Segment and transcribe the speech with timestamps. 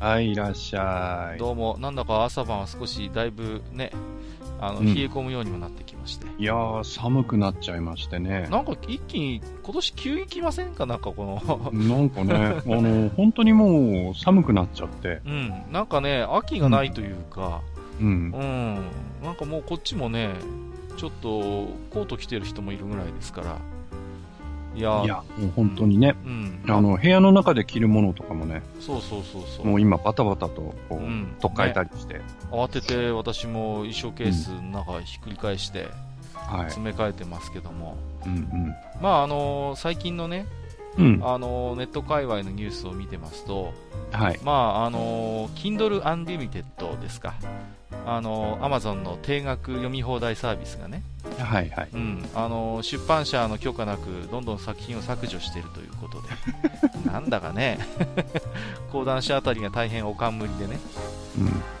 [0.00, 1.38] はい、いらっしゃい。
[1.38, 3.92] どうもなんだか朝晩は少しだいぶね
[4.58, 4.94] あの、うん。
[4.94, 6.26] 冷え込むようにもなってきまして。
[6.38, 8.48] いやー、寒くなっちゃいましてね。
[8.50, 10.86] なんか一気に今年急に来ませんか？
[10.86, 11.70] なんかこの。
[11.78, 15.20] なんかね、あの、本当にもう寒くなっちゃって。
[15.28, 15.52] うん。
[15.70, 17.60] なんかね秋がないというか。
[18.00, 18.30] ううん。
[18.30, 18.74] ん、
[19.22, 20.30] なんかもうこっちもね
[20.96, 21.28] ちょっと
[21.90, 23.56] コート着てる人もいるぐらいですから
[24.74, 25.02] いや。
[25.04, 26.62] いや、もう本当にね、うん。
[26.68, 29.66] あの、部屋の中で着るものとかもね、そうそうそうそう。
[29.66, 31.34] もう今バタバタと、こう、うん。
[31.40, 35.88] 取っ替えたりして、慌てて私も衣装ケースの中ひっくり返して
[36.34, 36.64] はい。
[36.64, 40.46] 詰め替えてますけども、うんまああの最近のね、
[40.98, 41.14] うん。
[41.14, 41.28] うん。
[41.28, 43.72] あのネット界隈のニュースを見てますと、
[44.10, 44.40] はい。
[44.42, 47.34] まああの Kindle Unlimited ですか、
[48.06, 51.02] あの Amazon の定額読み放題サービスがね、
[51.38, 51.88] はいはい。
[51.92, 56.28] うん、あの出版社の許可なくどんどん作品を削除しているということで、
[57.10, 57.78] なんだかね、
[58.90, 60.78] 講談社あたりが大変お冠でね、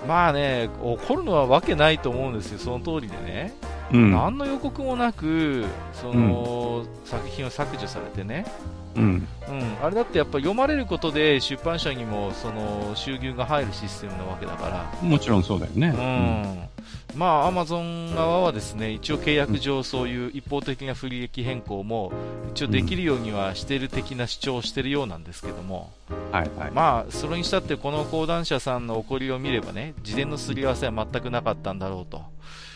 [0.06, 3.52] まあね、怒るのはわけないと思うんですよ、その通りでね、
[3.92, 4.02] うん。
[4.02, 4.12] うん。
[4.12, 8.46] 何の予告もなく、その、作品を削除されてね、
[8.96, 9.26] うん。
[9.48, 15.88] うん、あれだってやっぱ読まれることで出版社にもその収入が入るシステムなわけだから、もちろんそうだよね。
[15.88, 22.12] うん、まあアマゾン側はですね一応契約上そういう一方的な不利益変更も
[22.52, 25.92] 一応できるようにはしている的な主張をしているようなんですけども、
[26.30, 26.70] はいはい。
[26.70, 32.22] まあそれにしたってこの講談社さんの起こりを見ればね事前のすり合わせは全くなかったんだろうと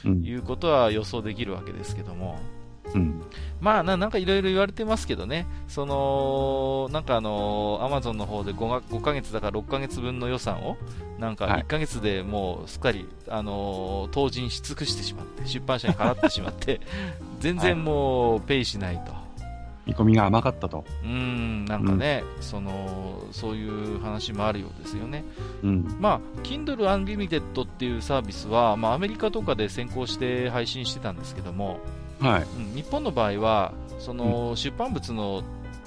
[0.04, 0.24] うん。
[0.24, 2.38] いうことは予想できるわけですけども。
[2.58, 2.63] うん。
[3.60, 10.76] まあな、なんかいろいろ言われてますけどね、その、なんかあの、アマゾンの方で 5, が5ヶ月だから6ヶ月分の予算を、
[11.18, 16.80] なんかはい1ヶ月でもうすっかり、あの、投人し尽くしてしまって、出版社に払ってしまって、
[17.40, 19.24] 全然もうペイしないと。
[19.86, 20.84] 見込みが甘かったと。
[21.02, 25.24] うーん、なんかね、その、そういう話もあるようですよね。
[25.62, 25.96] うん。
[26.00, 31.80] まあ、Kindle Unlimited っていうサービスは、まあ、アメリカとかで先行して配信してたんですけども、
[32.20, 32.42] はい。
[32.42, 35.42] うん日本の場合はその、出版物の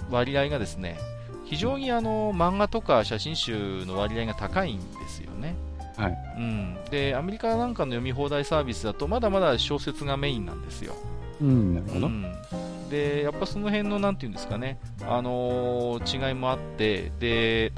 [0.10, 0.98] 割合がですね
[1.46, 5.56] 非常にあの漫画とか写真集の割合が高いんですよね、
[5.96, 6.18] はい。
[6.38, 10.96] うん、でアメリカなんかの読み放題サービスだとまだまだ小説がメインなんですよ、
[11.42, 11.76] うん。
[11.76, 12.08] なるほど。
[12.08, 14.78] うん、でやっぱその辺のなんていうんですかね、
[15.08, 17.72] あのー違いもあってで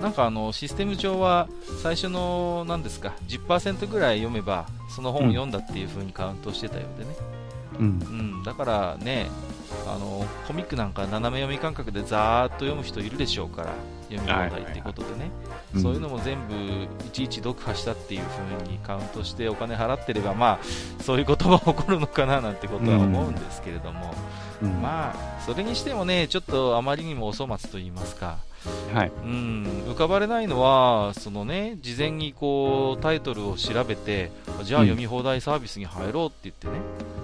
[0.00, 1.48] なんかあのシステム上は
[1.82, 7.14] 最初の何ですか10%ぐらい読めばその本を読んだっていう風にカウントしてたようでね、
[7.78, 7.86] うん。
[7.86, 7.88] う
[8.40, 9.28] ん、だからね
[9.86, 13.72] あのコミックなんか斜め読み感覚でざーっと読む人いるでしょうから
[14.10, 24.14] 読み放題ってことでね、うんそういうのも全部いちいち読破したっていう風にカウントしてお金払ってればまあそういうことが起こるのかななんてことは思うんですけれども、
[24.62, 24.80] うん。
[24.80, 28.38] まあそれにしてもねちょっとあまりにもお粗末と言いますか
[28.92, 29.12] はい。
[29.24, 34.30] うん、浮かばれないのは、そのね、事前にこう、タイトルを調べて、
[34.62, 36.72] じゃあうん読み放題サービスに入ろうって言ってね、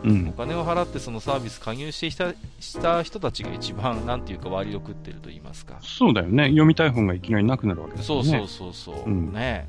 [0.04, 0.32] うんお。
[0.32, 5.78] 金を払ってそのサービス加入してきたした人たちが一番、なんていうか割を食ってると言いますか。
[5.82, 6.46] そうだよね。
[6.48, 8.24] 読みたい本がいきなりなくなるわけですよね。
[8.24, 9.68] そうそうそうそう、うんね。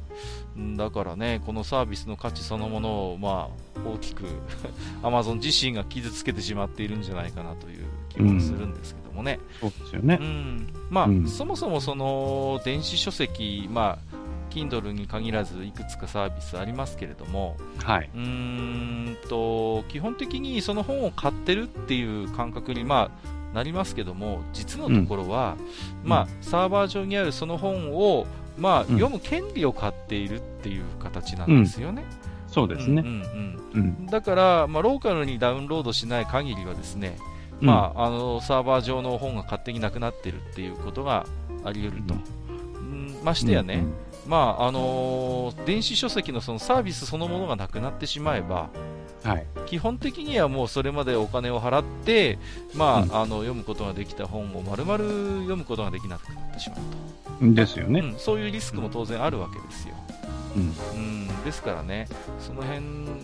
[0.57, 4.25] うんだからね、このサービスの価値そのものを、まあ、大きく、
[5.03, 9.39] アマゾン自身が傷つけてしまっているんじゃないかなという気もするんですけどもね。
[9.59, 10.23] そうですよねう。
[10.23, 14.15] ん、まあ、うんそもそもその電子書籍、まあ、
[14.51, 18.09] Kindle に限らずいくつかサービスありますけれども、はい。
[18.13, 25.57] うーんと基本的にその本を買ってるっていう感覚に、まあ、なりますけども、実のところは、
[26.03, 28.27] まあ、サーバー上にあるその本を、
[28.57, 32.03] まあ、ん読む権利を買っているっていう形なんですよね。
[32.47, 33.01] そうですね。
[33.05, 33.81] うんうんうん。
[33.99, 37.17] うんだから、まあ、ローカルにダウンロードしない限りはですね、
[37.61, 41.25] まあ、あのサーバー上の本が勝手になくなってるっていうことが
[41.63, 42.21] あり得ると、うん
[43.23, 43.85] ましてやね、
[44.27, 48.69] まああのー電子書籍のそのサービスそのものがなくなってしまえば
[49.23, 49.31] うん。
[49.31, 49.45] はい。
[49.67, 52.39] 基本的にはもうそれまでお金を払って、
[52.73, 54.97] まあうんあの読むことができた本を丸々
[55.41, 56.79] 読むことができなくなってしまう
[57.45, 57.99] と、ですよね。
[57.99, 59.95] うん、そういうリスクも当然あるわけですよ。
[60.55, 60.73] うん。
[60.93, 62.07] うん、ですからね、
[62.39, 62.81] その辺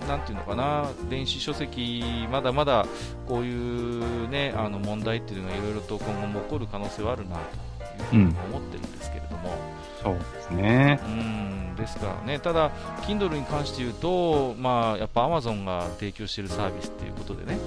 [0.07, 2.85] なんていうのかな、電子書籍、まだまだ
[3.27, 9.57] こういう、ね、あの問題っていうのがいろいろと今後も起こる可能性はあるなというふうに思ってるんですけれども、
[9.97, 11.00] そそうですね。
[11.03, 11.47] うん
[11.77, 12.71] ですからね、ただ、
[13.03, 17.59] Kindle に関して言うと、まあ、やっぱ Amazon が提供しているサービスということでね、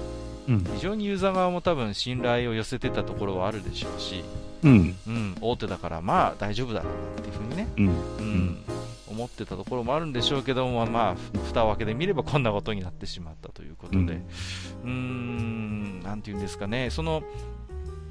[0.49, 0.63] うん。
[0.75, 4.23] 非常にユーザー側も多分信頼を寄せてたところはあるでしょうし、
[4.63, 4.95] うん。
[5.07, 7.87] うん、大手だからまあ大丈夫だろうなっていうふうにね、うん。
[7.87, 8.57] うん
[9.11, 17.23] 思ってたところもあるんでしょうけども、まあ、ふ蓋を開けてみればこんなことになってしまったということで、ううんーん、なんていうんですかね、その、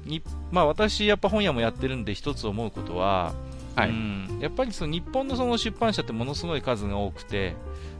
[0.05, 0.21] に
[0.51, 3.33] まあ私、やっぱ本屋もやってるんで、一つ思うことは、
[3.75, 3.89] はい。
[3.89, 7.55] うん、やっぱりその日本のその出版社ってものすごい数が多くて、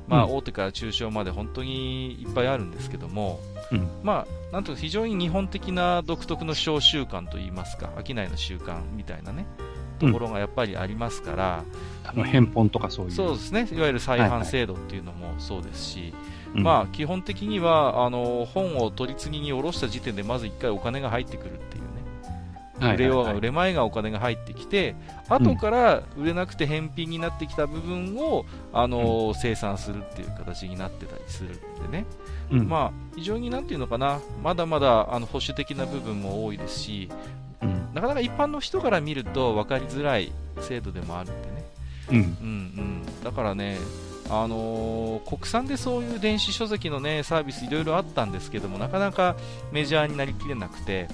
[0.07, 3.39] まあ、うん大手から中小まで本当にいっぱいあるんですけども、
[3.71, 3.87] うん。
[4.03, 9.45] まあ、なんと非常に日本的な独特の小習慣といいますか、商いの習慣みたいなね、
[9.99, 11.63] ところがやっぱりありますから、
[12.03, 13.11] あの、返本とかそういう。
[13.11, 16.13] そうですね、いわゆる再販制度っていうのもそうですし、
[16.55, 16.63] うん。
[16.63, 21.87] まあ、基本的にはあの本を取り次ぎに下ろした時点でまず1回お金が入ってくるっていうね、
[22.79, 24.95] はい売れようがはい売れまいがお金が入ってきて、
[25.29, 32.05] 後から売れなくて返品になってきた部分を、あの生産するっていう形になってたりするんでね、
[32.51, 32.67] うん。
[32.67, 37.09] まあ、非常になんていうのかな、まだまだあの保守的な部分も多いですし、
[37.61, 37.93] うん。
[37.93, 40.31] なかなか一般の人から見ると分かりづらい
[40.61, 41.60] 制度でもあるんでね。
[42.09, 42.15] うん。
[42.15, 43.77] うんうん、だからね、
[44.29, 49.35] あのー国産でそういう電子書籍の、ね、サービスいろいろあったんですけどもなかなか
[49.71, 51.07] メジャーになりきれなくて、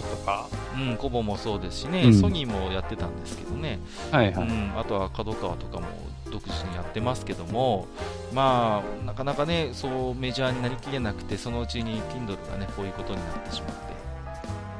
[0.00, 0.48] とか。
[0.76, 2.20] うん、コボもそうですしね、うん。
[2.20, 3.78] ソニーもやってたんですけどね、
[4.10, 4.48] はいはい。
[4.48, 5.86] うん、あとは角川とかも
[6.30, 7.86] 独自にやってますけども、
[8.32, 13.94] まあ、なかなかねそうメジャーになりきれなくてそのうちに Kindle がねこういうことになってしまって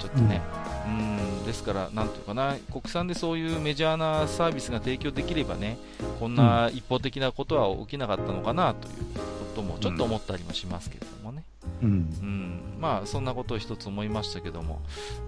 [0.00, 0.43] ちょっとね、
[0.87, 5.79] うん、ですから、なんていうかな、国産でそういうメジャーなサービスが提供できればね、
[6.19, 9.23] こんな一方的なことは起きなかったのかなというこ
[9.56, 11.44] ともちょっと思ったりもしますけれどもね。
[11.82, 11.88] うん。
[11.88, 14.81] うん、まあそんなことを一つ思いましたけども、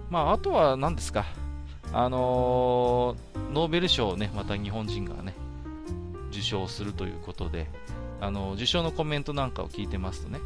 [0.09, 1.25] まああとは何ですか、
[1.93, 5.33] あのーノーベル賞をね、また日本人がね、
[6.31, 7.67] 受賞するということで、
[8.19, 10.39] あの受賞のコメントなんかを聞いてますとね、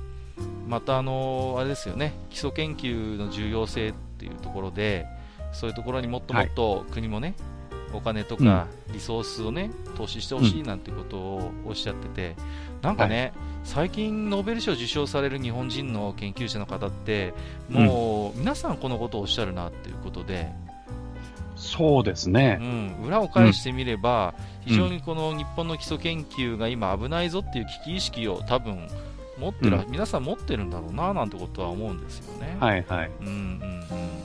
[0.68, 5.06] またあのーあれですよね、基礎研究の重要性っていうところで、
[5.53, 7.36] そういうところにもっともっと国もね、
[7.94, 12.36] お金とかリソースをね、投資してほしいなんてことをおっしゃってて、
[12.81, 13.33] なんかね、
[13.63, 17.33] 最近ノーベル賞受賞される日本人の研究者の方って、
[17.69, 20.50] もう皆さんこのことをおっしゃるなっていうことで、
[21.56, 22.56] そうですうね。
[22.56, 24.33] ん、裏を返してみれば、
[24.65, 28.88] 非常にこの日本の基礎研究が今危ないぞっていう危機意識を多分
[29.38, 32.57] 持ってる、う皆さん持ってるんだろうななんてことは思うんですよね。
[32.59, 33.12] はいはい。
[33.21, 34.20] うんうんうん。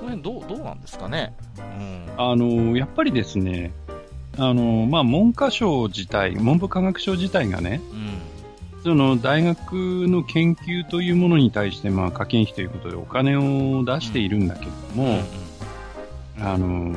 [0.00, 1.34] その辺どうどうなんですかね？
[1.58, 2.08] うん。
[2.16, 3.72] あの、やっぱりですね、
[4.38, 7.96] あの、まあ、文科省自体、文部科学省自体がね、う
[8.78, 8.82] ん。
[8.82, 9.72] その大学
[10.08, 15.18] の研究というものに対して、まあ、課金費ということでお金を出しているんだけれども、
[16.40, 16.96] あの、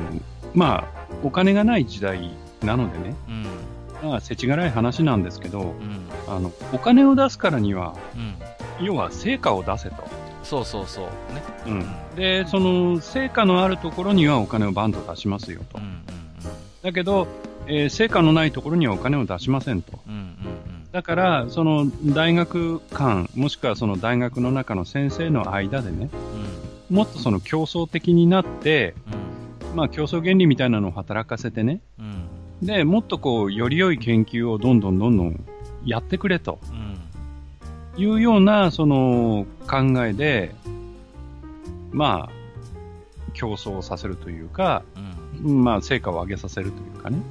[0.54, 2.30] まあ、お金がない時代
[2.62, 7.94] なのでね、うんまあ、世知辛い話なんですけど、うんあの、お金を出すからには、
[8.80, 8.86] うん。
[8.86, 10.04] 要は成果を出せと。
[10.44, 11.04] そうそうそう。
[11.34, 11.42] ね。
[11.66, 12.16] うん。
[12.16, 15.84] で、その、成果のあるところにはお金をバンと出しますよとうん。
[15.84, 16.04] うん
[16.82, 17.26] だけど、
[17.66, 19.98] えー成果のないところにはお金を出しませんと。
[20.06, 20.12] うん。
[20.12, 20.34] うんうん
[20.92, 26.08] だから、その大学間、もしくはその大学の中の先生の間でね、
[26.88, 26.96] うん。
[26.96, 28.94] もっとその競争的になって、
[29.72, 29.76] うん。
[29.76, 32.66] まあ競争原理みたいなのを働かせてね、うん。
[32.66, 35.44] で、もっとこう、より良い研究をどんどんどんどん
[35.84, 36.93] やってくれとうん。
[37.96, 40.54] いうような、その考えで、
[41.92, 42.32] まあ、
[43.34, 44.82] 競争させるというか、
[45.42, 45.64] うん。
[45.64, 47.16] まあ、成果を上げさせるというかね。
[47.16, 47.22] うん。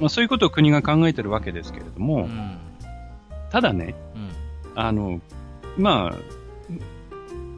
[0.00, 2.58] まあ、そういうことを国が考えてるわけですけれども、うん。
[3.50, 4.80] ただね、うん。
[4.80, 5.20] あの、
[5.76, 6.16] まあ、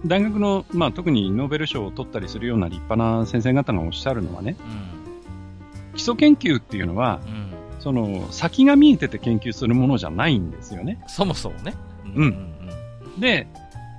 [0.06, 4.56] 大学の、まあ、特にノーベル賞を取ったりするような立派な先生方がおっしゃるのはね、
[5.94, 7.20] 基礎研究っていうのは。
[7.84, 11.02] その、先が見えてて研究するものじゃないんですよね。
[11.06, 11.75] そもそもね。
[12.16, 12.50] うん
[13.18, 13.47] で、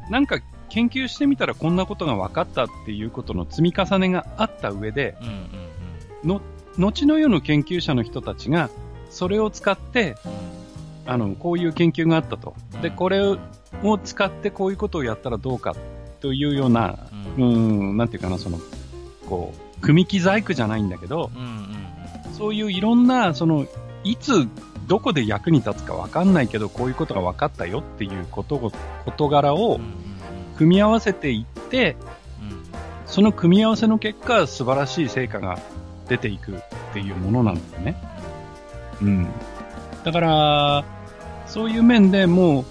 [0.10, 5.16] なんか研究してみたらこんなことが分かったっていうことの積み重ねがあった上で。
[6.24, 6.42] の、
[6.78, 8.70] 後の世の研究者の人たちが、
[9.10, 11.12] それを使って、うん。
[11.12, 12.56] あの、こういう研究があったと。
[12.82, 13.38] で、うんこれを
[14.04, 15.76] 使ってこういうことをやったらどうか
[16.22, 17.08] というような、
[17.38, 17.42] う。
[17.42, 17.46] う
[17.92, 18.60] んなんていうかな、その、
[19.30, 21.32] こう、組木細工じゃないんだけど。
[22.34, 23.66] そういういろんな、その、
[24.04, 24.48] いつ、
[24.88, 28.72] どこで役に立つかわかんないけど、こういうことが分かったよっていうことを、
[29.06, 29.94] 事柄をうん。
[30.58, 31.98] 組み合わせていって、
[32.42, 32.64] うん。
[33.06, 35.60] その組み合わせの結果、素晴らしい成果が
[36.08, 36.64] 出ていくっ
[36.94, 37.96] ていうものなんだよね。
[39.02, 39.28] うん。
[40.04, 40.86] だから、
[41.48, 42.66] そういう面でもう、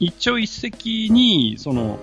[0.00, 1.98] 一朝一夕に、その、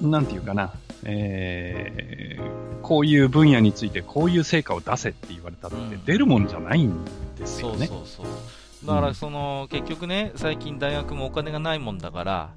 [0.00, 0.72] なんていうかな、
[1.04, 7.04] えー、こういう分野についてこういう成果を出せって言われたって出るもんじゃないん
[7.42, 7.86] ですよね。
[7.86, 8.32] そうそうそ
[8.84, 8.86] う。
[8.86, 12.50] だからその、結局ね、最近大学もお金がないもんだから、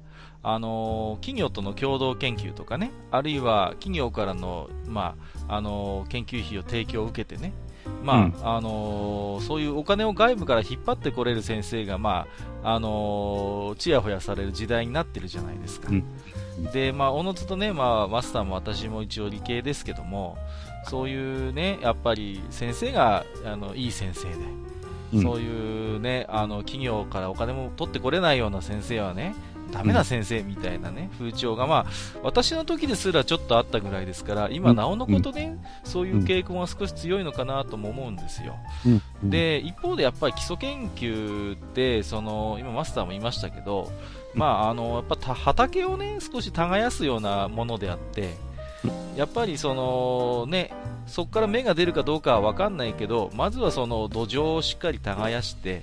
[0.48, 5.16] あの企業との共同研究とかね、あるいは企業からの、ま
[5.48, 7.52] ああの研究費を提供を受けてね、
[8.04, 12.28] まあ、うん、あのそういうお金を外部から引っ張ってこれる先生が、ま
[12.62, 15.88] ああのちやほやされる時代になってるじゃないですか。
[15.90, 16.04] うん、
[16.72, 20.38] で、まあ、おのずとね、まあ、マスターも私も一応理系ですけども、
[20.88, 24.34] そういうね、やっぱり先生があのいい先生で、
[25.12, 29.34] うん、そういうね、あの企業からお金も取ってこれないような先生はね、
[29.72, 31.86] ダメな先生みたいなね、風潮が、まあ、
[32.22, 38.56] 私の時ですらちょっとあったぐらいですから、今、なおのことね、そういう傾向が少し強いのかなとも思うんですよ。
[39.22, 43.90] で、一方でやっぱり基礎研究って、その、今マスターも言いましたけど、
[44.34, 48.34] まあ、あの、やっぱ畑をね、少し耕すようなものであって、
[49.16, 50.72] やっぱりそのね、
[51.06, 55.82] そこから芽が出るかどうかは分かんないけど、まずはその土壌をしっかり耕して、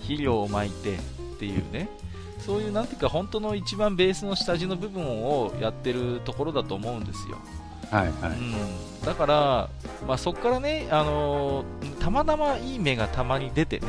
[0.00, 0.98] 肥料をまいてっ
[1.38, 1.88] ていうね、
[2.38, 7.38] そういうなんていうか本当の一番ベースの下地の部分をやってるところだと思うんですよ。
[7.90, 9.68] はいはい、うん、だから、
[10.06, 13.88] まあ、そこからね、あのー、たまたまいい芽がたまに出てね、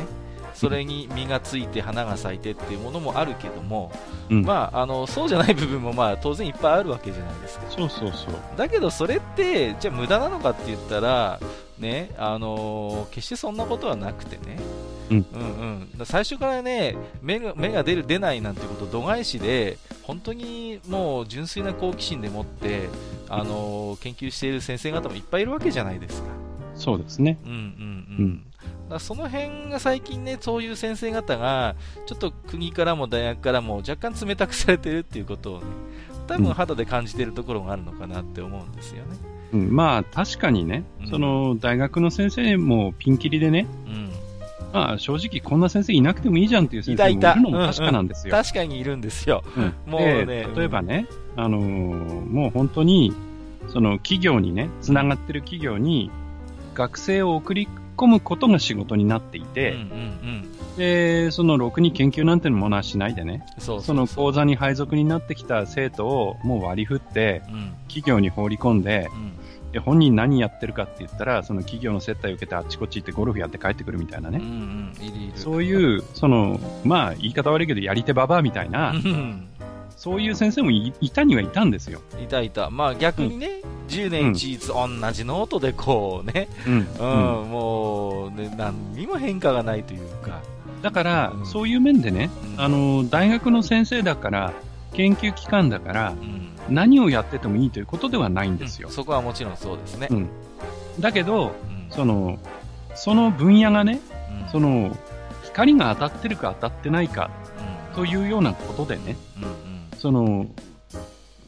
[0.53, 3.91] それに実がついて花が咲いてっていうものもあるけども、
[4.29, 7.65] うん、まあ、あのそうじゃない部分もまあ当然いっぱいあるわけじゃないですか。
[7.69, 11.39] そうそうそうだけどそれってじゃあ無駄なのかって言ったら、
[11.79, 14.59] ねあのー、決してそんなことはなくてね、
[15.09, 22.89] うん、うんうん最初からね芽が芽が出る、出ないなんてこと度外視で本当にもう純粋な好奇心でもって、
[23.29, 26.29] あのー、研究している先生方もいっぱいいるわけじゃないですか。
[26.75, 27.37] そうですね。
[27.45, 28.43] うんうんうん。
[28.91, 35.65] だその辺が最近ね、そういう先生方が、ちょっと国からも大学からも若干冷たくされてるっていうことをね、
[36.27, 39.17] 多分肌で感じてるところがあるのかなって思うんですよね。
[39.53, 44.11] うん、まあ、確かにね、うん、その、大学の先生もピンキリでね、うん、
[44.71, 48.31] まあ、正直こんな先生いなくてもいいじゃんっていう先生もいるのも確かなんですよ。
[48.33, 49.43] うんうん、確かにいるんですよ。
[49.57, 50.47] うん、もうね。
[50.55, 53.13] 例えばね、あのー、もう本当に、
[53.67, 56.11] その企業にね、つながってる企業に、
[56.73, 57.67] 学生を送り
[58.01, 69.31] 込むことが仕事になっていて、うんうんうん、で、そのろくに研究なんてものはしないでね、その講座に配属になってきた生徒をもう割り振って、うん、企業に放り込んで、うん。
[69.71, 74.39] で本人何やってるかって言ったら、その企業の接待を受けてあっちこっち行ってゴルフやって帰ってくるみたいなね。
[74.39, 78.93] うんうん、そういう、その、まあ、言い方悪いけど、やり手ババアみたいな、
[80.01, 82.01] そういう先生もいたにはいたんですよ。
[82.19, 82.71] いたいた。
[82.71, 90.41] まあ逆にね、うん、10年一律同じノートでこうね、うん、うん、もう、ね、何にも変化がないというか。
[90.81, 94.53] だから、うん、そういう面でね、あの、大学の先生だから、
[94.93, 96.15] 研究機関だから、
[96.67, 98.89] 何をやっててもいいということではないんですよ。
[98.89, 100.09] そこはもちろんそうですね。
[100.99, 101.53] だけど、
[101.91, 102.39] その、
[102.95, 104.01] その分野がね、
[104.51, 104.97] その、
[105.43, 107.29] 光が当たってるか当たってないか、
[107.93, 109.15] というようなことでね、
[110.01, 110.47] その、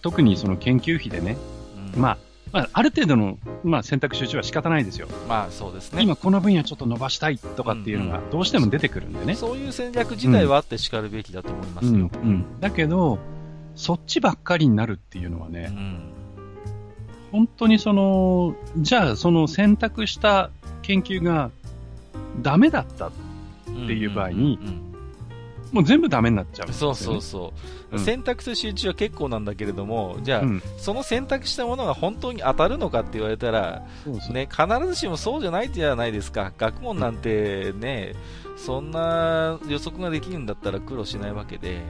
[0.03, 1.37] 特にその研究費でね、
[1.97, 2.17] まあ、
[2.51, 5.07] まあ、ある程度の、まあ、選択集中は仕方ないですよ。
[5.27, 6.03] まあ、そうですね。
[6.03, 9.23] 今この分野ちょっと伸ばしたいとかっていうのがどうしても出てくるんでね。
[9.23, 11.91] うんうん、そういう戦略自体はあって叱るべきだと思いますよ。
[11.91, 13.17] うん、うん、だけど、
[13.75, 16.09] そっちばっかりになるっていうのはね、うん、
[17.31, 20.51] 本当にその、じゃあその選択した
[20.83, 21.49] 研究が
[22.43, 23.11] ダメだったっ
[23.65, 24.92] ていう場合に、うんうんうんうん
[25.73, 27.51] もう全部ダメになっちゃう、ね、そうそうそ
[27.91, 34.33] う、うん、選択と集中は結構なんだけれども、じゃあ、うん、その選択したものが本当に当たるのかって言われたら、そうそう。
[34.33, 36.53] ね、必ずしもそうじゃないじゃないですか。
[36.57, 38.13] 学問なんてね、
[38.55, 41.81] そんな予測ができるんだったら苦労しないわけで。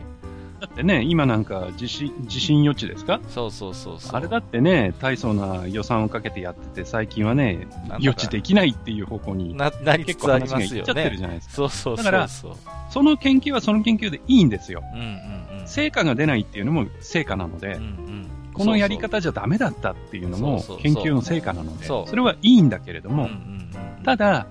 [0.64, 3.20] だってね、今なんか地震、地震予知ですか？
[3.28, 7.68] そうそうそうあれだってね、大層な予算をかけてやってて、最近はね、
[8.00, 10.82] 予知できないっていう方向に、な、なりつつありますよね。
[10.84, 11.56] っちゃってるじゃないですか。
[11.56, 12.56] そうそうだから、そ
[13.04, 14.82] の研究はその研究でいいんですよ。
[14.94, 18.30] うんうんうん、成果が出ないっていうのも成果なので、うんうん。
[18.54, 23.28] このやり方じゃダメだったっていうのも研究の成果なので、それはいいんだけれども、
[24.06, 24.48] ただ、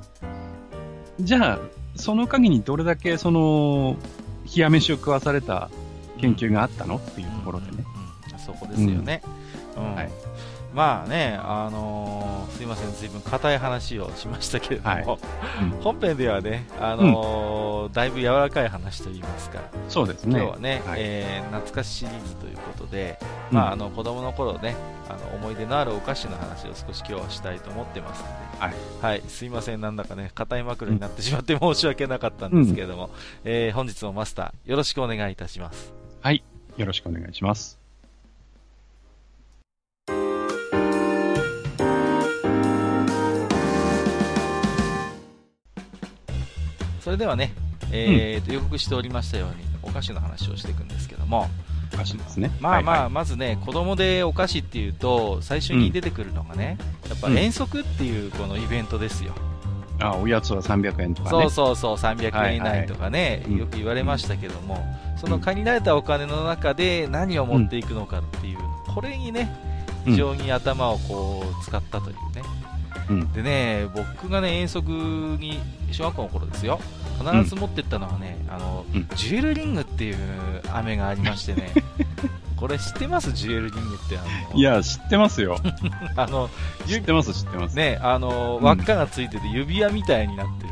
[1.21, 1.59] じゃあ、
[1.95, 3.97] その限りどれだけその、
[4.45, 5.71] 冷や飯を食わされた
[6.23, 6.97] 研究があったの？
[6.97, 7.85] っていうところでね。
[8.38, 9.23] そこですよね。
[9.76, 10.11] はい。
[10.75, 15.05] まあね、あのー、すいません、ずいぶん硬い話をしましたけれども、はい。
[15.05, 19.61] うん、本編ではね、あのーうん、だいぶ柔らかい話といいますか、
[19.91, 20.41] そうですね。
[20.41, 23.19] 今日はね、はい、えー、懐かしシリーズということで、
[23.50, 24.75] うん、まあ、あの、子供の頃ね、
[25.11, 28.75] あの、思い出のあるお菓子の話を少し今日はしたいと思ってますので、はい。
[29.02, 33.11] はい、すいません、なんだかね、硬い枕になってしまって申し訳なかったんですけれども、
[33.45, 36.01] えー、本日もマスター、よろしくお願いいたします。
[36.23, 36.45] はい。
[36.76, 37.81] よろしくお願いします。
[47.00, 47.52] それではね、
[47.91, 51.49] えーと予告しておりましたようにお菓子の話をしていくんですけども。
[51.93, 52.52] お菓子ですね。
[52.61, 59.35] まあまあ、はいはい、まずね子供でお菓子っていうと最初に出てくるのがね、うん、やっぱ遠足っていうこのイベントですよ、
[59.99, 61.43] うん、あおやつは300円とかね。
[61.43, 64.83] そうそうそう300円以内とかね、はいはい、よく言われましたけども、
[65.23, 68.59] その限られたお金の中で何を持っていくのかっていう、
[68.93, 69.55] これにね、
[70.05, 72.43] 非常に頭をこう使ったというね。
[73.09, 73.33] うん。
[73.33, 75.61] でね、僕がね、遠足に、
[75.93, 76.81] 小学校の頃ですよ、
[77.25, 80.17] 必ず持ってったのはね、あの、うんジュエルリングっていう
[80.73, 81.71] 飴がありましてね、
[82.59, 83.31] これ知ってます？
[83.31, 84.19] ジュエルリングって。
[84.19, 85.57] あの、いや、知ってますよ。
[86.17, 86.50] あの、
[86.88, 87.76] 知ってます、知ってます。
[87.76, 90.72] ね、あの、うん輪っかがついてて指輪みたいになってる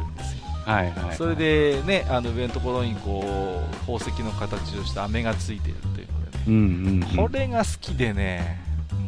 [0.82, 0.96] んですよ。
[0.96, 1.16] はいはい。
[1.16, 7.16] それでね、あの上のところにこう宝石の形をした飴がついてるというのでね、うんうん、うん。
[7.16, 8.60] これが好きでね、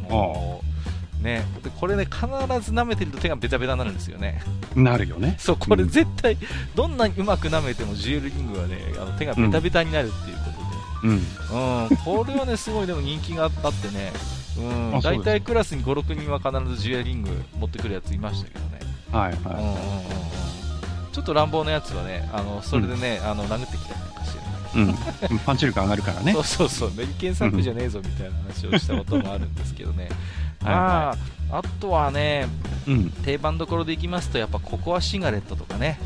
[0.09, 0.61] も
[1.21, 2.21] う、ね、でこれね、必
[2.61, 4.41] ず舐めてると手がベタベタになるんですよね。
[4.75, 5.35] なるよね。
[5.39, 6.37] そう、これうん絶対、
[6.75, 10.63] どんなにうまく舐めてもジュエルリングはね、あの手がベタベタになるっていうこと
[11.03, 11.19] うん。
[11.19, 11.25] で、
[11.91, 14.11] うん、これはね、すごいでも人気があってね、
[14.57, 17.29] うん、大体クラスに5、6人は必ずジュエルリング
[17.59, 18.79] 持ってくるやついましたけどね。
[19.11, 20.62] はいうんうんうんは
[21.13, 25.31] ちょっと乱暴なやつはね、あのそれでね、あの殴ってきたりなんかしてね、い。
[25.31, 25.39] うん。
[25.39, 26.33] パンチ力上がるからね。
[26.33, 26.39] そ。
[26.39, 30.09] うそうそう、メリケンサックじゃねえぞみたいな話をしたこともあるんですけどね、
[30.61, 32.47] はいまあ、あとはね、
[32.87, 33.09] うん。
[33.11, 35.99] 定番どころでいきますと、やっぱココアシガレットとかね、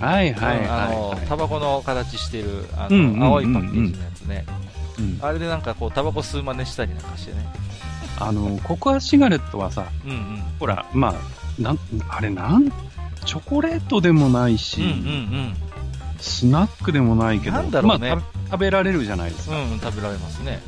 [0.00, 1.26] はいはいうんあのはい、はい。
[1.28, 3.18] タバコの形してるあうんうんうんうん。
[3.20, 4.46] の青いパッケージのやつね、
[4.98, 5.18] うん。
[5.20, 7.46] あれでなんかこう、タバコ吸う真似したりなんかしてね、
[8.18, 11.14] あの、ココアシガレットはさ、うんうん、ほら、まあ、
[11.62, 11.78] なん、
[12.08, 12.72] あれなん、
[13.24, 15.54] チョコレートでもないし、うんうん
[16.24, 19.56] スナックでもないけど、なんだろうねまあ、た食べられるじゃないですか。
[19.56, 20.62] うん、うん、食べられますね。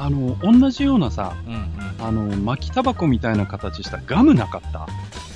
[0.00, 4.86] あの、同じようなさ、うんうん、あの、巻きタバコみたいな形したガムなかった？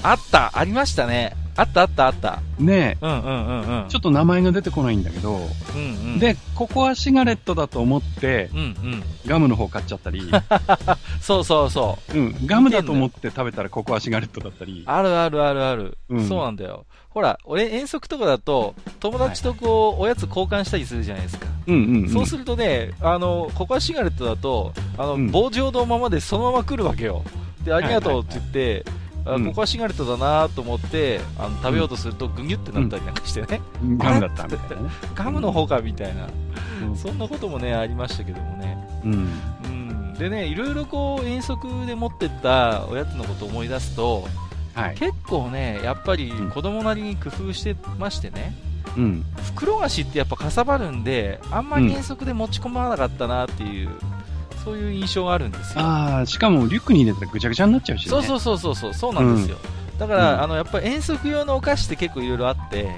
[0.02, 3.86] あった、ありましたね、あったあったあった、ねうんうんうんうん。
[3.86, 10.30] え、ちょっと名前が出てこないんだけど、うんうん、で、ココアシガレットだと思って、うんうん、ガムの方買っちゃったり、
[11.20, 12.18] そうそうそう。
[12.18, 15.98] うん、ガムだと思って食べたらココアシガレットだったり、あるあるあるある。
[16.08, 16.28] うん。
[16.28, 16.86] そうなんだよ。
[17.10, 21.46] ほら、俺遠足とかだと、友達とこう、おやつ交換したりするじゃないですか。
[21.68, 22.08] うんうん、うん。
[22.08, 24.53] そうするとね、あの、ココアシガレットだと、
[24.98, 27.22] あの、うん棒状のままでそのまま来るわけよ。
[27.64, 28.84] で、ありがとうって言って、
[29.26, 33.60] あうんココアシガレットだなと思って、あの、食べようとするとグニュってなったりなんかしてね。
[33.96, 34.90] ガムだったみたいなね。
[35.14, 36.26] ガムの方かみたいな。
[36.82, 38.76] うんそんなこともね、ありましたけどもね。
[39.04, 39.28] うん。
[39.64, 40.14] うん。
[40.14, 44.26] でね、いろいろこう、遠足で持ってったおやつのことを思い出すと、
[44.74, 44.94] はい。
[44.96, 48.54] 結構ね、やっぱりうん子供なりに工夫してましてね、
[48.96, 49.24] うん。
[49.54, 53.90] 袋菓子ってやっぱかさばるんで、あんまり遠足で持ち込まなかったなっていう、
[54.64, 55.80] そういう印象があるんですよ。
[55.82, 58.10] ああ、しかもリュックに入れたらぐちゃぐちゃになっちゃうしね。
[58.10, 59.58] そうそうそうそうそう、そうなんですよ。
[59.98, 62.88] だから、うんあのやっぱり遠足用のお菓子って結構いろいろあって、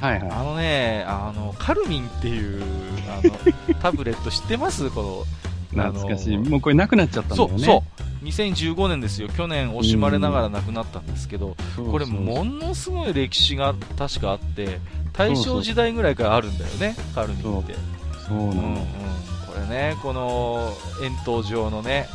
[0.00, 0.30] はいはい。
[0.30, 2.62] あのね、あのカルミンっていう
[3.08, 3.34] あの
[3.80, 4.90] タブレット知ってます？
[4.90, 5.26] こ
[5.72, 6.38] の懐かしい。
[6.38, 7.58] もうこれなくなっちゃったんだよね。
[7.58, 11.56] そうそう2015年ですよ去年惜しまれながら亡くなったんですけど、
[11.90, 14.78] これものすごい歴史が確かあって
[15.14, 17.74] 大正時代ぐらいからあるんだよねカルミンって
[18.28, 18.76] そうなうんうん
[19.70, 22.08] ねこの円筒状のね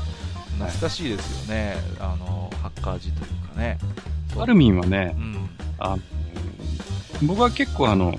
[0.57, 3.77] 懐かしいですよね、あのハッカー字というかね。
[4.37, 5.49] カルミンはねう、ん。
[5.79, 5.97] あ
[7.23, 8.13] 僕は結構あの、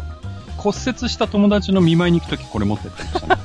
[0.57, 3.43] 骨折した友達の見舞いに行くときこれ持ってってましたね。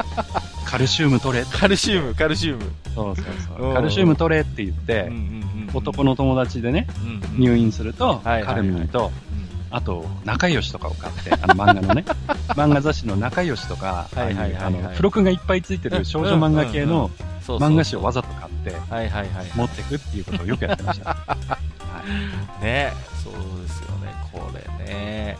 [0.64, 1.44] カルシウム取れ。
[1.44, 2.62] カルシウムカルシウム。
[2.94, 3.24] そうそう
[3.58, 3.68] そう。
[3.68, 3.72] う。
[3.72, 3.74] ん。
[3.74, 5.70] カルシウム取れって言っうんて、うんうん。
[5.74, 8.44] 男の友達でね、うんうん入院すると、はいはいはい。
[8.44, 9.31] カルミンと、うん
[9.72, 12.04] あと、仲良しとかを買って、あの漫画のね、
[12.54, 17.10] 漫画雑誌の仲良しとか、付録がいっぱいついてる少女漫画系の
[17.46, 18.76] 漫画誌をわざと買って
[19.56, 21.10] 持ってくっていうことをよくやってました。
[21.26, 21.56] は
[22.60, 22.92] ね。
[23.24, 23.32] そう
[23.62, 24.14] ですよね。
[24.30, 25.38] これね。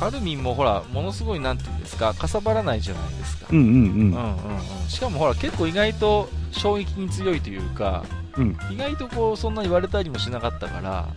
[0.00, 3.56] カルミンもほらものすごいなんていうんですかかさばらないじゃないですか、い。
[3.56, 3.74] うんうん。
[3.74, 4.88] うんうんうん。
[4.88, 8.04] しかもほら結構意外と衝撃に強いというか
[8.36, 8.56] うん。
[8.70, 8.74] うん。
[8.74, 11.08] 意外とこうそんな言われたりもしなかったから、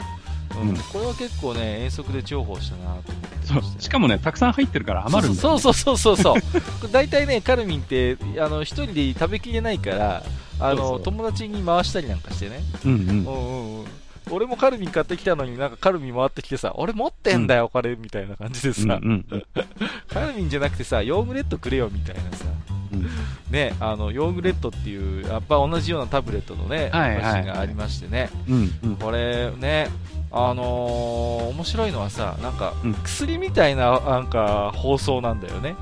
[0.55, 0.69] うん。
[0.69, 3.61] うんこれは結構ね遠足で重宝したなと思ってそう。
[3.61, 5.59] ましかもね、たくさん入ってるから余るんだよ、ね。
[5.59, 10.23] そうそうそうそうそう 大体ねカルミンってあの一人で食べきれないから
[10.59, 12.63] あの友達に回したりなんかしてね。
[12.85, 12.99] うんうん。
[12.99, 13.03] う。
[13.03, 13.85] んうんうん。
[14.29, 19.43] 俺もカルミン買ってきたのになんかカルミン回ってきてさ俺持ってんだよ、これみたいな感じでさ、うんうん
[20.07, 22.45] カルミンじゃなくてさヨーグレットくれよみたいなさ。
[22.93, 23.07] うん。
[23.49, 28.29] ねあのヨーグレットっていうやっぱ同じようなタブレットのねはいはいがありましてね。
[28.47, 28.95] うんうん。
[28.97, 29.89] これね
[30.31, 35.75] あのー面白いのはさなんかうん薬みたいななんか包装なんだよね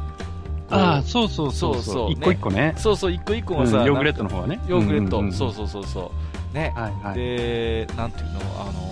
[0.72, 2.12] ああ、そうそうそうそう。
[2.12, 2.76] 一個一個ね。
[2.78, 4.60] そうそう一個一個うんがさ、ヨーグレットの方はね。
[4.68, 6.12] ヨーグレット、うんうんうんそうそうそうそ
[6.54, 7.16] うね、はいはい。
[7.16, 8.90] でなんていうのあの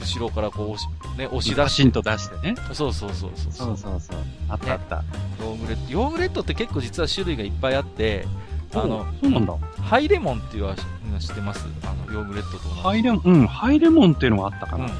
[0.00, 2.54] 後ろからこうね、押し出しと出してね。
[2.72, 3.52] そうそうそうそう。
[3.52, 4.16] そうそうそう。
[4.48, 5.04] あったあった、ね、
[5.40, 5.92] ヨーグレット。
[5.92, 8.26] ヨーグレットって結構実は種類がいっぱいあって、
[8.74, 9.54] あの、そうなんだ。
[9.82, 10.76] ハイレモンっていうのは
[11.18, 11.66] 知ってます？
[11.84, 14.84] あの、ヨーグレットとハイレモン、うん、ハイレモンっていうのがあったかな。
[14.84, 14.96] うんうん、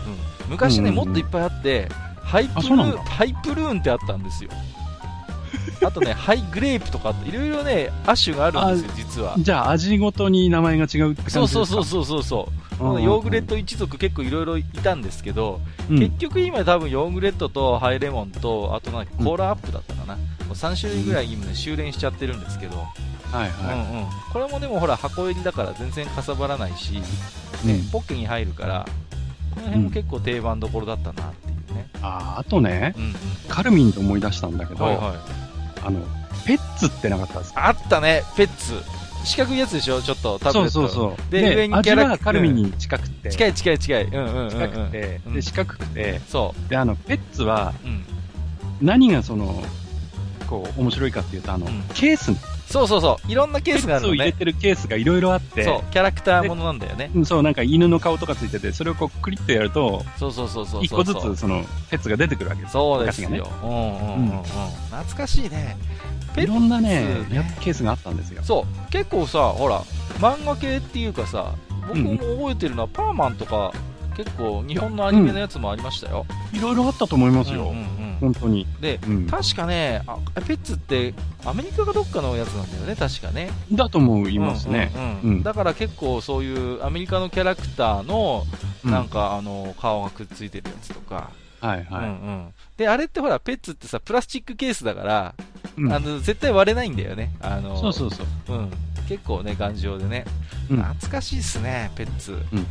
[0.50, 1.88] 昔ね、もっといっぱいあって、
[2.22, 4.50] ハイプルーン、ハイプルーンってあったんですよ。
[5.86, 9.36] あとね、ハイグレープとかいろいろね、亜種があるんですよ、実は。
[9.38, 11.30] じゃあ、味ごとに名前が違うって感じですか？
[11.30, 12.48] そうそうそうそうそ
[12.80, 13.00] う。
[13.00, 20.16] ヨーグレット一族結構いろいろいたんですけど、うん、結局今多分ヨーグレットとハイレモンと、あとなんかコーラアップだったかな。
[20.16, 22.84] もう3種類ぐらい今ね、収斂しちゃってるんですけど。
[23.32, 23.74] はいはい。
[23.74, 24.06] うんうん。
[24.32, 27.02] これもでもほら、箱入りだから全然かさばらないし、ね、
[27.66, 28.86] うん、ポッケに入るから、
[29.54, 31.88] この辺も結構定番どころだったなっていうね。
[32.02, 33.14] ああ、あとね、うんうん、
[33.48, 35.16] カルミンと思い出したんだけど、はいはい、
[35.84, 36.00] あの、
[36.46, 37.66] ペッツってなかったですか？
[37.66, 38.74] あったね、ペッツ。
[39.24, 40.00] 四角いやつでしょ？
[40.00, 40.70] ちょっと、タブレット。
[40.70, 41.32] そうそうそう。
[41.32, 42.24] で、上にキャラクター。
[42.24, 43.30] カルミンに近くて。
[43.30, 44.04] 近い近い近い。
[44.04, 46.20] うんうんうん、近くて、で、四角くて。
[46.28, 46.70] そう。
[46.70, 48.04] で、あの、ペッツは、うん、
[48.80, 49.62] 何がその、
[50.46, 52.30] こう、面白いかっていうと、あの、うん、ケース
[52.68, 53.32] そうそうそう。
[53.32, 54.12] いろんなケースがあるのね。
[54.12, 55.64] を入れてるケースがいろいろあって。
[55.64, 55.90] そう。
[55.90, 57.10] キャラクターものなんだよね。
[57.24, 60.84] そう、なんか犬の顔とかついてて、それをこうクリッとやると、そうそうそうそう。
[60.84, 63.30] 一個ずつその、ペッツが出てくるわけですそうですよ。
[63.30, 64.42] ね、うんうんうんうん。
[64.42, 65.78] 懐かしいね。
[66.36, 68.42] いろんなね、ねケースがあったんですよ。
[68.42, 68.90] そう。
[68.92, 69.82] 結構さ、ほら、
[70.20, 71.54] 漫画系っていうかさ、
[71.88, 73.72] 僕も覚えてるのは、パーマンとか、
[74.16, 76.26] 結構日本のアニメのやつもありましたよ。
[76.52, 77.62] いろいろあったと思いますよ。
[77.62, 78.66] うんうんうん、本当に。
[78.80, 83.50] で、うん、確かねあ、ペッツってアメリカがどっかのやつなんだよね、確かね。
[83.72, 84.92] だと思いますね。
[84.94, 88.44] うんうんうん、だから結構そういうアメリカのキャラクターの、
[88.84, 91.30] なんか、あの、顔がくっついてるやつとか。
[91.60, 92.04] はいはい。
[92.04, 95.34] うんうん、で、あれってほら、ペッツってさ、プラスチックケースだから、
[95.76, 97.32] うん、あの絶対割れないんだよね。
[97.40, 98.26] あのそうそうそう。
[98.48, 98.70] うん。
[99.08, 100.24] 結構ね、頑丈でね。
[100.70, 102.32] うん、懐かしいっすね、ペッツ。
[102.32, 102.66] うん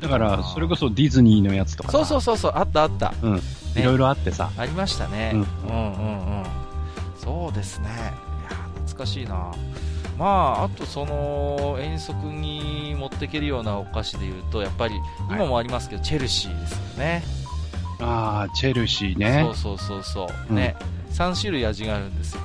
[0.00, 3.14] だから、それこそディズニーのやつとかそうそうそうそう、あったあった。
[3.22, 3.42] うん。
[3.76, 4.50] いろいろあってさ。
[4.56, 5.32] ありましたね。
[5.34, 6.68] うん、うん、うんうん
[7.16, 7.88] そうですね。
[7.88, 7.90] い
[8.50, 9.52] や、懐かしいな。
[10.18, 14.94] まあ、あとその遠足に持っていけるようなお菓子でいうと、やっぱり
[15.30, 17.22] 今もありますけど、はい、チェルシーですよね。
[18.00, 19.42] ああ、チェルシーね。
[19.44, 20.74] そうそうそうそう、うん、ね、
[21.12, 22.40] 3種類味があるんですよ。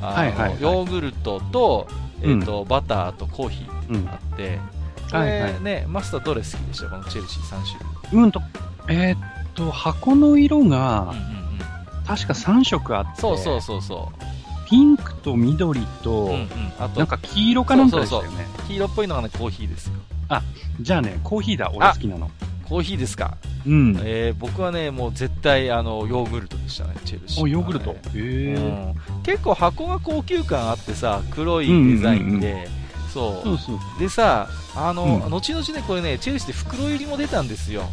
[0.00, 1.88] はいはい、はい、ヨーグルトと、
[2.20, 4.58] えーと、うん、バターとコーヒーあって、
[5.10, 6.88] これね、はいはい、マスターどれ好きでした？
[6.88, 7.78] このチェルシー3種
[8.12, 8.24] 類。
[8.24, 8.42] うんと、
[8.88, 9.18] えー、っ
[9.54, 11.58] と、箱の色が、うんうんうん、
[12.06, 14.68] 確か3色あって、そうそうそうそう。
[14.68, 18.66] ピンクと緑と、うんうん、あとなんか黄色かなんかでしたよねそうそうそう。
[18.68, 19.92] 黄色っぽいのがね、コーヒーですよ。
[20.28, 20.42] あ、
[20.80, 22.30] じゃあね、コーヒーだ、俺好きなの。
[22.68, 23.36] コーヒーですか？
[23.64, 23.96] うん。
[24.02, 27.50] えー、僕はね、もう絶対、あの、ヨーグルトでしたね、チェルシー、ね。
[27.52, 27.90] ヨーグルト？
[27.92, 32.85] へえ、うん、結構箱が高級感あってさ、黒いデザインで、うんうんうん
[33.16, 33.42] そう。
[33.42, 33.78] そうそう。
[33.98, 37.84] でさあの、うん、後々ねこれねチェルシーで袋入りも出たんですよ。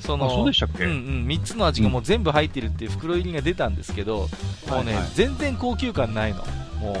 [0.00, 0.96] そのそうでしたっけ、うんうん、
[1.26, 4.28] 3つの味がもう全部入ってるっていう袋入りが出たんですけど、
[4.66, 6.44] うん、もうね、はいはい、全然高級感ないの。
[6.80, 6.96] もう。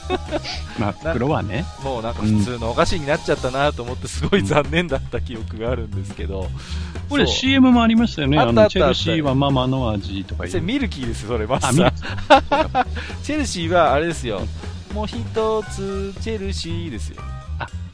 [0.80, 1.64] まあ袋はね。
[1.82, 6.48] もうなんか普通のお菓子になっちゃったなと思ってすごい残念だった記憶があるんですけど、
[7.10, 8.38] これ CM もありましたよね。
[8.38, 12.86] あったあったチェルシーはママの味とかそれミルキーですそれマスター。
[13.22, 14.42] チェルシーはあれですよ
[14.92, 15.14] もう一
[15.70, 17.22] つチェルシーですよ。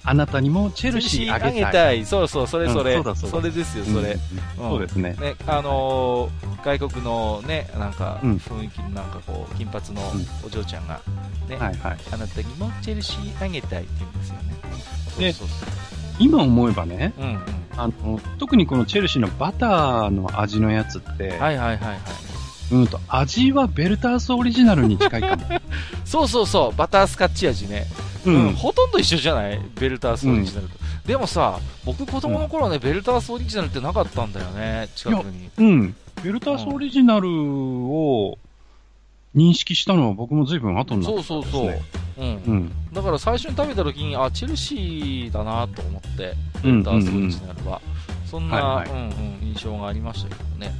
[0.04, 2.06] あなたにもチェルシーあげたい。
[2.06, 2.94] そうそう、それそれ。
[2.94, 4.18] うん、そそれですよ、それ、うん、
[4.56, 5.14] そうですね。
[5.20, 10.00] ね、あのー、外国のね、なんか、雰囲気のなんかこう、金髪の
[10.46, 11.00] お嬢ちゃんが、
[11.46, 14.54] ね、はいはい、あなたにもチェルシーあげたいって言うんですよね。
[15.18, 15.68] で、そうそう。
[16.18, 17.40] 今思えばね、うんうん、
[17.76, 21.98] あの、特にこのチェルシーのバターの味のやつって、はいはいはいはい。
[22.70, 25.42] うんと、味はベルタースオリジナルに近いかも。
[26.04, 27.86] そうそうそう、バタースカッチ味ね。
[28.26, 29.60] うん、うん、ほとんど一緒じゃない？
[29.78, 30.74] ベルタースオリジナルと。
[30.74, 35.50] うん、でもさ、僕子供の頃はね、ベルタースオリジナルってなかったんだよね、近くに。
[35.56, 35.96] うん。
[36.22, 38.38] ベルタースオリジナルを
[39.36, 41.74] 認識したのは僕も随分後になった、ね、そうそうそう。
[42.18, 42.28] うん。
[42.28, 47.80] うん、だから最初に食べた時に、あ、チェルシーだなと思って、ベルタースオリジナルは。
[48.28, 50.74] そんな、はいはい、うんうん、印象がありましたけどね。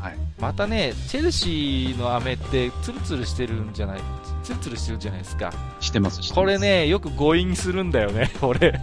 [0.00, 4.00] はい、またね、チェルシーの飴ってツルツルしてるんじゃない、
[4.42, 5.52] ツルツルしてるじゃないですか。
[5.80, 8.80] してます、これね、よく誤飲するんだよね、 俺。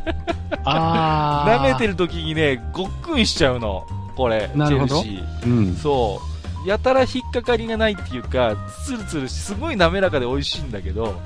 [0.64, 5.46] あ 舐めてる時にね、ごっくんしちゃうの、これ、チェルシー。
[5.46, 6.22] うん、そ
[6.66, 6.68] う。
[6.68, 11.20] やたら引っかかりがないっていうか、ツルツルし、すごい滑らかで美味しいんだけど、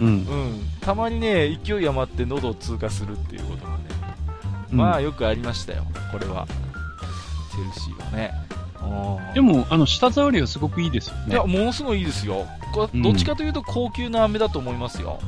[0.00, 3.78] うん、うん、たまにね、勢い余って喉を通過するっていうことがね、
[4.70, 6.46] まあよくありましたよ、これは。
[7.50, 8.49] チェルシーはね。
[9.34, 11.22] でも、あの、舌触りはすごくいいですよね。
[11.28, 12.46] いや、ものすごいいいですよ。
[12.94, 15.18] どっちかというと高級な飴だと思いますよ。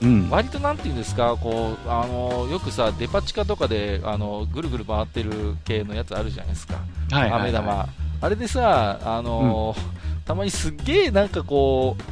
[0.00, 6.74] うん、割となんていうんですか、こう、あの、よくさ、デパ地下とかで、あの、ぐるぐる回ってる系のやつあるじゃないですか。
[7.12, 7.88] はい、はい、飴玉。
[8.20, 12.02] あれでさ、あのーうん、たまにすっげえなんかこう、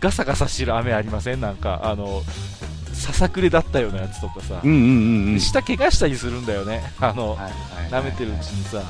[0.00, 1.40] ガサガサしてる雨ありません？
[1.40, 2.22] なんか、あの、
[2.92, 7.36] ささくれだったようなやつとかさ、うんうんうんうん、下怪我したりするんだよね、あの、
[7.90, 8.82] 舐めてるうちにさ。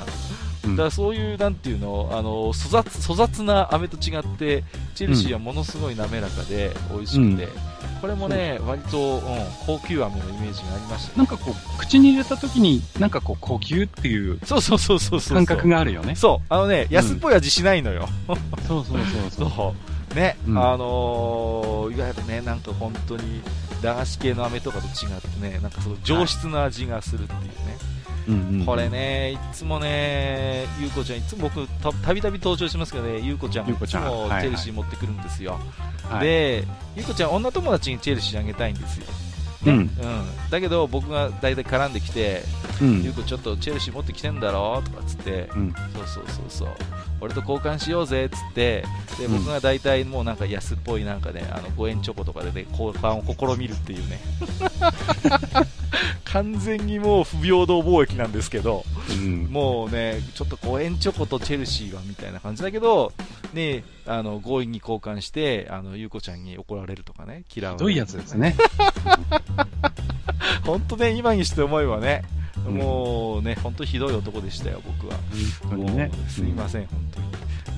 [0.72, 7.50] だからそういう、なんていうの、あの粗雑粗雑な飴と違って、チェルシーはものすごい滑らかで美味しくて、うん、
[8.00, 9.22] これもね、割と、うん、
[9.66, 16.14] 高級飴のイメージがありました、ね、なんかこう、口に入れた時に、なんかこう、高級っていうそうそうそうそう感覚があるよね。
[16.14, 18.09] そう、あのね、安っぽい味しないのよ。
[18.66, 18.98] そうそうそう
[19.31, 19.50] そう。
[19.50, 19.74] そ
[20.12, 20.14] う。
[20.14, 23.42] ね、うん、あのー、いわゆるね、なんか本当に、
[23.83, 27.78] 駄菓子系の飴とかと違ってね、なんかその上質な味がするっていうね。
[28.29, 31.67] うんうん、これね、いつもね、ゆうこちゃん、いつも僕、
[32.03, 35.59] たびたび登場しますけどね、ゆうこちゃん、いつもチェルシー持ってくるんですよ。
[36.09, 36.64] はい、で、
[36.95, 39.07] ゆうこちゃん、女友達にチェルシーあげたいんですよ。
[39.62, 39.91] ね、うん、うん、
[40.51, 42.43] だけど僕が大体絡んできて、
[42.81, 46.69] うん、ゆうこちょっとチェルシー持ってきてんだろとかっつって、うん、そうそうそうそう
[47.20, 48.85] 俺と交換しようぜっつって。
[49.18, 54.20] で僕が大体もうなんか安っぽいなんかねあの5円チョコとかで、ね、交換を試みるっていうね。
[56.24, 63.12] 完全にもう不平等貿易なんですけど、うん、もうねちょっと5円チョコとチェルシーはみたいな感じだけど、
[63.54, 68.54] ね、あの強引に交換してあのゆうこちゃんに怒られるとかね嫌われるひどいやつですね。
[70.64, 72.22] 本当ね今にして思えばね
[72.70, 75.18] もうね、本当ひどい男でしたよ、僕は。
[75.62, 76.11] 本当にね。
[76.28, 77.28] すみません、本当に。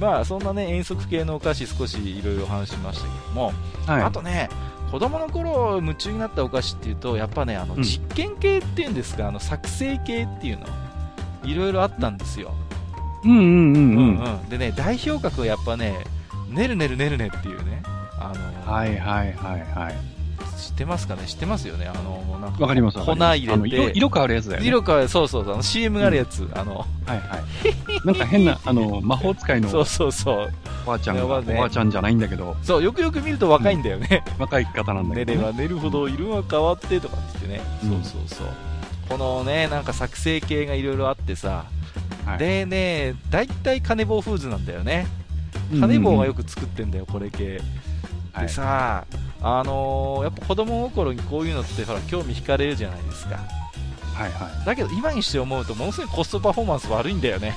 [0.01, 3.53] まあ、そんなね、遠足系のお菓子少しいろいろ話しましたけども、
[3.87, 4.49] はい、あとね、
[4.91, 10.67] 子供の頃夢中になったお菓子っていうと、やっぱね、あの、実験系っていうんですか、あの、作成系っていうの、
[11.45, 12.55] いろいろあったんですよ。
[13.25, 14.19] うんうんうんうん。
[14.19, 15.99] うんうん、でね、代表格はやっぱね、
[16.49, 17.83] ねるねるねるねっていうね、
[18.19, 18.33] あ
[18.67, 20.10] のはいはいはいはい。
[20.61, 21.25] 知ってますかね？
[21.27, 21.87] 知ってますよね？
[21.87, 22.61] あの、なんか。
[22.61, 23.69] わかります粉入れて。
[23.69, 24.69] 色色変わるやつだよね。
[24.69, 25.55] 色変わる、そうそうそう。
[25.55, 26.45] あの CM があるやつ。
[26.45, 26.79] うん、あの。
[26.79, 28.07] はいはい。
[28.07, 29.69] なんか変な、あの、魔法使いの。
[29.69, 30.53] そうそうそう。
[30.85, 32.57] おばあちゃんが、おばあちゃんじゃないんだけど。
[32.63, 34.23] そう、よくよく見ると若いんだよね。
[34.35, 35.39] うん、若い方なんだけど、ね。
[35.41, 37.61] 寝れば寝るほど色が変わってとかってね。
[37.85, 38.47] うん、そうそうそう。
[39.09, 41.65] このね、なんか作成系がいろいろあってさ。
[42.27, 45.07] はい、でね、大体金棒フーズなんだよね。
[45.81, 47.61] 金棒がよく作ってんだよ、これ系。
[48.39, 53.37] でさ、はいあのー、やっぱ子供心にこういうのってほら興味惹かれるじゃないですか。
[54.15, 54.67] はいはい。
[54.67, 57.57] だけど今にして思うとものすごいコストパフォーマンス悪いんだよね。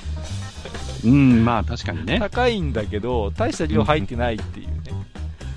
[1.03, 2.19] うん、まあ確かにね。
[2.19, 4.73] 高いんだけど、大した量入ってないっていうね。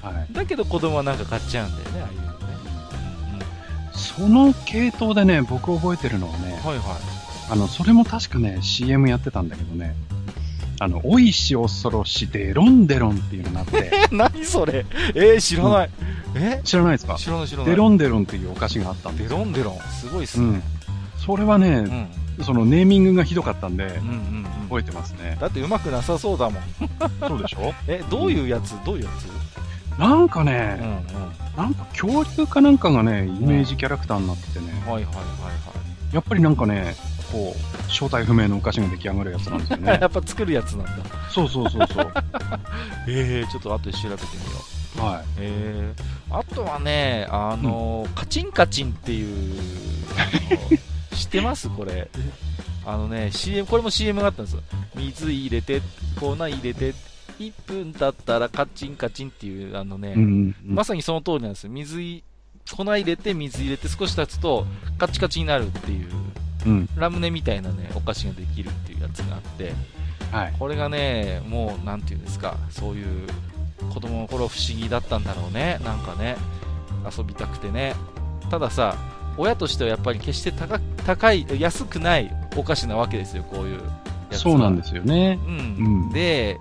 [0.02, 0.32] うん、はい。
[0.32, 2.32] だけど子供はなんか買っちゃうんだよね、ああいうのね。
[3.92, 7.16] うん、その系統でね、僕覚えてるのはね、はいはい。
[7.48, 9.94] あの、それも確かね、CM やってたんだけどね、
[10.80, 13.90] あの、おいし恐ろしデロンデロンっていうのがあって。
[14.10, 14.84] 何それ
[15.14, 15.90] えー、知らない。
[16.36, 16.60] え？
[16.64, 17.14] 知らないですか？
[17.16, 17.66] 知らない知らない。
[17.70, 19.78] デロンデロンっていうお菓子があったんでデロンデロン。
[19.90, 20.46] すごいっすね。
[20.46, 20.62] うん、
[21.18, 24.02] それはね、うん、そのネーミングがひどかったんで、うんうんう
[24.40, 25.36] ん、覚えてますね。
[25.40, 26.62] だってうまくなさそうだもん。
[27.20, 27.72] そうでしょ？
[27.88, 29.98] え、どういうやつ、どういうやつ？
[29.98, 34.66] なんかね、うんうん、なんか恐竜かなんかがね、イメージキャラクターになっててね。
[34.86, 35.20] はいはいはいは
[36.12, 36.14] い。
[36.14, 36.94] やっぱりなんかね、
[37.32, 39.88] こう、正体不明のお菓子が出来上がるやつなんですよね。
[40.00, 40.92] やっぱ作るやつなんだ。
[41.30, 42.12] そうそうそうそう。
[43.08, 44.75] え えー、ちょっと後で調べてみよう。
[44.96, 45.24] はい。
[45.38, 49.54] ええー、あとはね、あの、うん、カチンカチンっていう、
[51.14, 51.68] 知ってます？
[51.68, 52.08] これ。
[52.84, 54.62] あのね、CM、これも CM があったんですよ。
[54.94, 55.82] 水入れて、
[56.20, 56.94] 粉入れて、
[57.40, 61.70] 1分経ったらカチンカチンっていう、あのね、うんうんうん、まさにその通りなんですよ。
[61.70, 62.22] 水、
[62.76, 64.66] 粉入れて、水入れて少し経つと、
[64.98, 66.08] カチカチになるっていう。
[66.64, 69.72] うん、ラムネみたいなね、お菓子ができるっていうやつがあって、
[70.32, 73.28] はい、これがね、もう、なんていうんですか、そういう
[73.92, 76.36] 子供の頃不思議だったんだろうね、なんかね、
[77.16, 77.94] 遊びたくてね。
[78.50, 78.96] たださ、
[79.36, 83.80] 親としてはやっぱり決して高高い、安くないお菓子なわけですよ、こういう
[84.30, 85.38] やつそうなんですよね。
[85.46, 85.56] うん。
[85.56, 86.58] うん、で、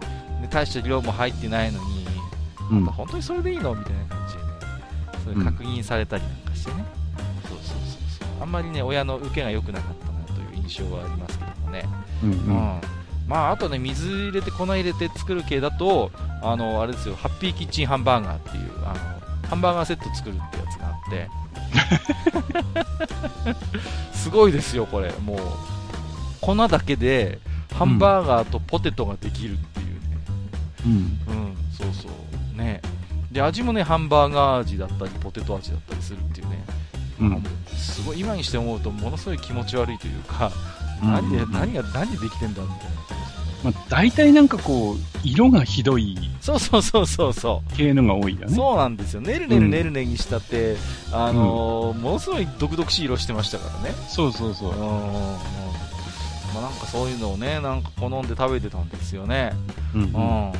[0.50, 2.08] 大した量も入ってないのに、
[2.72, 4.48] うん、本当にそれでいいのみたいな感じでね、
[5.24, 6.86] それ確認されたりなんかしてね。
[8.42, 11.86] あんまりね親の受けが良くなかったなという印象はありますけどもね。
[12.24, 12.82] うん、うんうん、
[13.28, 16.12] まあ、あとね、水入れて粉入れて作る系だと、
[16.42, 21.30] あの、あれですよ、ハッピーキッチンハンバーガーっていう、あの、ハンバーガーセット作るってやつがあって、
[24.14, 25.12] すごいですよ、これ。
[25.24, 25.40] もう、
[26.42, 27.40] 粉だけで、
[27.74, 30.00] ハンバーガーとポテトができるっていうね。
[30.86, 30.92] うん。
[30.92, 30.96] う
[31.50, 32.58] ん、そうそう。
[32.58, 32.82] ね。
[33.32, 36.64] で、味もね、ハンバーガー味だったり、ポテト味だったりするっていうね。
[37.20, 37.44] うん、
[37.76, 40.52] すごい今にして思うとものすごい気持ち悪いというか、
[41.04, 43.06] うん、何で何が何でできてんだみたいな。
[43.64, 46.16] まあ、大体なんかこう、色がひどい。
[46.40, 47.76] そうそうそうそうそう。
[47.76, 48.56] 系のが多いよね。
[48.56, 49.22] そうなんですよ。
[49.22, 53.96] ねるねるねるねにしたって、うん、あのー、ものすごい毒々しい色してましたからね。
[54.08, 54.72] そうそうそう。
[54.72, 54.78] ま
[56.60, 59.54] あ、なんかそういうのをね、なんか好んで食べてたんですよね。
[59.96, 60.14] うん、うん。
[60.14, 60.18] う
[60.52, 60.54] ん。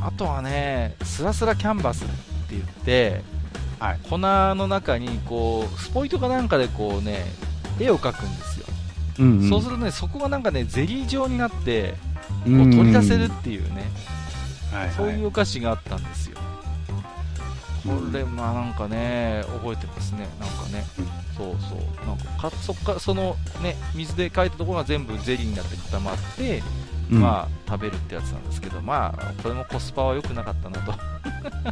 [0.00, 2.14] あとはね、スラスラキャンバスって
[2.50, 3.22] 言って、
[3.78, 7.24] はい粉の中にこう、スポイトかなんかでこうね、
[7.78, 8.57] 絵を描くんですよ。
[9.18, 9.48] うんうん。
[9.48, 11.94] そうするとね、そこがなんかね、ゼリー状になって、
[12.44, 13.90] こう取り出せるっていうね、
[14.96, 16.38] そういうお菓子があったんですよ。
[17.84, 20.84] これ、まあなんかね、覚えてますね、なんかね、
[21.36, 26.62] そうそう、なんかかそっからそのね、水で描いたところが全部ゼリーになって固まって、
[27.10, 30.94] うん、まあ食べるってやつなんですけど、まあこれもコスパは良くなかったなと、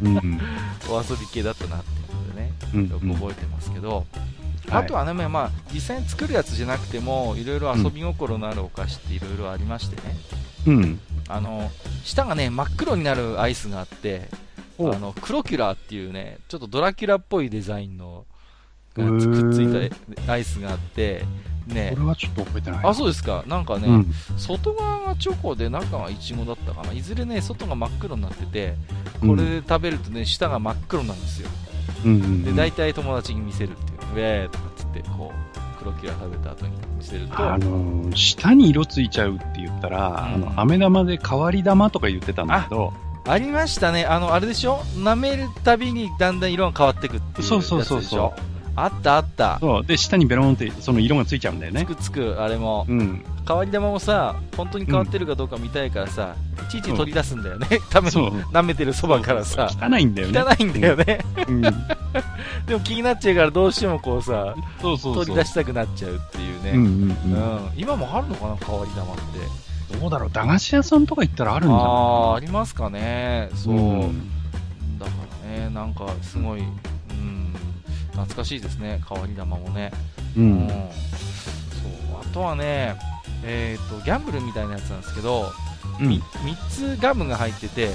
[0.01, 0.41] うんうん。
[0.89, 10.01] お遊び系だったなっていうのでね、うんよく覚えてますけど、はいあとはね、まあ、実際に作るやつじゃなくても、いろいろ遊び心のあるお菓子っていろいろありましてね、
[10.67, 10.99] うん。
[11.29, 11.69] あの
[12.03, 14.29] 下がね真っ黒になるアイスがあって、
[14.79, 18.25] あおのクロキュラーっていうね、ちょっとドラキュラっぽいデザインの
[18.95, 19.87] がくっつい
[20.25, 21.23] たアイスがあって、
[21.67, 21.91] ね。
[21.93, 22.79] これはちょっと覚えてない。
[22.83, 24.13] あそうですか、なんかね、うん。
[24.37, 28.75] 外側がチョコで中がイチゴだったかな、いずれね、外が真っ黒になってて、
[29.21, 31.49] これで食べるとね、下が真っ黒なんですよ。
[32.05, 40.45] うん、で、大体友達に見せるっていう、ウェーとかっつって、こう、黒キュラ食べた後に見せると、あのー、下に色ついちゃうって言ったら、うん。
[40.45, 42.93] あの、飴玉で変わり玉とか言ってたんだけど、
[43.25, 44.77] ありましたね、あの、あれでしょ？
[44.95, 48.46] 舐めるたびにだんだん色が変わってくっていうそうそうそうやつでしょそう。
[48.77, 49.57] あったあった。
[49.59, 49.85] そう。
[49.85, 51.85] で、下にベロンってその色がついちゃうんだよつね。
[51.85, 52.85] くつく、あれも。
[52.87, 53.25] うん。
[53.47, 56.35] 変わり玉もさ、本当に変わってるかどうか見たいからさ、
[56.67, 57.67] いちいち取り出すんだよね。
[57.89, 58.09] 多分。
[58.09, 59.69] 舐めてるそばからさ。
[59.81, 60.41] 汚いんだよね。
[60.41, 61.19] 汚いんだよね。
[61.47, 61.61] うん。
[62.67, 65.25] でも気になっちゃうからどうしてもこうさ、そうそうそう。
[65.25, 66.71] 取り出したくなっちゃうっていうね。
[66.71, 67.33] うんうんううん。
[67.33, 69.67] ん今もあるのかな、変わり玉って。
[69.99, 73.49] どうだろう、駄菓子屋さんとか行ったらあるんじゃないあありますかね。
[73.55, 73.75] そう。
[73.75, 74.29] ん
[74.99, 75.11] だか
[75.49, 76.63] らね、なんかすごい、う
[77.13, 77.46] ん、
[78.17, 79.91] 懐かしいですね、変わり玉もね。
[80.35, 80.41] う。
[80.41, 80.79] うんそう
[82.21, 82.95] あとはね、
[83.43, 85.51] えー、とギャンブルみたいなやつなんですけど、
[85.99, 86.07] うん。
[86.07, 86.21] 3
[86.97, 87.89] つガムが入ってて、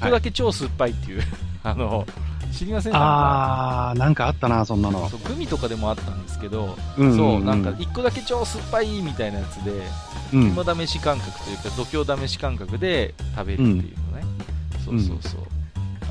[0.00, 1.22] 1個だけ超酸っぱいっていう、
[1.64, 2.06] あの
[2.52, 2.92] 知りません？
[2.94, 5.08] あー、なんかあったな、そんなの。
[5.08, 9.72] そうグミとかでもあったんですけど、うんそうなんか1個だけ超酸っぱいみたいなやつで、
[10.32, 10.52] うん。
[10.54, 14.24] 肝試し感覚というか、度胸試し感覚で食べるっていうのね、
[14.84, 15.40] そうそうそう、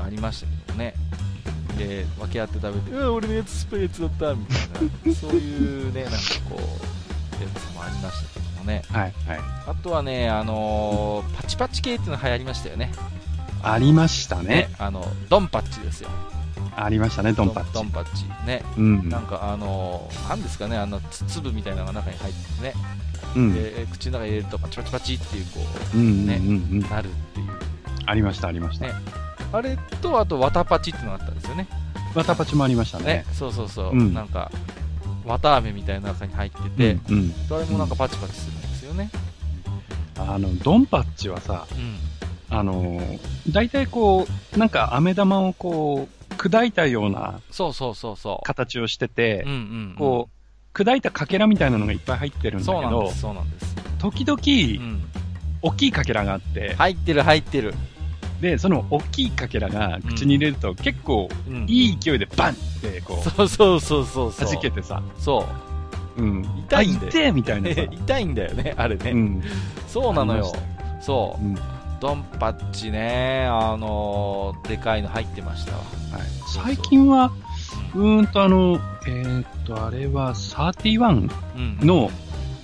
[0.04, 0.94] ありましたけどね。
[1.76, 6.18] で、分け合って食べて、うわ、俺のやつ酸っぱいやつだったみたいな、 そういうね、なんか
[6.50, 8.82] こう、やつもありましたけどもね。
[8.90, 9.12] はい、はい。
[9.66, 12.92] あとはね、あのーパチパチ系っていうの流行りましたよね。
[13.62, 16.10] ありましたねね。、あの、ドンパッチですよ。
[16.76, 17.72] ありましたね、ドンパッチ。
[17.72, 18.24] ドンパッチ。
[18.46, 18.62] ね。
[18.76, 19.08] うん。
[19.08, 22.74] なんかあのー、なんですかね、あの、つ粒みたいなのが中に入っててね。
[23.36, 23.54] うん。
[23.54, 25.60] で、口の中に入れるとパチパチパチっていう、こ
[25.94, 26.84] うんうんねうんうん。
[26.84, 27.48] う、なるっていう。
[28.06, 28.92] ありました、ありましたね。
[29.52, 31.68] あれと、あと、ワタパチってのがあったんですよね。
[32.14, 33.24] ワタパチもありましたねね。。
[33.32, 33.90] そうそうそう。
[33.90, 34.50] うんなんか、
[35.24, 37.56] 綿飴みたいな中に入ってて、うんうん。
[37.56, 39.10] あれもなんかパチパチするんですよね。
[40.18, 42.56] あの、ドンパッチはさ、うん。
[42.56, 43.18] あのー、
[43.50, 48.46] 大体こう、なんか飴玉をこう、砕いたようなそうそうそうそう。
[48.46, 49.46] 形をしてて。
[49.96, 53.76] こう、砕いたかけらみたいなのがいっぱい入ってるんだけどそうなんです、、そうなんです。
[53.98, 55.02] 時う々、ん。
[55.62, 57.74] 大きいかけらがあって、入ってる入ってる。
[58.40, 61.64] で、その大きいかけらが口に入れると結構うん。
[61.68, 64.52] いい勢いでバンってこう、そうそうそうそうそう。
[64.52, 65.46] 弾けてさ、そ
[66.16, 66.22] う。
[66.22, 66.44] うん。
[66.68, 67.82] 痛いんだよあ痛えみたいなさ。
[67.90, 69.10] 痛いんだよね、あれね。
[69.10, 69.42] うん。
[69.88, 70.52] そうなのよ。
[71.00, 71.48] そうう。
[71.48, 71.54] ん。
[71.54, 71.62] はい。
[72.00, 75.78] ドンパッチね、あのーでかいの入ってましたわ。
[76.46, 77.32] 最近は、
[77.94, 81.30] ううーんとあの、えーっと、あれは31ん。
[81.80, 82.10] うん、の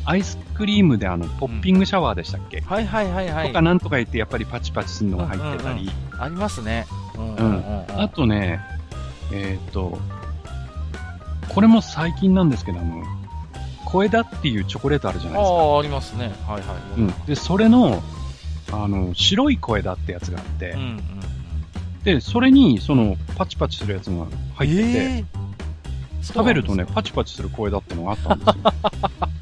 [0.05, 3.47] アイスクリームであの、ポッピングシャワーでしたっけ、はいはいはいはい。
[3.47, 6.87] とかなんとか言ってやっぱりパチパチするのが入ってたり、ありますね。
[7.17, 8.61] うんうんあとね、
[9.33, 9.99] えーっと、
[11.49, 13.03] これも最近なんですけど、あの、
[13.87, 15.57] 小枝っていうチョコレートあるじゃないですか。
[15.57, 16.31] ああ、ありますね。
[16.47, 17.01] はいはい。
[17.01, 17.15] うん。
[17.25, 18.03] で、それの、
[18.71, 21.03] あの、白い小枝ってやつがあって、うんうん。
[22.05, 25.41] で、それに、その、パチパチするやつが入ってて、えー
[26.23, 28.55] 食べるとね、パチパチする小枝ってのがあったんですよ。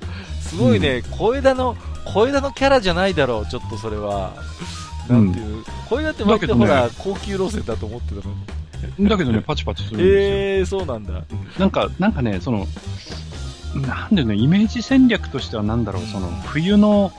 [0.48, 4.34] すごいね、小枝の、小枝のキャラじゃないだろう、ちょっとそれは。
[4.54, 4.78] うん
[5.08, 8.34] なんていう、小枝って割とほら、高級路線だと思ってたの
[8.98, 9.08] に。
[9.08, 10.18] だけどね、パチパチするんですよ。
[10.18, 11.24] え えー、そうなんだ。
[11.58, 12.66] なんか、なんかね、その、
[13.74, 17.10] なんでね、イメージ戦略としてはなんだろう、その、冬の、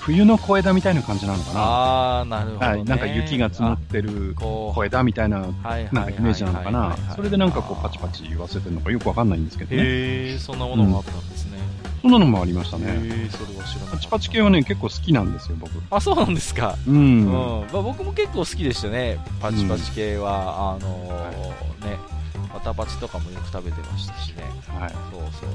[0.00, 1.60] 冬の小枝みたいな感じなのかな。
[1.60, 2.66] ああ、なるほど、ね。
[2.66, 6.96] はい、なんか雪が積もってる小枝みたいな、なんかイメージなのかな。
[7.14, 9.82] それでなんかこう、パチパチ言わせてるのかよくわかんないんですけどね。
[9.82, 11.58] へえ、そんなものがあったんですね。
[12.02, 13.28] そんなのもありましたね。
[13.30, 13.90] それは知らな。
[13.92, 15.70] パチパチ系はね、結構好きなんですよ、僕。
[15.90, 16.76] あ、そうなんですか。
[16.86, 17.26] ううん。
[17.26, 17.66] ん。
[17.72, 19.18] まあ、僕も結構好きでしたね。
[19.40, 21.98] パチパチ系は、あのーね。
[22.52, 24.42] わたパチとかもよく食べてましたしね。
[24.68, 24.90] はい。
[24.90, 25.50] そうそう。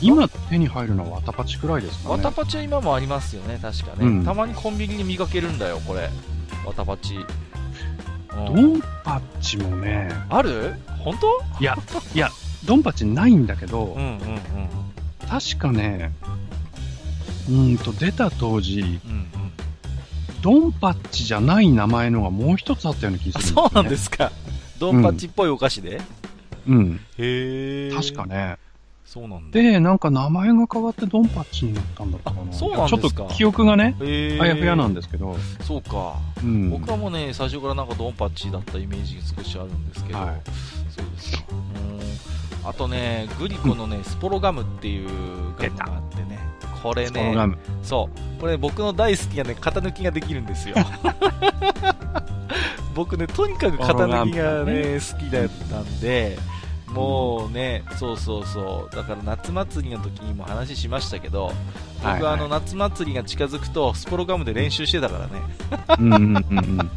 [0.00, 2.14] 今手に入るのはわたパチくらいですかね。
[2.14, 4.06] わたパチは今もありますよね、確かね。
[4.06, 6.08] うん、たまにコンビニに見かけるんだよ、これ。
[6.64, 7.18] わたパチ。
[8.32, 10.08] ドンパチもね。
[10.30, 10.74] ある？
[11.04, 11.42] 本当？
[11.60, 11.76] いや、
[12.14, 12.30] いや、
[12.64, 14.18] ドンパチないんだけど、うんうんうん。
[15.30, 16.12] 確かね、
[17.48, 19.26] うんと、出た当時、うんうん、
[20.42, 24.32] ドンパッチじゃない名前のがもう一つあったような気がする、ね、そうなんですか。
[24.80, 26.00] ドンパッチっぽいお菓子で、
[26.66, 27.00] うん。
[27.18, 27.92] へえ。
[27.94, 28.56] 確かね。
[29.04, 29.60] そうなんだ。
[29.60, 32.52] で、なんか名前が変わってドンパッチになったんだったかな。
[32.52, 34.04] そうなんですかちょっと記憶がね、あ
[34.46, 35.36] やふやなんですけど。
[35.62, 36.16] そうか。
[36.42, 40.18] うん、僕はもうね、最初からなんかドンパッチだったイメージが少しあるんですけど。
[40.18, 40.40] はい、
[40.90, 41.44] そうですか。
[42.64, 45.08] あとね、グリコのね、スポロガムっていう
[45.58, 46.38] ガムがあってね。
[46.82, 47.34] これね、
[47.82, 48.08] そ
[48.38, 48.40] う。
[48.40, 50.76] これ僕の大好きなね、型抜きができるんですよ。
[52.94, 56.38] 僕ね、とにかく型抜きがね、好きだったんで、
[56.88, 61.52] もうね、そうそうそう、だから夏祭りの時にも話しましたけど、
[62.02, 65.32] 僕はあの夏祭りが近づくと、スポロガムで練習してたからね。
[65.98, 66.90] うんうんうん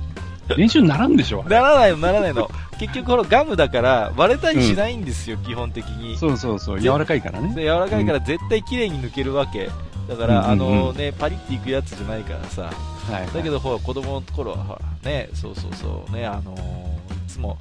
[0.58, 2.50] 練習ならんでしょならないの、ならないの。
[2.80, 6.18] 結局、このガムだから、割れたりしないんですよ、うん、基本的に。
[6.18, 7.54] そうそうそう、柔らかいからね。
[7.56, 9.70] 柔らかいから絶対綺麗に抜けるわけ。
[10.08, 12.64] だから、あのね、パリっていくやつじゃないからさ。
[13.12, 17.58] はい、だけど、ほら、子供の頃は、ほら、ね、そうそうそう、ね、あのー、いつも、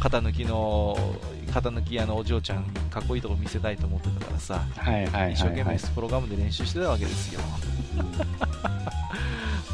[0.00, 0.96] 型抜きの、
[1.52, 7.40] 型抜き屋のお嬢ちゃん、かっこいいとこ見せたいと思ってたからさ、はいはい一生懸命プログラムで練習してたわけですよ。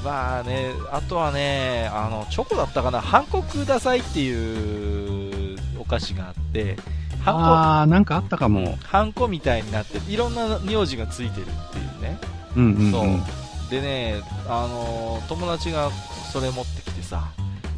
[0.04, 6.76] まあね、あとはね、あの、チョコだったかな、ハンコくださいっていうお菓子があって、
[7.24, 8.78] ハンコ、あなんかあったかも。
[8.82, 12.18] ハンコみたいになって、いろんな名字がついてるっていうね。
[12.56, 13.70] うんうん、うん、そう。
[13.70, 15.90] でね、あの、友達が
[16.32, 17.28] それ持ってきてさ、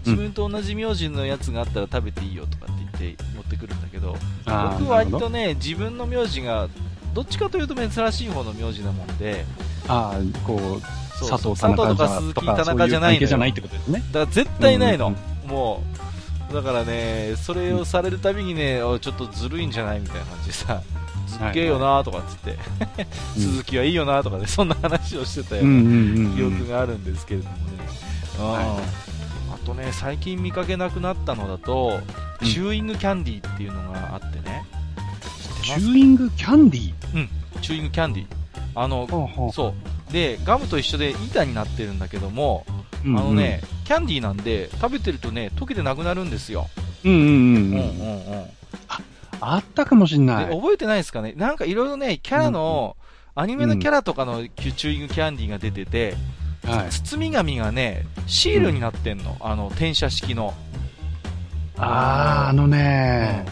[0.04, 6.68] 自分と同じ名字のやつがあったら食べていいよとかって言って持ってくるんだけど、僕割とね、自分の名字が、
[7.14, 9.44] どっちかというと珍しい方の名字なもんで、
[9.88, 14.02] ああ、こう、佐藤佐藤とか鈴木田中じゃないのじゃないってことですね。
[14.12, 15.08] だから絶対ないの。
[15.08, 15.82] うんうん、も
[16.50, 20.82] う、だからね、それをされるたびにね、ちょっとずるいんじゃないみたいな感じでさ、
[21.26, 22.58] すっげえよなとかっつって、
[23.34, 27.62] 鈴木はいいよなとかで、そんな話をしてたような記憶があるんですけれどもね。
[28.38, 29.12] はい。
[29.64, 32.00] とね、最近見かけなくなったのだと、
[32.40, 34.64] うん、チューイングキャンディーっていうのがあってね。
[35.62, 37.16] チューイングキャンディー？
[37.16, 37.28] うん、
[37.60, 38.26] チューイングキャンディー。
[38.74, 39.06] あの、
[39.54, 39.74] そう。
[40.12, 42.64] で、ガムと一緒で板になってるんだけども、
[43.04, 46.68] うんうん、あのね、キャンディーなんで、食べてるとね、溶けてなくなるんですよ。
[47.04, 47.26] うんうんうん。
[47.26, 48.44] うんうんうん。
[48.88, 49.00] あ、
[49.40, 50.44] あったかもしんない。
[50.46, 51.32] 覚えてないですかね？
[51.36, 52.96] なんかいろいろね、キャラの、
[53.34, 56.14] うん、アニメのキャラとかのチューイングキャンディーが出てて、
[56.64, 60.54] はい、包み紙がね、シールになってんの、うん、あの、転写式の。
[61.76, 63.44] ああ、あのね、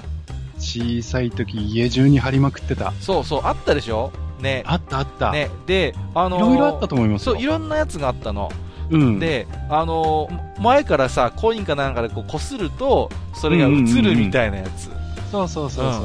[0.54, 2.92] うん、小さい時家中に貼りまくってた。
[3.00, 4.12] そうそう、あったでしょ？
[4.40, 4.62] ね。
[4.66, 5.32] あったあった。
[5.32, 5.50] ね。
[5.66, 8.50] で、あのー、いろいろあったと思いますそう、いろんなやつがあったの。
[8.90, 14.90] うん、で、あのー、前からさ、コインかなんかでこう擦ると、それが映るみたいなやつ。
[15.30, 16.04] そうそうそうそう,、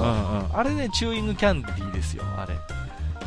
[0.54, 2.56] あれね、チューイングキャンディーですよ、あれ。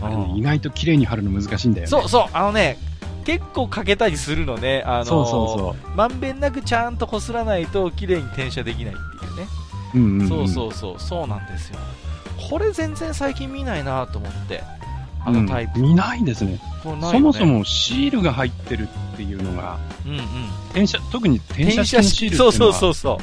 [0.00, 1.88] あれね、意外と綺麗に貼るの難しいんだよね。
[1.88, 2.78] そうそう、あのね、
[3.24, 9.48] 結構かけたりするのね、あのそうそうそうまんべんなくちゃんとこすらないと綺麗に転写できないっていうね、
[9.94, 11.78] うんうんうん、そうそうそう、そうなんですよ。
[12.48, 14.62] これ全然最近見ないなと思って、
[15.24, 15.80] あのタイプ。
[15.80, 20.20] うん、見ないですね、ね、そもそもシールが入ってるっていうのが、うんうん、
[20.70, 23.18] 転写特に転写式のシールそうそうそうそう。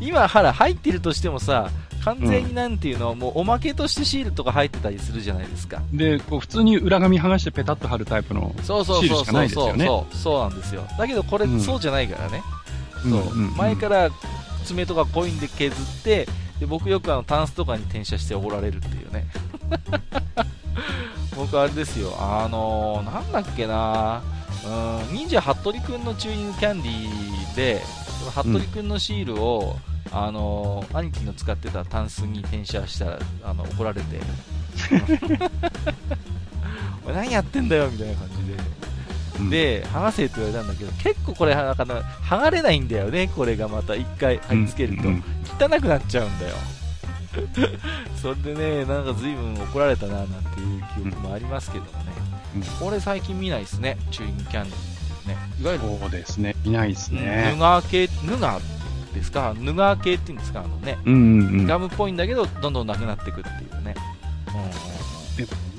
[0.00, 1.70] 今、はら、入ってるとしてもさ、
[2.04, 5.82] 完全になんていうの、うん、もうおまけとしてシールとか入ってたりするじゃないですか。
[5.92, 9.84] で、こう普通に裏紙剥がしてペタッと貼るタイプのシールしかないですよね。
[9.84, 10.86] そうそうなんですよ。
[10.98, 12.42] だけどこれ、そうじゃないからね。
[13.02, 14.10] そう、前から
[14.64, 16.26] 爪とかコインで削って、
[16.58, 19.26] で僕よくあのタンスとかに転写しておごられるっていうね。
[21.36, 24.22] 僕あれですよ、あのー、なんだっけな
[24.62, 27.80] うん、忍者服部くんのチューニングキャンディーで、
[28.30, 29.76] 服部くんのシールを、
[30.12, 34.20] あの兄貴の使ってたタンスに転写したらあの怒られて。
[37.06, 38.42] お何やってんだよみたいな感じで、
[39.40, 45.24] うん、で剥がせって言われたんだけど結構これなんか剥がれないんだよねこれがまた1回貼り付けると、うんうん、
[45.58, 46.54] 汚くなっちゃうんだよ
[48.20, 52.12] それでねなんか随分怒られたななんていう記憶もありますけどもね、
[52.56, 55.36] うん、これ最近見ないですねチューイングキャンディーね。
[55.60, 56.54] いわゆるそうですね。
[56.64, 57.52] 見ないですね。
[57.54, 61.20] ヌガー系ヌガーですか、ヌガー系っていうんですか、あのね、うんうん
[61.60, 63.94] うん、ガムっぽいんだけど、どんどんなくなっていくっていうね。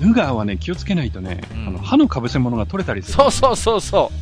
[0.00, 4.12] うん、ヌガーはね、気をつけないとね、うん、あの歯のかぶせ物が取れたりする、そうそうそうそ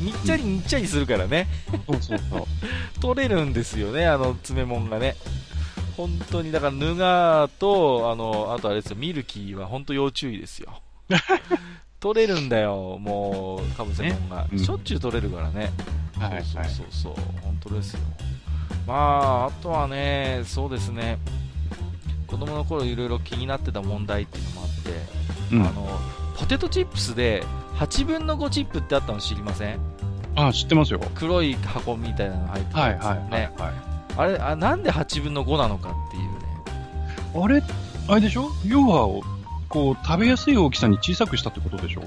[0.00, 0.04] う。
[0.04, 1.46] にっちゃりにっちゃりするからね。
[1.86, 2.46] そうそうそう。
[3.00, 5.16] 取れるんですよね、あの詰め物がね。
[5.96, 10.80] 本当に、だから、ヌガーと、あの、あとあれですよ、ミルキーは本当要注意ですよ。
[12.00, 15.72] 取れるんだよ、もう、かぶせもんが、ねしょっちゅう取れるからね。
[16.18, 18.00] はい、そうそうそう、本当ですよ。
[18.86, 21.18] まあ、あとはね、そうですね、
[22.26, 24.68] 子供の頃いろいろ気になってた問題っていうのもあっ
[25.50, 26.00] て、うん、あの、
[26.38, 27.44] ポテトチップスで
[27.76, 29.80] 8分の5チップってあったの知りません？
[30.36, 31.00] あ、知ってますよ。
[31.14, 33.08] 黒い箱みたいなの入ってるやつね。
[33.08, 36.30] はいはいはい、はい、あれあ、なんで8分の5なのかっていうね。
[37.44, 37.62] あれ、
[38.08, 38.50] あれでしょ？
[38.64, 39.22] 要は、
[39.68, 42.02] こう、食べやすい大きさに小さくしたってことでしょ？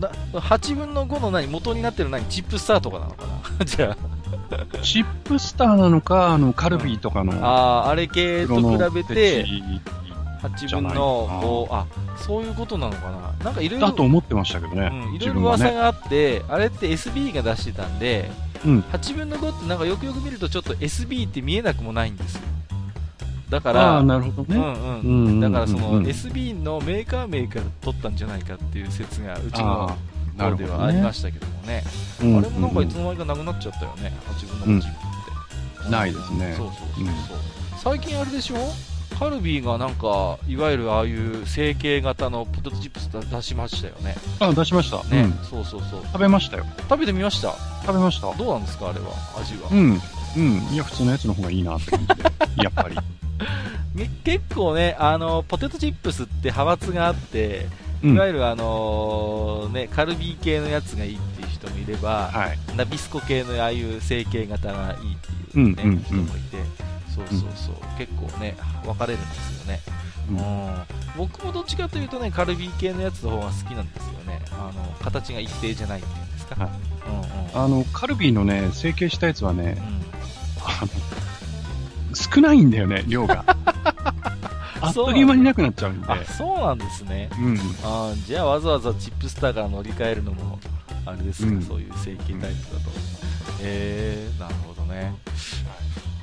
[0.00, 1.46] だ8分の5の何？
[1.46, 2.24] 元になってる何？
[2.26, 3.26] チップスターとかなのか
[3.58, 3.64] な？
[3.66, 4.12] じゃあ。
[4.82, 7.32] チップスターなのか、あの、カルビーとかの。
[7.44, 9.44] ああ、あれ系と比べて、
[10.42, 11.28] 8分の
[11.68, 11.86] 5、あ、
[12.16, 13.44] そういうことなのかな？
[13.44, 13.86] なんかいろいろ。
[13.88, 14.90] だと思ってましたけどね。
[14.92, 18.30] うん、いろいろ噂があって、ね、あれって SB が出してたんで、
[18.64, 22.42] うん、8分の5ってなんかよくよく見るとちょっと SB って見えなくもないんですよ。
[23.50, 24.56] だから、あなるほどね。
[24.56, 25.40] うんうん。
[25.40, 29.94] だからその SB のメーカー名から取ったんじゃないかっていう説がうちの
[30.38, 31.84] 方ではありましたけどもね。
[32.20, 34.12] あねあれもなんかいつの間にかなくなっちゃったよね。
[34.26, 34.96] 8分の5チップ
[35.82, 35.90] って。
[35.90, 36.54] ないですね。
[36.56, 37.96] そうそうそうそう。
[37.96, 38.56] 最近あれでしょ？
[39.18, 44.14] カルビーがなんか、いわゆるああいう成形型のポテトチップス出しましたよね。
[44.40, 45.02] あ、出しました。
[45.14, 46.02] ね、うん、そうそうそう。
[46.06, 46.64] 食べましたよ。
[46.88, 47.54] 食べてみました？
[47.86, 48.32] 食べました。
[48.34, 49.06] どうなんですかあれは、
[49.40, 49.68] 味は。
[49.70, 50.00] うん。
[50.36, 50.74] うん。
[50.74, 52.22] いや、普通のやつの方がいいなって感じで。
[52.64, 52.96] やっぱり。
[54.24, 57.66] 結構ね、あの、ポテトチップスって派閥があって、
[58.02, 65.16] いわゆるあのー、ね、カルビー系のやつがいいっていう人もいれば、はい、ナビスコ系のああいう成形型がいいっ
[65.52, 66.51] ていうね、人もいて、
[67.40, 69.80] そうそう結構ね、分かれるんですよね。
[70.28, 70.38] うん、
[71.16, 74.40] 僕もどっちかというとね、カルビー系のやつの方が好きなんですよね。
[74.52, 76.54] あの、形が一定じゃないっていうんですか。
[76.64, 76.70] はい
[77.08, 79.76] うんうん、あの、カルビーのね、成形したやつはね、
[80.60, 80.88] あの、
[82.14, 83.44] 少ないんだよね、量が。
[84.80, 86.08] あっという間になくなっちゃうんで。
[86.08, 87.30] あ、そうなんですね。
[87.38, 87.58] うん。
[87.84, 90.58] あじゃあわざわざチップスターから乗り換えるのも、
[91.06, 92.90] あれですか、うん、そういう成形タイプだと。
[93.60, 95.14] えー、なるほどね。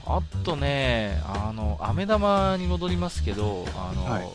[0.09, 4.27] あとね、あの、飴玉に戻りますけど、あの、はい、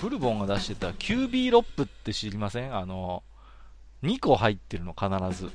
[0.00, 2.76] ブルボンが出してたキュービーロップって知りません？
[2.76, 3.22] あの、
[4.02, 5.08] 2個入ってるの、必
[5.40, 5.50] ず。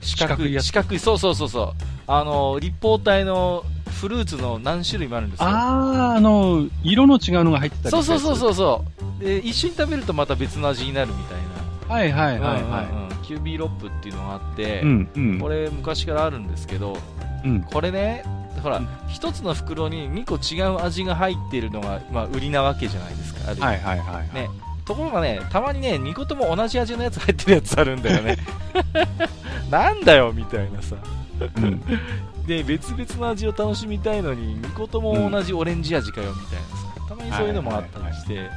[0.00, 1.72] 四角い、四角い、そうそうそうそう。
[2.06, 3.64] あの、立方体の
[4.00, 5.48] フルーツの何種類もあるんですよ。
[5.48, 8.84] ああ、あの、色の違うのが入ってたりそうそうそうそうそ
[9.20, 9.24] う。
[9.24, 11.38] で、一緒に食べるとまた別の味になるみたい
[11.88, 11.94] な。
[11.94, 12.84] はいはいはいはい。
[12.84, 16.96] うんうん、キュービーロップっていうのがあって、うんうん、これ昔からあるんですけど、
[17.44, 18.24] うん、これね、
[18.62, 23.50] ほら、一、うん、つの袋に2個違う味が入っているのが、まあ、売りなわけじゃないですか。
[23.50, 24.48] はいはいはい、はい、ね。
[24.84, 28.36] ところがね、たまにね、2個とも同じ味のやつ入ってるやつあるんだよね。
[29.70, 30.96] なんだよ、みたいなさ。
[31.56, 31.82] うん、
[32.46, 37.08] で、別々の味を楽しみたいのに、2個とも同じオレンジ味かよ、みたいなさ。
[37.08, 38.50] たまにそういうのもあったりして。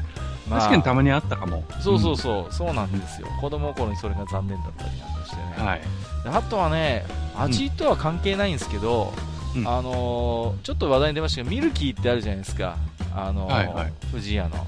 [0.50, 1.64] まあ、確かにたまにあったかも。
[1.82, 3.28] そうそうそう、そうなんですよ。
[3.42, 5.54] 子供の頃にそれが残念だったりなんかしてね。
[5.58, 5.82] はい、
[6.26, 7.06] あとはね、
[7.36, 9.14] 味とは関係ないんですけど、
[9.56, 12.78] うん、あのー、ちょっと話題に出ましたけど、ミルキーってあるじゃないですか。
[13.16, 14.68] あのーはいはい、富士屋の、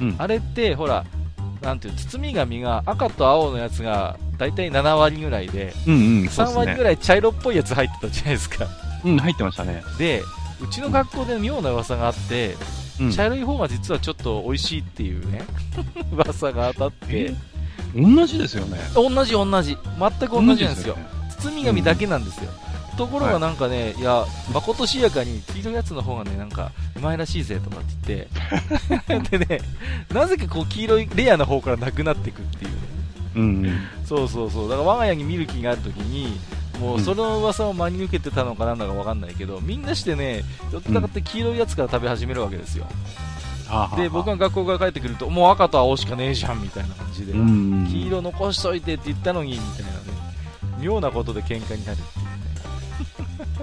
[0.00, 1.04] うん、あれって、ほら、
[1.62, 8.66] なんていう包み紙が赤と青のやつが大体7割ぐらいで、うんうん、3割ぐらい茶色っぽいやつ入ってたじゃないですか。
[9.04, 9.82] うん、入ってましたね。
[9.98, 10.22] で、
[10.60, 12.56] うちの学校で妙な噂があって、
[13.00, 15.42] うん、茶色い方が実はちょっと美味しいっていうね、
[16.12, 17.34] 噂が当たって。
[17.96, 18.78] 同じですよね。
[18.94, 19.78] 同じ同じ。
[19.98, 20.94] 全く同じなんですよ。
[20.94, 22.50] すね、包み紙だけなんですよ。
[22.96, 28.28] ところがなんかね、はい、いや、まことしやかに黄色いやつの方がね、なんか、うまいらしいぜとかって
[29.08, 29.60] 言って、 でね、
[30.12, 32.76] なぜかこう黄色いレアな方からなくなっていくっていうね。
[33.36, 34.68] うん、うん、そうそうそう。
[34.68, 36.38] だから我が家にミルキーがあるときに、
[36.80, 42.86] もうその噂を真に受けてたのかなんだかわかんないけど、みんなしてね、寄ってたかって黄色いやつから食べ始めるわけですよ。
[43.70, 49.96] うん、で、僕が学校から帰ってくると、もう赤と青しかねえじゃんみたいな感じで、黄色残しといてって言ったのに、みたいなね、
[50.80, 52.26] 妙なことで喧嘩になるっていう。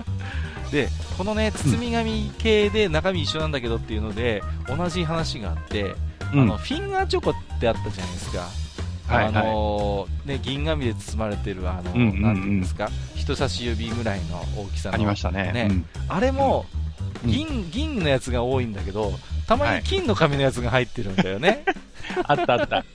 [0.71, 5.95] でこのね包み紙系で中身一緒なんだけどっていうので同じ話があって、
[6.33, 8.47] うん、あのフィンガーチョコってあったじゃないですか。
[9.09, 12.89] あのー、ね、銀紙で包まれてるあの、うんうんうん、なんていうんですか。
[13.15, 14.95] 人差し指ぐらいの大きさの。
[14.95, 15.67] ありましたね、ね。
[15.69, 16.65] うん、あれも、
[17.25, 19.13] 銀銀のやつが多いんだけど
[19.57, 21.63] たまに金の紙のやつが入ってるんだよね、
[22.27, 22.85] あったあった。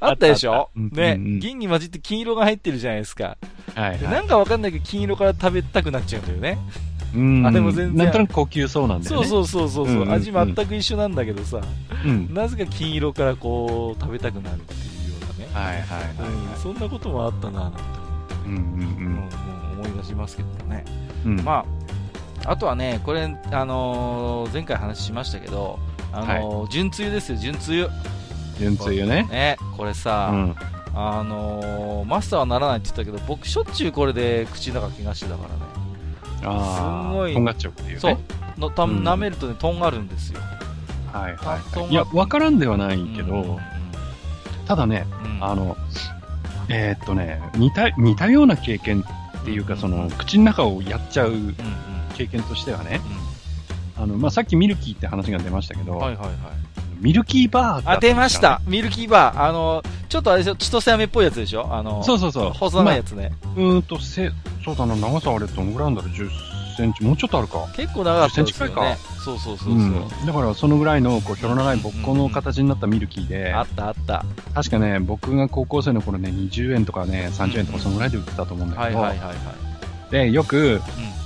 [0.00, 0.70] あったでしょ？
[0.74, 3.36] ね、銀に混じって金色が入ってるじゃないですか。
[3.74, 6.58] はい、はい、なんかわかんないけど、金色から食べたくなっちゃうんだよね。
[7.14, 7.46] うん。
[7.46, 7.96] あれも全然。
[7.96, 9.26] なんとなく高級そうなんだよね。
[9.26, 9.94] そうそうそうそう。
[9.94, 11.60] うんうん、味全く一緒なんだけどさ、
[12.04, 14.76] うん、なぜか金色からこう、食べたくなるってい
[15.08, 15.66] うようなね。
[15.68, 18.40] はいはいはい、はいうん、そんなこともあったな、なんて思って、ね。
[18.46, 19.14] うんうんうん。
[19.14, 19.28] も
[19.78, 20.84] う思い出しますけどね。
[21.24, 21.64] うん、まあ、
[22.44, 25.78] あとはね、これ、あのー前回話しましたけど、
[26.12, 27.88] あのー純つゆですよ、純つゆ。
[28.58, 29.24] 純つゆね。
[29.30, 30.56] ね、これさ、うん。
[30.94, 35.62] あのーマスターはならないって言ったけど、僕しょっちゅうこれで口の中怪我してたからね。
[36.44, 37.98] ああ、すごいとんがっちゃうっていうね。
[38.00, 38.18] そう。
[38.58, 40.40] のたうん舐めるとね、とんがるんですよ。
[41.12, 41.90] はいはい、はい。
[41.90, 43.58] いや、わからんではないけど、うんうん
[44.64, 45.04] ただね、
[45.40, 45.76] あの、
[46.68, 49.04] えーっとね、似た、似たような経験
[49.40, 51.54] っていうか、その、口の中をやっちゃううんうん
[52.12, 53.00] 経験としてはね、
[53.96, 56.36] うあの、まあ、さっきミルキーって話が出ましたけど、んはいはいはい。
[57.00, 58.60] ミルキーバーってあ、出ました。
[58.66, 59.42] ミルキーバー。
[59.42, 61.66] あの、ちょっとあれですよ、千歳飴っぽいやつでしょ？
[61.72, 62.50] あの、そうそうそう。
[62.50, 63.32] 細長いやつね。
[63.44, 64.30] まあうーんと、せ、
[64.64, 66.30] そうだな、長さあれどのぐらいなんだろう ?10
[66.76, 67.66] センチ、もうちょっとあるか。
[67.74, 68.98] 結構長かったですよ10センチくらいね。
[69.24, 69.72] そうそうそうそう。
[69.72, 70.26] うん。
[70.26, 74.24] だから、そのぐらいの、こう、ひょろ長いぼっこの形になったミルキーで、あったあった。
[74.54, 80.12] 確かね、僕が高校生の頃ね、20円とかね、30円とかそのぐらいで売ってたと思うんだけど、はいはいはいはい。
[80.12, 80.76] で、よく、う
[81.18, 81.21] ん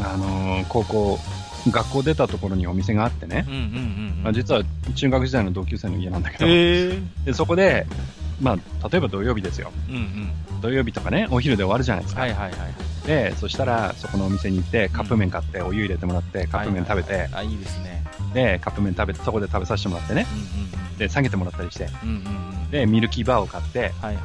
[0.00, 1.18] あのー高校、
[1.70, 3.46] 学校出たところにお店があってね。
[4.32, 4.62] 実は
[4.94, 6.46] 中学時代の同級生の家なんだけど。
[7.24, 7.86] でそこで、
[8.40, 9.72] まあ、例えば土曜日ですよ。
[9.88, 10.60] うんうん。
[10.60, 12.22] 土曜日とかね、お昼で終わるじゃないですか。
[12.22, 13.06] はいはいはい。
[13.06, 18.02] で、そしたら、そこのお店に行って、カップ麺買って、お湯入れてもらって、カップ麺食べて、あ、いいですね。
[18.32, 20.26] で、カップ麺食べて、そこで食べさせてもらってね、
[20.76, 22.16] うんで、下げてもらったりして、うんうん。
[22.16, 22.70] うんうんうん。
[22.70, 24.22] で、ミルキーバーを買って、はいはいは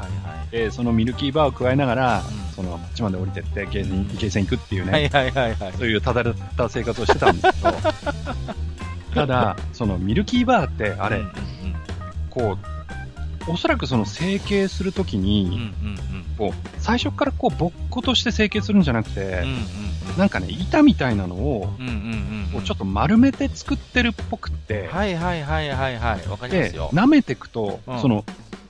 [0.48, 0.52] い。
[0.52, 5.74] で、そのミルキーバーを加えながら、うんその街まで降りてって、ゲーセン、ゲーセン行くっていうね、はいはいはいはい。
[5.78, 7.78] そういうただれた生活をしてたんですけど、
[9.16, 11.32] ただ、そのミルキーバーって、あれ、うんうん
[12.30, 12.58] こ
[13.48, 15.24] う、おそらくその成形するときうん。
[15.24, 16.00] うんに、うんうん。
[16.38, 21.88] こう、最初からこう、ぼっことして成形するんじゃなくてうん、うんなんかね、板みたいなのを、うん。
[21.88, 22.50] うんうんうん。
[22.54, 26.28] こうちょっと丸めて作ってるっぽくって、はいはいはいはいはい。
[26.28, 26.90] わかりまですよ、。
[26.94, 28.26] 舐めていくと、うんその、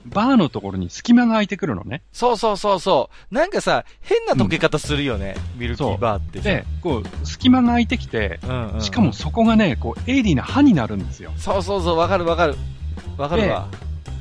[0.06, 2.02] バーのところに隙間が空いてくるのね。
[2.12, 3.34] そうそうそうそう。
[3.34, 5.36] なんかさ、変な溶け方するよね。
[5.56, 6.44] ミルキーバーってさ。
[6.44, 11.32] で、こう、隙間が空いてきて、うんうんうんしかもそこがね、こう、鋭利な刃になるんですよ。
[11.36, 12.56] そうそうそう、わかるわかる。
[13.18, 13.68] わかるわ。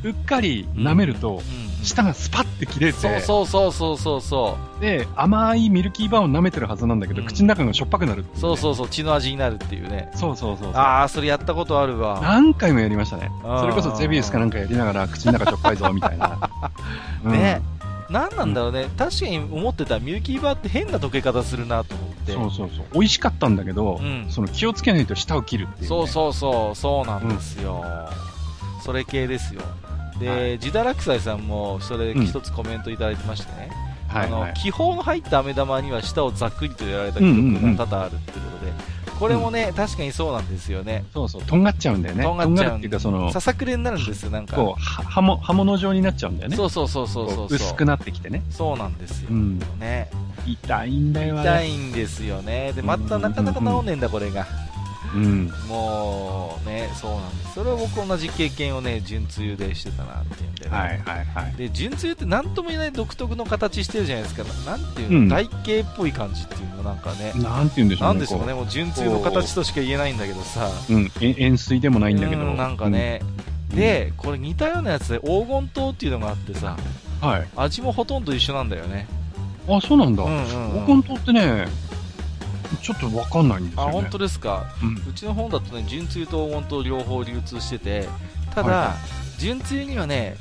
[0.04, 1.42] うっかり舐めると、
[1.84, 8.26] 舌がスパッて切れて、そうそうそうそうそうそで、甘いミルキーバーを舐めてるはずなんだけど、うん口の中がしょっぱくなる。
[8.36, 10.10] そうそうそう、血の味になるっていうね。
[10.16, 10.74] そうそうそうそう。
[10.76, 12.20] ああ、それやったことあるわ。
[12.22, 13.30] 何回もやりましたね。
[13.44, 16.50] それこそゼビウスかなんかやりながら、口の中しょっぱいぞ、みたいな。
[17.24, 17.62] うんね。
[18.10, 18.88] なんなんだろうね。
[18.98, 22.32] 確かに思ってたミルキーバーって変な溶け方するなと思って。
[22.32, 22.86] そうそうそう。
[22.94, 25.88] 美味しかったんだけど、うんその気をつけないと舌を切るっていう、ね。
[25.88, 27.86] そうそうそう、そうなんですよ。
[28.84, 29.62] それ系ですよ。
[30.20, 33.58] で、はいジダラクサイさんもそれ一つコメントいただいてましてね。
[33.60, 33.70] はい
[34.10, 38.72] はいあの、気泡の入った飴玉には舌をざっくりとやられた記録が多々あるってことで、
[39.20, 41.04] これもね、確かにそうなんですよね。
[41.14, 41.44] そうそう。
[41.44, 42.24] とんがっちゃうんだよね。
[42.24, 44.56] とんがっちゃうるっていうか、その、ささくれになるんですよ、なんか。
[44.56, 46.56] こう、は刃も、刃物状になっちゃうんだよね。
[46.56, 48.42] そうそうそうそうそう薄くなってきてね。
[48.50, 49.28] そうなんですよ。
[49.30, 49.60] うん。
[49.78, 50.10] ね。
[50.48, 51.42] 痛いんだよ。
[51.42, 52.72] 痛いんですよね。
[52.74, 54.48] で、またなかなか治んねえんだ、これが。
[55.16, 55.52] うん。
[55.68, 57.54] もう、ね、そうなんです。
[57.56, 60.76] それは僕同じ経験をね、純つゆでしてたなっていうんでね。
[60.76, 61.56] はいはいはい。
[61.56, 64.44] で、純つゆって何とも言えない独特の形してるじゃないですか。
[64.70, 67.34] なんていうの、うん台形っぽい感じっていうのなんかね。
[67.36, 68.48] なんて言うんでしょうね。
[68.48, 70.68] ね、もう純つゆの形としか言えないんだけどさ。
[70.68, 70.94] こう。
[70.94, 71.12] うん。
[71.22, 72.42] え塩水でもないんだけど。
[72.42, 73.22] うんなんかね、
[73.72, 73.76] うん。
[73.76, 76.78] で、これ似たようなやつで黄金糖っていうのがあってさ、
[77.22, 77.48] うん、はい。
[77.56, 79.08] 味もほとんど一緒なんだよね。
[79.68, 80.24] あ、そうなんだ。
[80.24, 81.68] うんうんうん黄金糖ってね、
[82.82, 83.92] ちょっとわかんないんですよあ、ね。
[83.94, 84.66] 本当ですか？
[84.82, 84.96] うん。
[85.10, 88.08] うちの本だとね、純つゆと黄金糖両方流通してて、
[88.54, 88.96] ただ、は
[89.38, 90.36] 純つゆにはね、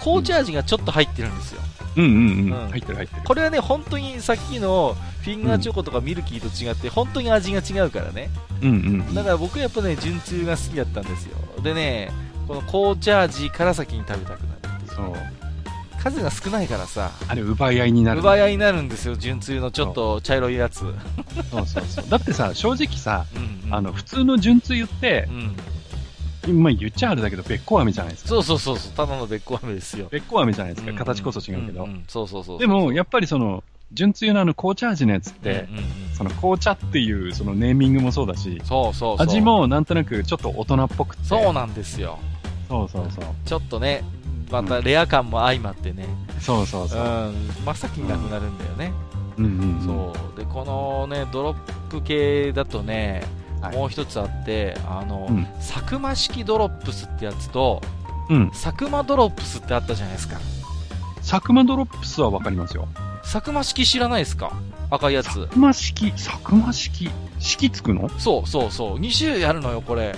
[0.00, 1.60] 紅茶味がちょっと入ってるんですよ。
[1.96, 2.64] うんうんうん。
[2.64, 3.22] うん入ってる入ってる。
[3.24, 8.30] これはね、本当にさっきのフィンガーチョコとかミルキーと違って、本当に味が違うからね。
[8.60, 8.72] うんう
[9.10, 9.14] ん。
[9.14, 11.36] だから僕はやっぱね、純つゆが好きだったんですよ。
[11.62, 12.10] でね、
[12.48, 14.96] この紅茶味から先に食べたくなるっていう。
[14.96, 15.14] そう。
[16.02, 18.20] 数が少ないからさ、あれ、奪い合いになる。
[18.20, 20.82] 奪い合いになるんですよ、純つゆのちょっと茶色いやつ。
[20.82, 20.94] うん
[21.50, 22.08] そうそうそう。
[22.08, 25.28] だってさ、正直さ、うんあの、普通の純つゆって
[26.48, 28.30] う、ん、まあ言っちゃあれだけど、べっこ飴じゃないですか。
[28.30, 30.08] そうそうそうそう、ただのべっこ飴ですよ。
[30.10, 30.90] べっこ飴じゃないですか。
[30.90, 32.58] うん形こそ違うけどそうそうそう。
[32.58, 39.22] でも、やっぱりその、純つゆのあの、紅茶味のやつってうん、うんうんその紅茶っていうそのネーミングもそうだし、そうそう。
[39.22, 41.24] 味もなんとなくちょっと大人っぽくて。
[41.24, 42.18] そうなんですよ。
[42.68, 43.24] そうそうそう。
[43.44, 44.04] ちょっとね、
[44.52, 46.06] またレア感も相まってね、
[46.38, 47.00] そうそうそう。
[47.00, 47.34] うん、
[47.64, 48.92] 真っ先になくなるんだよね。
[49.38, 49.84] うんうんうん。
[49.84, 50.38] そう。
[50.38, 51.54] で、このね、ドロッ
[51.88, 53.24] プ系だとね、
[53.60, 57.80] はいもう一つあって、あの、うん佐久間式ドロップスってやつと、
[58.28, 58.50] うん。
[58.50, 60.38] 佐久間ドロップスってあったじゃないですか。
[61.18, 62.88] 佐久間ドロップスはわかりますよ。
[63.22, 64.52] 佐久間式知らないですか？
[64.90, 65.26] 赤いやつ。
[65.26, 68.08] 佐久間式、佐久間式、式つくの？
[68.18, 68.98] そうそうそう。
[68.98, 70.14] 2種類あるのよ、これ。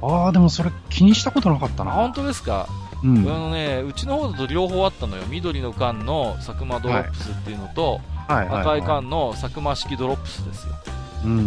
[0.00, 1.92] ああ、でもそれ気にしたことなかったあ、な。
[1.92, 2.68] 本当ですか、
[3.04, 3.18] うん。
[3.28, 5.22] あのね、うちの方だと両方あったのよ。
[5.28, 10.74] 緑の缶の佐久間ドロップスっていうのと、はい赤い缶の佐久間式ドロップスですよ。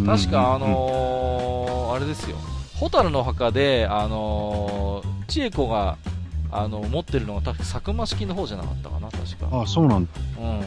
[0.06, 2.38] 確か、あのー、あれですよ、
[2.80, 5.98] 蛍の墓で、あのー、千恵子が、
[6.52, 9.62] あの、持ってるのが確か佐久間式の方じゃなかったかな、確か。
[9.62, 10.12] あ、そうなんだ。
[10.40, 10.64] うんうん。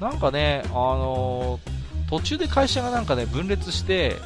[0.00, 4.16] なんかね、あのー、途中で会社がなんかね、分裂して、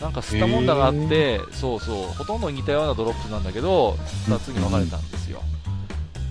[0.00, 3.92] なんか吸ったもんだがあって、そうそう、ほとんど似たようなドロップなんだけど、
[4.28, 5.42] 2つに分かれたんですよ。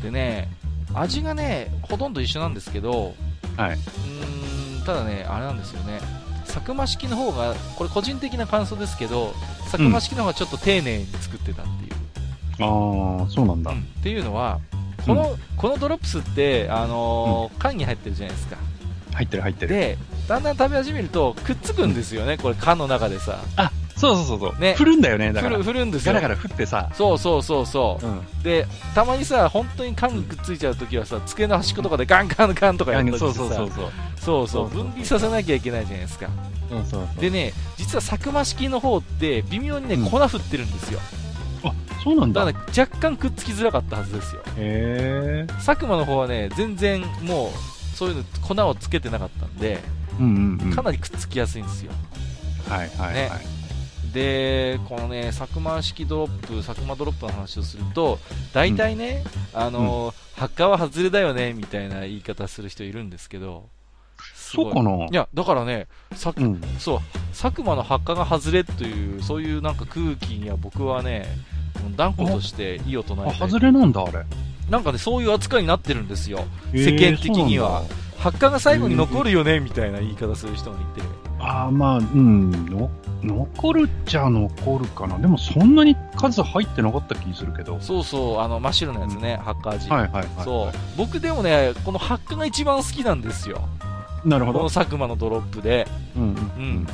[0.04, 0.50] でね、
[0.94, 3.16] 味がね、ほとんど一緒なんですけど、
[3.58, 3.78] はい。
[4.78, 6.00] うん、ただね、あれなんですよね。
[6.46, 11.94] 佐久間式の方が、これ個人的な感想ですけど、佐久間式の方がちょっと丁寧に作ってたっていう。
[12.60, 14.60] ああ、そうなんだ、うん、っていうのは、
[15.06, 18.58] この、うん、このドロップスって、あのーうん、缶に入ってるじゃないですか。
[19.16, 19.74] 入ってる入ってる。
[19.74, 19.98] で、
[20.28, 23.40] だんだん食べ始めると、くっつくんですよね、これ缶の中でさ。
[23.56, 25.64] あ、そうそうそうね、振るんだよね、だから。
[25.64, 26.14] 振るんですよ。
[26.14, 26.90] ガラガラ振ってさ。
[26.94, 28.06] そうそうそうそう。
[28.06, 33.92] うん、で、たまにさ、本当に缶にくっついちゃうときはさ、机の端っことかでガンガンガンとかやるときさ、そうそうそうそう。
[34.18, 36.30] そうそう、分離させなきゃいけないじゃないですか。
[36.70, 41.00] そうそうそうでね、実は佐久間式の方って、微妙にね、粉振ってるんですよ。
[41.64, 42.44] あ、そうなんだ。
[42.44, 44.42] だから若干くっつきづらかったはずですよ。
[44.58, 49.80] へ佐久間の方はね、全然もう、そういうの粉をつけてなかったんで、
[50.20, 51.92] うんうんうん、かなりくっつきやすいんですよ。
[52.70, 53.14] はいはいはい。
[53.16, 53.30] ね
[54.14, 58.18] で、このね、佐久間式ドロップ、佐久間ドロップの話をすると、
[58.54, 63.68] 大体ね、うん、あの、うん、発火は外れだよね、みたいな言い方する人いるんですけど、
[64.34, 65.06] そうかな？
[65.06, 67.00] いや、だからね、さ、うん、そう、
[67.32, 71.26] 佐久間の発火が外れという、そういうなんか空気には僕はね、
[71.98, 73.44] 断固として異を唱えて。
[73.44, 74.26] あ、外れなんだ、あれ。
[74.70, 76.46] なんかね、そういう扱いになってるんですよ。
[76.74, 77.84] 世間的には。
[78.18, 81.02] 発火が最後に残るよね、みたいな言い方する人がいて。
[81.40, 82.90] ああ、まあ、うん、の、
[83.24, 85.20] 残るっちゃ残るかな。
[85.20, 87.80] でもそんなに数入ってなかった気するけど。
[87.82, 89.90] そうそう、あの、真っ白なやつね、うん、ハッカー味。
[89.90, 90.78] はいはいはい、そう。
[90.98, 93.68] 僕でもね、このハッカが一番好きなんですよ。
[94.24, 94.60] なるほど。
[94.60, 95.88] この佐久間のドロップで。
[96.16, 96.30] うん、うん。
[96.30, 96.88] うん。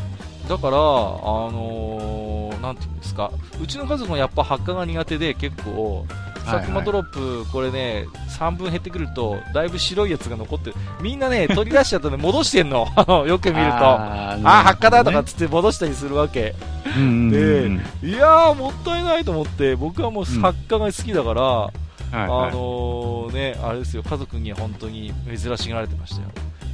[0.49, 6.05] だから、あのー、なんていうんですか、うちの家族もやっぱハッカが苦手で結構、
[6.45, 10.75] 佐久間ドロップ、これね、3分減ってくると、だいぶ白いやつが残ってる。
[11.01, 12.87] みんなね、取り出しちゃったね、戻してんの。
[13.27, 13.77] よく見ると。
[13.77, 16.55] ああ、発火だとかっつって戻したりするわけ。
[17.31, 17.69] で、
[18.03, 21.71] いやー、もったいないと思って、僕はもう発火が好きだから、
[22.13, 26.27] あのー、ね、あれですよ、家族には本当に珍しがられてましたよ。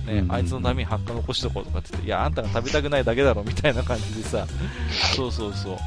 [0.08, 4.48] ね、あいつのために発火残しとこうとかって言って、いや、あんたが食べたくないだけだろ、みたいな感じでさ、
[5.16, 5.78] そうそうそう。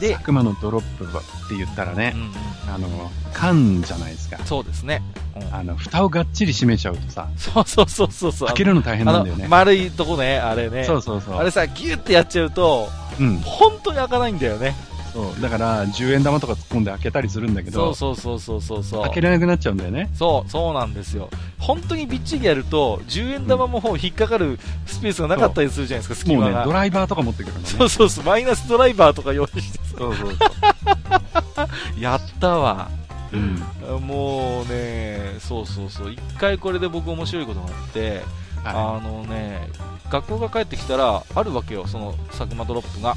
[0.00, 1.08] で、佐久間のドロップっ
[1.48, 4.38] て言ったらね、うんうん、あの、缶じゃないですか。
[4.46, 5.02] そうですね。
[5.36, 8.48] うん、あの、蓋をがっちり閉めちゃうとさ、そうそうそうそうそう。
[8.48, 9.46] 開けるの大変なんだよね。
[9.48, 10.84] 丸いとこね、あれね。
[10.84, 11.34] そうそうそう。
[11.36, 12.88] あれさ、ギュってやっちゃうと、
[13.20, 13.38] うん。
[13.40, 14.74] 本当に開かないんだよね。
[15.12, 15.40] そう。
[15.40, 20.10] だから、10円玉とか突っ込んで開けたりするんだけど、そうそうそうそうそう開けられなくなっちゃうんだよね。
[20.14, 21.28] そう、そうなんですよ。
[21.58, 26.50] 本当にびっちりやると、10円玉も引っかかるスペースがなかったりするじゃないですか、隙間が。
[26.50, 27.70] もうね、ドライバーとか持ってくるからね。
[27.70, 30.38] そうそうそう、マイナスドライバーとか用意してそうそうそう。
[32.00, 32.88] やったわ。
[33.32, 38.22] うん、もうね、そうそうそう、一回これで僕面白いことがあって、はい、
[38.64, 39.68] あのね、
[40.10, 43.16] 学校が帰ってきたら、あるわけよ、その佐久間ドロップが。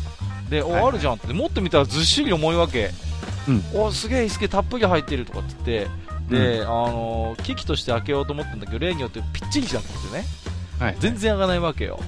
[0.50, 2.92] で、お、はい、あるじゃんって、持ってみたらずっしり重いわけ。
[3.48, 5.88] うん、お、すげえ、すげえ、たっぷり入ってるとかって言っ
[6.30, 9.82] て、で、うん、あの機器として開けようと思ったんだけど、例によってぴっちりしたん。
[9.82, 10.26] ですよね。
[10.80, 12.00] はい、全然開かないわけよ。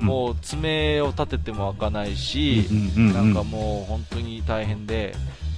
[0.00, 2.66] もう爪を立てても開かないし、
[2.96, 5.14] なんかもう本当に大変で、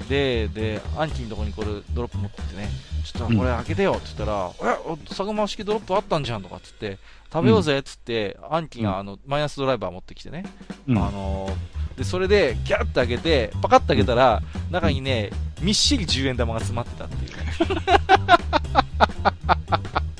[0.08, 2.68] で、で、兄貴のとこにこれドロップ持ってってね、
[3.04, 10.44] ちょっとこれ開けてよって言ったら、え、佐久間式ドロップあったんじゃんとかって言って、食べようぜって言って、兄貴があの、マイナスドライバー持ってきてね、
[10.88, 11.50] あの
[11.96, 15.30] で、それで、ギャッて開けて、パカッと開けたら、中にね、
[15.62, 17.46] みっしり10円玉が詰まってたっていうね。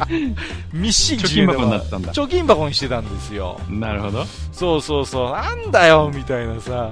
[0.73, 1.57] みっしり10円玉。
[1.57, 2.13] 貯金箱になってたんだ。
[2.13, 3.61] 貯金箱にしてたんですよ。
[3.69, 4.25] なるほど。
[4.53, 5.33] そうそうそう。
[5.33, 6.91] なんだよみたいなさ。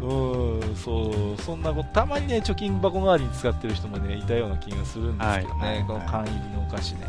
[0.00, 1.42] うん、うんそう。
[1.42, 5.60] そんなこと、たまにね、貯金箱代わりに使ってる人もね、いたような気がするんですけどね。
[5.60, 7.06] はいはいはい、この缶入りのお菓子ね。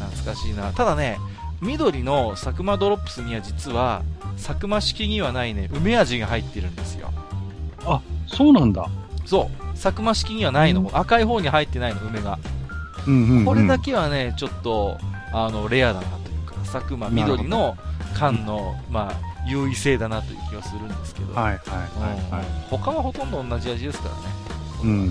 [0.00, 0.72] 懐かしいな。
[0.72, 1.18] ただね、
[1.60, 4.02] 緑の佐久間ドロップスには実は
[4.36, 7.10] 佐久間式にはないね梅味が入ってるんですよ。
[7.84, 8.88] あそうなんだ。
[9.26, 9.60] そう。
[9.74, 12.38] 佐久間式にはないの、うん、赤い方に入ってないの梅が、
[13.06, 14.98] うんうんうん、これだけはねちょっと
[15.32, 17.76] あのレアだなというか佐久間緑の
[18.14, 24.22] 缶の、まあ優位性だなという気がするんですけど、はいはいはいはい、他はほとんど同じ味ですからね、
[24.84, 25.10] うん、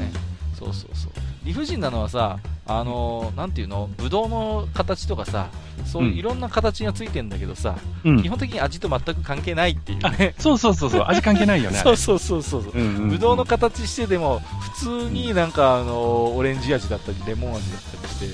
[0.54, 1.12] そうそうそう。
[1.44, 2.38] 理不尽なのはさ、
[2.70, 5.50] あのー、なんていうの、ぶどうの形とかさ、
[5.86, 10.36] そういういろんな形がついてんだけどさ、うん、基本的に味と全く関係ないっていうね。
[10.38, 11.80] そうそうそうそう、味関係ないよね。
[11.84, 12.64] そうそうそうそう。
[12.72, 14.40] ぶどうの形してでも、
[14.76, 18.28] 普通になんか、あのー、オレンジ味だったり、レモン味だったりして、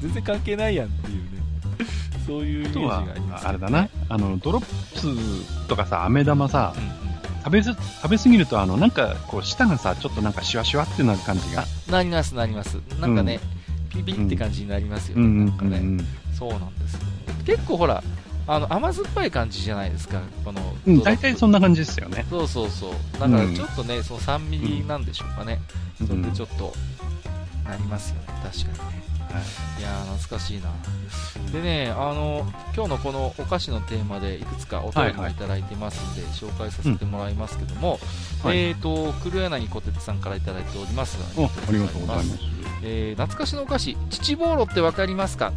[0.00, 1.26] 全然関係ないやんっていうね。
[2.24, 3.88] そういうイメージがあります、ね、あれだな。
[4.08, 4.64] あの、ドロッ
[4.94, 11.64] プスとかさ、飴玉さ、うんうん、食べず、食べすぎると、あの、なんか、こう、舌がさ、ちょっとなんかシュワシュワってなる感じが。
[11.90, 12.78] なります、なります。
[13.00, 13.40] なんかね、
[14.00, 15.24] うん、ピリって感じになりますよね。
[15.24, 16.06] うん、なんかね、うんうんうん。
[16.34, 16.98] そうなんです。
[17.44, 18.02] 結構ほら、
[18.48, 22.24] あの甘酸っぱい感じじゃないですか、この、うん、大体そんな感じですよね。
[22.30, 25.60] そうそうそう、だからちょっとね、うん、その酸味なんでしょうかね、
[26.00, 26.72] うん、それでちょっと
[27.64, 29.05] なりますよね、確かにね。
[29.30, 29.40] は
[29.78, 30.70] い、いや懐かしいな。
[31.52, 37.98] でね、あの、今日のこのお菓子のテーマでいくつかお便りもいただいてますので、はいはい、紹介させてもらいますけども、
[38.44, 42.38] うん、えっ、ー、と、黒柳小鉄さんからいただいておりますありがとうございます。
[42.82, 45.52] えー、懐かしのお菓子、秩父ロってわかりますか？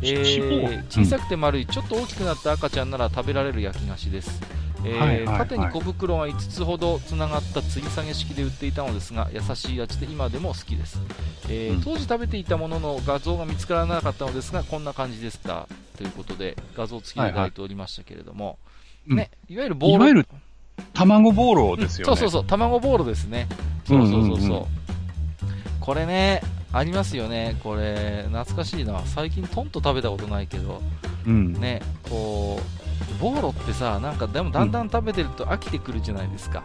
[0.00, 4.40] えー、小さくて丸い、ちょっと大きくなった赤ちゃんなら食べられる焼き菓子です。
[4.84, 11.00] え縦に小袋が5つほどつながった吊り下げ式で売っていたのですが優しい味で今でも好きです、
[11.48, 15.68] えーうん、当時食べていたものの画像が見つからなかったのですがこんな感じでした。
[15.96, 18.52] ということで画像付きでいただいておりましたけれども、は
[19.08, 19.16] いはい。
[19.16, 20.26] ね、いわゆるボール。
[20.94, 23.48] 卵ボーロですよね、うん、そうそうそう卵ボーロですね。
[23.84, 24.66] そうそうそうそう、うんうんうん、
[25.80, 26.40] これね
[26.72, 30.82] ありますよね、これ、懐かしいな、最近、とんと食べたことないけど、
[31.26, 32.87] うん、ね、こう、
[33.20, 36.62] ボーロってさ、なんかでもだんだん食べてると飽きてくるじゃないですか。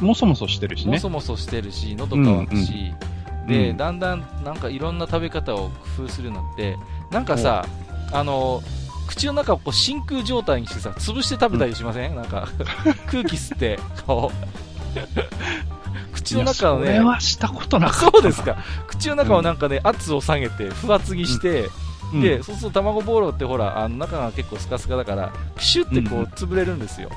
[0.00, 0.92] もそもそしてるしね。
[0.92, 6.76] もそもそしてるし、喉乾くし、うんうん、で、うん、だんだんなんかいろんな食べ方を工夫するのって、
[7.10, 7.66] なんかさ、
[8.12, 8.62] あの、
[9.06, 12.48] 口の中をこう真空状態にしてさ、潰して食べたりしません、うん、なんか
[13.06, 14.52] 空気吸って、こう
[16.12, 16.86] 口の中をね。
[16.86, 18.10] それはしたことなかった。
[18.12, 18.56] そうですか。
[18.86, 21.68] 口の中をなんかね、圧を下げて、不圧にして、
[22.12, 27.10] うん、で、そうすると卵ボーロってほら、あの中が結構スカスカだから、プシュってこう潰れるんですよ。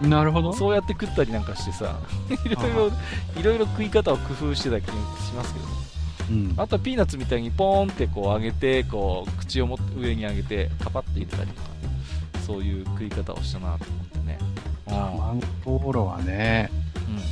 [0.00, 0.52] なるほど。
[0.52, 1.98] そうやって食ったりなんかしてさ、
[2.44, 2.92] いろいろ、
[3.40, 5.66] いろいろ食い方を工夫してた気がしますけど、
[6.30, 11.68] うん、あとはピーナッツみたいにポーンってこう上げて、こう、口をも上に上げて、カパって入れたりとか、
[12.46, 14.38] そういう食い方をしたなと思ってね。
[14.86, 16.70] 卵ボーロはね、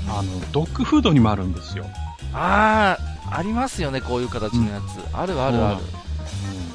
[0.08, 1.84] あの、ドッグフードにもあるんですよ。
[2.32, 2.96] あ
[3.28, 4.98] あ、ありますよね、こういう形のやつ。
[4.98, 5.80] うん、あるあるある。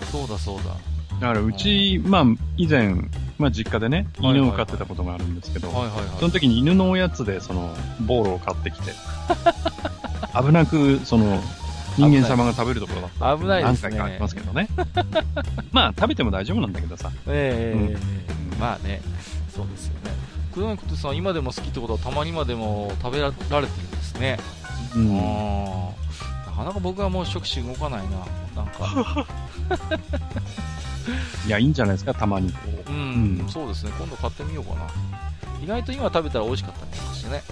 [0.01, 0.75] うん、そうだそうだ。
[1.19, 2.25] だからうち、まあ、
[2.57, 2.93] 以前、
[3.37, 5.69] まあ実家でね、犬を飼ってたことがあるんですけど、
[6.19, 8.91] その時に犬のおやつで、その、ボーロを買ってきて、
[10.35, 11.41] 危なく、その、
[11.97, 13.89] 人間様が食べるところだった危ないですね。
[13.91, 14.67] 何回かありますけどね。
[15.71, 17.11] まあ、食べても大丈夫なんだけどさ。
[17.27, 19.01] ええーうん、まあね、
[19.53, 20.11] そうですよね。
[20.53, 24.37] 黒柳小さん、今でも好きってことは、たまに今でも食べられてるんですね。
[24.95, 25.17] うん。
[25.17, 25.23] な
[26.55, 28.25] かなか僕はもう食指動かないな。
[28.55, 29.25] なんか。
[31.45, 32.91] いや、いいんじゃないですか、たまにこう。
[32.91, 33.91] うん、うん、そうですね。
[33.97, 34.87] 今度買ってみようかな。
[35.63, 37.43] 意外と今食べたら美味しかったりしてね。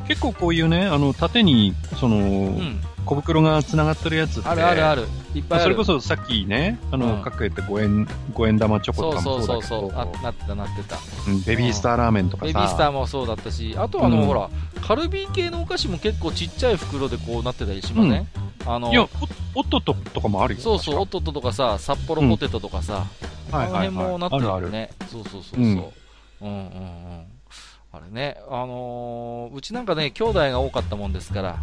[0.00, 4.48] うん、結構こういうね、あの、縦に、その、うん小袋が繋がってるやつって。
[4.48, 5.08] あるあるある。
[5.34, 5.62] いっぱいある。
[5.64, 9.42] それこそさっきね、あの、かけて5円、5円玉チョコとかもそう。
[9.42, 10.96] そうそうそうあ、なってたなってた。
[11.28, 12.46] うん、ベビースターラーメンとかさ。
[12.46, 14.48] ベビースターもそうだったし、あとはあの、ほら、
[14.80, 18.28] カルビー系のお菓子も結構ちっちゃい袋でこうなってたりしません、
[18.66, 19.02] あの、いや、
[19.54, 20.60] おっとっととかもあるよ。
[20.60, 23.04] そうそう、おっとっととかさ、札幌ポテトとかさ、
[23.50, 24.90] あの辺もなってるよね。
[25.10, 25.62] そうそうそうそう。
[25.62, 25.86] うんうん
[26.44, 27.24] うん。
[27.94, 31.58] あれね、あのー、うちなんかね、兄弟が多かったもんですから、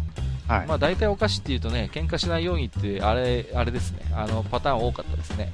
[0.50, 5.52] はい、まあ大体お菓子っていうとね、喧嘩しないようにって、あれ、あれですね、あの、パターン多かったですね。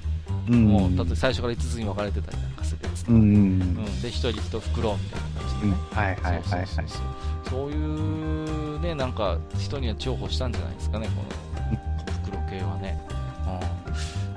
[0.48, 5.76] うん、もう、だって最初から5つに分かれてたりなんかするやつうん、うん、で、1人1袋みたいな感じでね。
[5.90, 6.66] うん、はいはいはい、はい、
[7.50, 11.22] そういうね、なんか人には重宝したんじゃないですかね、こ
[11.70, 11.78] の
[12.24, 12.98] 袋系はね。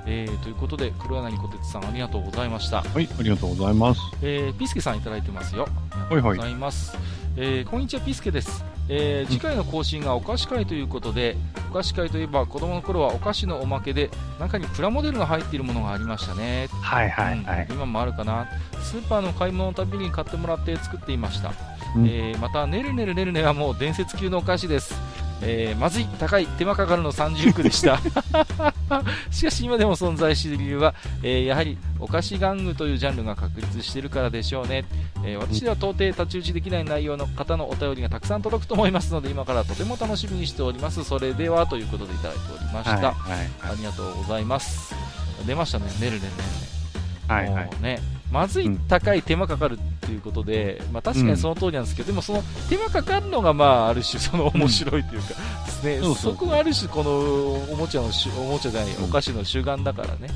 [0.06, 2.82] えー、ということで、黒柳小鉄さんありがとうございました。
[2.82, 4.00] はい、ありがとうございます。
[4.22, 5.68] えー、ピスケさんいただいてますよ。
[5.92, 6.96] ありがとうございます。
[6.96, 8.64] はいはいえー、こんにちは、ピスケです。
[8.92, 11.36] えー、次回の更新がお菓子会ということで、
[11.70, 14.10] お菓子会といえば子供の頃はお菓子のおまけで
[14.40, 16.68] 中にプラモデルが入っているものがありましたね。
[16.82, 17.66] はいはいはい。
[17.68, 18.48] うん、今もあるかな。
[18.82, 21.52] スーパーの買い物のたびに買ってもらって作っていました。
[21.94, 24.94] うん、えー、また、ねるねるねるねはもう伝説級のお菓子です。
[25.42, 27.98] えー、まずい、高い、手間かかるの30区でした。
[29.30, 34.84] しかし今でも存在している理由は、えー、やはりお菓子玩具というジャンルが確立しているからでしょうね。
[35.24, 41.04] えー、私では到底太刀打ちできない内容の方のお便りがたくさん届くと思いますので、今からとても楽しみにしております。
[41.04, 42.90] それではということでいただいておりました。
[42.90, 44.94] はいはいはい、ありがとうございます。
[45.46, 46.28] 出ましたね、ねるねるね
[47.28, 47.70] はいはい。
[47.80, 55.28] ねまずい、高い、手間かかるっていうことで、まあ、確かにその通りなんですけど、でもその手間かかるのが、まあ、ある種、その面白いというか、
[55.66, 57.10] ですね、そそこがある種、この
[57.72, 60.28] おもちゃのおもちゃじゃない、お菓子の主眼だからね、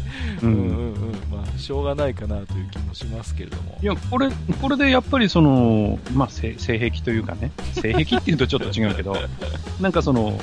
[0.43, 0.53] うん。
[0.53, 3.79] うんうんまあ、しょうがないかなという気もしますけれども。
[3.83, 9.17] いや、これ、これでやっぱりその、まあ、性癖というかね、性癖っていうとちょっと違うけど、
[9.81, 10.39] なんかその、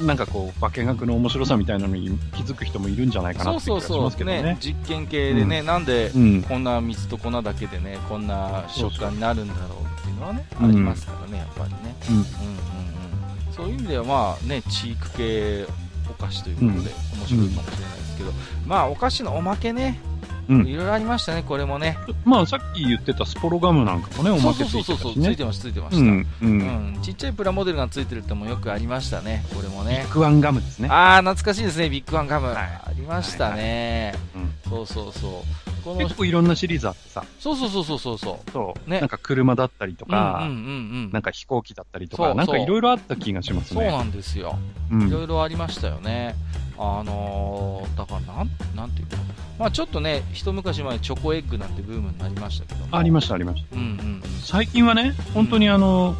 [0.00, 4.36] なんかこう、化学の面白さみたいなのに気づく人もいるんじゃないかなって気がしますけどね。
[4.36, 6.10] そうそうそうね実験系でね、うん、なんで、
[6.48, 11.96] こんな水と粉だけでね、こんな食感になるんだろうっていうのはね、ありますからね、やっぱりね。
[12.10, 12.16] うん。
[12.16, 13.52] うんうんうん。
[13.52, 15.66] そういう意味では、まあね、チーク系
[16.10, 18.32] お菓子ということで、面白いかもしれないですけど、
[18.66, 20.00] まあ、お菓子のおまけね、
[20.48, 20.66] うん。
[20.66, 21.98] いろいろありましたね、これもね。
[22.24, 26.98] まあ、さっき言ってたスポロガムなんかもね、おまけついてたし、ね、そうそうそうついてました、ついてました、うん、うん。
[27.02, 30.02] ちっちゃいプラモデルがついてるってもよくありましたね、これもね。
[30.04, 30.88] ビッグワンガムですね。
[30.88, 32.48] ああ、懐かしいですね、ビッグワンガム。
[32.48, 35.72] はい、ありましたね、はいはい、そうそうそう。
[35.82, 37.24] この結構いろんなシリーズあってさ。
[37.40, 38.50] そうそうそうそうそうそう。
[38.52, 38.90] そう。
[38.90, 39.00] ね。
[39.00, 40.68] なんか車だったりとか、うんうんうんう
[41.08, 43.80] ん、なんか飛行機だったりとか、なんかいろいろあった気がしますね。
[43.80, 44.56] そうなんですよ。
[44.92, 46.36] いろいろありましたよね。
[46.78, 49.16] あのー、だからなん、なんていうか、
[49.62, 53.76] まあちょっとね、一昔前チョコエッグなんてブームになりましたけどありました、ありました。
[53.76, 56.16] うんうん、最近はね、本当にあの、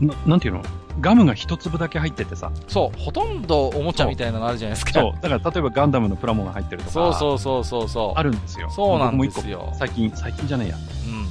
[0.00, 0.62] うん、ななんていうの？
[1.00, 2.50] ガムが一粒だけ入っててさ。
[2.66, 4.92] そう、ほとんどおもちゃみたいなのあるじゃないですか。
[4.92, 6.90] そう、だから例えばガンダムのプラモが入ってるとか。
[6.90, 8.18] そうそうそうそうそう。
[8.18, 8.68] あるんですよ。
[8.70, 9.72] そうなんですよ。
[9.78, 10.76] 最近、最近じゃねえや。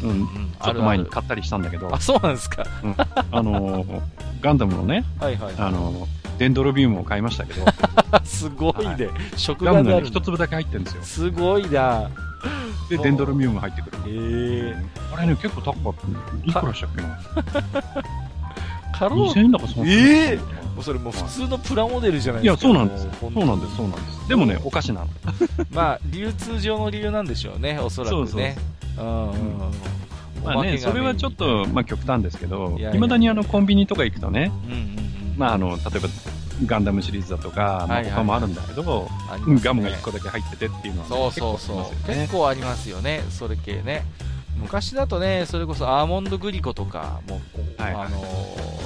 [0.01, 0.09] うん。
[0.09, 0.27] うん。
[0.63, 1.93] ちょっと前に買ったりしたんだけど。
[1.93, 2.65] あ、そうなんですか。
[2.83, 2.95] うん。
[2.97, 4.01] あのー、
[4.39, 7.65] ガンダムのね、 はいはい、あのー、デンドロビウムを買いましたけど。
[8.23, 9.09] すごいね。
[9.37, 11.03] 食ガムが、ね、一粒だけ入ってるんですよ。
[11.03, 12.09] すごいな。
[12.89, 13.97] で、デンドロビウム入ってくる。
[14.07, 14.75] へえ。
[15.15, 15.93] あれね、結構高かっ
[16.43, 16.49] た。
[16.49, 17.19] いくらしたっけな。
[18.97, 19.91] カロー2000円だかそんな。
[19.91, 22.67] ええもうそれもう普通のプラモデルじゃないですか。
[22.67, 23.07] いや、そうなんです。
[23.19, 24.29] そうなんです、そうなんです。
[24.29, 25.07] でもね、お菓子なの。
[25.71, 28.17] まあ、流通上の理由なんでしょうね、おそらくね。
[28.17, 29.71] そうそううん。
[30.43, 36.09] まあね、それはちょっと、まあ極端ですけど、いまだにあのコンビニとか行くとね、うんうんうん、まああの、例えば
[36.65, 39.07] ガンダムシリーズだとか、まあ、他もあるんだけど、
[39.63, 44.03] ガムが1個だけ入っててっていうのは、ね、そうそうそう、結構ありますよね、それ系ね。
[44.57, 47.41] 昔だとね、それこそアーモンドグリコとかも、
[47.77, 48.19] はいはい、あの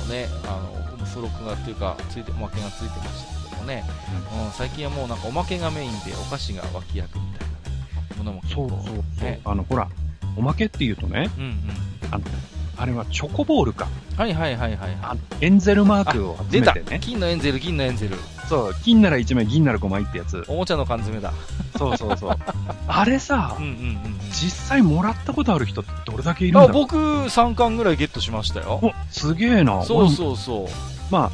[0.08, 0.62] ね、あ
[1.00, 3.84] の付録がっていうかついておまけがついてましたけどもね、
[4.34, 7.48] うん、うん、最近はもうなんかおまけがメインでお菓子が脇役みたい
[8.18, 9.90] な、ものも結構、そうそうそう、ね、あのほら
[10.38, 11.60] おまけっていうとね、うんうん、
[12.12, 12.24] あの
[12.78, 13.88] あれはチョコボールか。
[14.18, 15.46] はいはいはいはい、はい。
[15.46, 17.00] エンゼルマークを集めてね。
[17.02, 18.16] 金のエンゼル、銀のエンゼル。
[18.48, 20.44] そう、金なら1枚、銀なら5枚ってやつ。
[20.48, 21.34] おもちゃの缶詰だ。
[21.78, 22.38] そうそうそう。
[22.88, 24.00] あれさ、うんうんうん、
[24.30, 28.80] 実際もらったことある人ってどれだけいるんだろう僕3巻ぐらいゲットしましたよ。
[28.82, 29.84] お、すげえな。
[29.84, 30.68] そうそうそう。
[31.12, 31.32] まあ、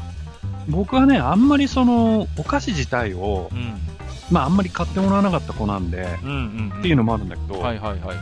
[0.70, 3.74] 僕はね、あんまりその、お菓子自体を、うん、
[4.32, 8.18] まああんまり買ってもらわなかった子なんで、うんうんうん、っていうのもあるんだけど、はいはいはいはい。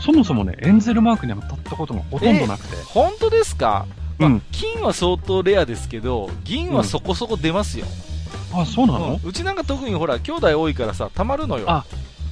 [0.00, 2.76] そもそもね、エンゼルマークに当たったことがほとんどなくて。
[2.86, 3.86] 本当ですか、
[4.18, 7.86] まあ、うん、金は相当レアですけど、銀はそこそこ出ますよ。
[8.54, 11.70] うん、あ、そうなの、うん、うちなんか特にほら、兄弟多いからさ、たまるのよ。
[11.70, 11.84] あ、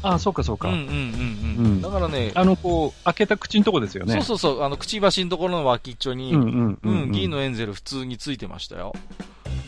[0.03, 0.69] あ、そうかそうか。
[0.69, 1.83] うんうんうんうん。
[1.83, 4.15] だからね、あの、こう、開けた口のとこですよね。
[4.15, 8.95] そうそうそう、あの、くちばしのところの脇っちょに、うん、うん、銀のエンゼル普通についてましたよ。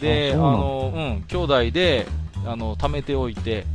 [0.01, 2.07] で、あの、うん、兄弟で、
[2.46, 3.66] あの、貯めておいて、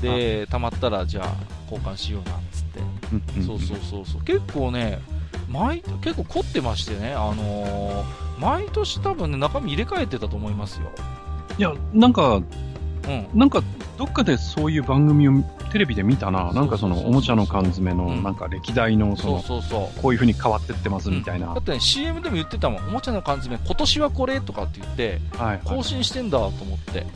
[0.00, 1.34] で、溜まったら、じゃあ、
[1.70, 3.42] 交換しような、つって。
[3.42, 4.22] そうそうそうそう。
[4.22, 5.00] 結構ね、
[5.48, 8.04] 毎、結構凝ってましてね、あのー、
[8.38, 10.90] 毎年多分ね、中身入れ替えてたと思いますよ。
[11.58, 13.62] いや、なんか、うん、なんか、
[13.98, 16.52] どっかでそういう番組をテレビで見たな。
[16.52, 22.88] なんかその、おもちゃの缶詰の、なんか歴代の、その、そうそうそうこういう風に変わってってますみたいな、うん、だってね、CM でも言ってたもん。
[22.88, 27.06] おもちゃの缶詰、今年はこれとかって言って、はい、更新してんだと思って。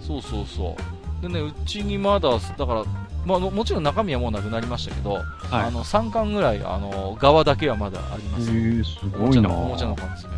[0.00, 0.76] そうそうそ
[1.20, 1.22] う。
[1.22, 2.84] でね、うちにまだ、だから、
[3.24, 8.50] まあ、もちろん中身はもうなくなりましたけど、はい、あの3巻ぐらいあの側だけはまだあります。
[8.50, 10.32] えすごいなおもちゃの缶詰。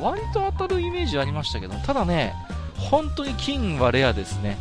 [0.00, 2.34] 割と当たるイメージありましたけど、ただね、
[2.76, 4.58] 本当に金はレアですね。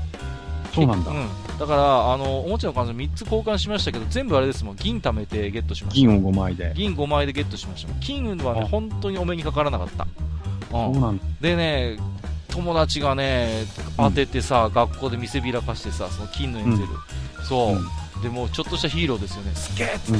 [0.73, 1.11] そうなんだ。
[1.11, 1.27] うん。
[1.59, 5.95] だから、あの、おもちゃの缶詰3つ交換しましたけど、全部あれですもん、銀貯めてゲットしました。
[5.95, 6.73] 銀を5枚で。
[6.75, 7.93] 銀5枚でゲットしました。
[7.99, 10.07] 金はね、本当にお目にかからなかった。
[10.77, 11.23] うん、そうなんだ。
[11.41, 11.97] でね、
[12.51, 13.65] 友達がね、
[13.97, 16.89] 当ててさ、うん、学校で見せびらかしてさ、その金のエンゼル。
[17.39, 19.55] うん、そう、うん、でもちょっとしたヒーローですよね。
[19.55, 20.19] すげえっつって、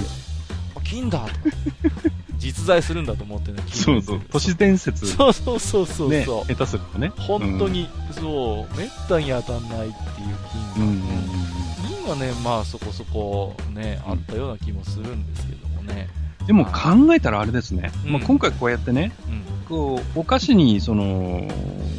[0.84, 1.34] 金だとか。
[2.42, 5.06] 実在するんだと思ってね、そうそう、都市伝説。
[5.06, 6.10] そうそうそうそう。
[6.10, 7.12] ね、下手するとね。
[7.16, 9.92] 本当に、そう、めったに当たんないっていう
[10.76, 11.02] 金が、ね、
[11.88, 16.10] 銀はね、まあそこそこね、あったような気もするんですけどもね。
[16.48, 17.92] でも考えたらあれですね。
[18.06, 19.12] まあ今回こうやってね、
[19.72, 21.48] こう、お菓子に、その、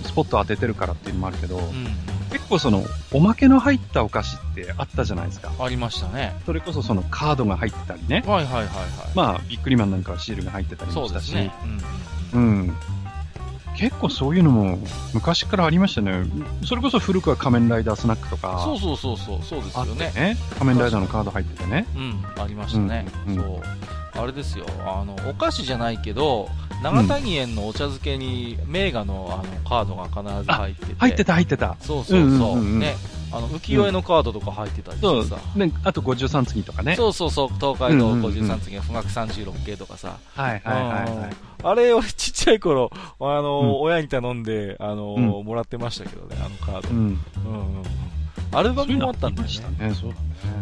[0.05, 1.86] スポット当ててるからっていうのもあるけど、うん、
[2.30, 5.51] 結構その、おまけの入ったお菓子ってあったじゃないですか。
[5.59, 6.34] ありましたね。
[6.45, 8.22] それこそそのカードが入ってたりね。
[8.26, 8.68] はいはいはいはい。
[9.14, 11.34] まあ、ビックリマンなんかはシールが入ってたりもしたし。
[11.34, 11.51] ね、
[12.34, 12.76] うん、うん。
[13.78, 14.78] 結構そういうのも
[15.14, 16.24] 昔からありましたね。
[16.66, 18.61] それこそ古くは仮面ライダースナックとか。
[18.62, 20.12] そうそうそうそう、そうですよね。
[20.14, 20.36] ね。
[20.59, 21.86] 仮面ライダーのカード入っててね。
[21.97, 23.07] うん、ありましたね。
[23.26, 24.01] うん、そう。
[24.14, 26.48] あれですよ、あの、お菓子じゃないけど、
[26.82, 30.94] 長谷園のお茶漬けに名画のあのカードが必ず入ってて。
[30.98, 31.76] 入ってた、入ってた。
[31.80, 32.78] そうそうそう。
[32.78, 32.96] ね。
[33.30, 35.38] あの、浮世絵のカードとか入ってたりしてさ。
[35.56, 36.96] ね、あと53次とかね。
[36.96, 40.18] そうそうそう、東海道53次、富岳36系とかさ。
[40.34, 41.36] はいはいはい、はい。
[41.62, 42.90] あれ、俺ちっちゃい頃、
[43.20, 46.88] あの、うん、親に頼んで、あの、うん、もらってましたけどね、あのカード。
[46.90, 46.96] うん。
[46.96, 47.82] うんうん
[48.54, 49.94] アルバムもあったんだよね。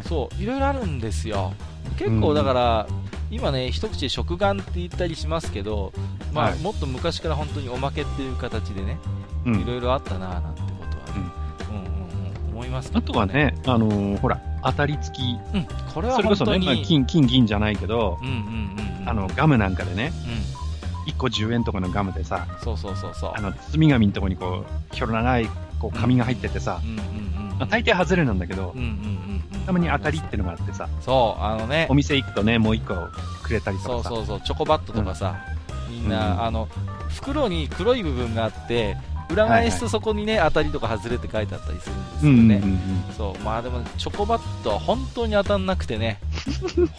[0.06, 1.52] そう、いろいろあるんですよ。
[2.00, 2.86] 結構だから、
[3.30, 5.92] 今ね、一口で食玩って言ったりしますけど、
[6.32, 8.98] まあ、はい、もっと昔から本当におまけっていう形でね、
[9.44, 11.30] いろいろあったななんてことはね、
[11.68, 15.22] うん、うんうん思います、ね、あとはね、あのー、ほら、当たり付き。
[15.54, 18.34] うん、これはそれこそね、まあ、金、金、銀じゃないけど、うんうん
[19.02, 20.12] うん、あの、ガムなんかでね、
[21.06, 23.32] うん、1個10円とかのガムでさ、そうそうそうそう。
[23.34, 25.48] あの、包み紙のとこにこう、ひょろ長い、
[25.80, 29.20] こう、紙が入っててさ、うんうんうんまあ、大抵外れなんだけど、うんうんうん
[29.66, 30.88] たまに当たりってのがあってさ。
[31.00, 31.86] そう、あのね。
[31.90, 32.94] お店行くとね、もう一個
[33.42, 35.36] くれたりとかそうそうそう、チョコバットとかさ、
[35.88, 36.68] うん、みんな、うん、あの、
[37.08, 38.96] 袋に黒い部分があって、
[39.30, 42.80] 裏返すとそこにね、はいはい、当たりとか外れって書いてあったりするんですよね。
[43.16, 46.18] そう、まあでも、チョコバットは本当に当たんなくてね、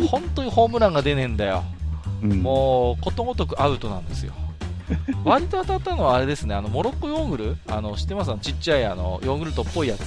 [0.09, 1.63] 本当にホームランが出ねえんだよ。
[2.23, 4.33] うん、もう、ことごとくアウトなんですよ。
[5.23, 7.57] 割と当たったのはあれですね、あの、モロッコヨーグル？
[7.67, 8.31] あの、知ってます？
[8.41, 10.01] ちっちゃいあの、ヨーグルトっぽいやつ。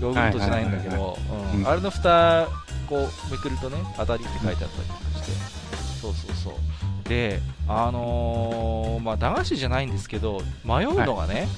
[0.00, 1.18] ヨーグルトじゃないんだけど、
[1.64, 2.46] あれの蓋、
[2.88, 5.32] こう、めくるとね、当たりって書いてあったりとかして、
[6.00, 7.08] そうそうそう。
[7.08, 11.48] で、あのー、まあ、駄菓子じゃないんですけど、迷うのがね、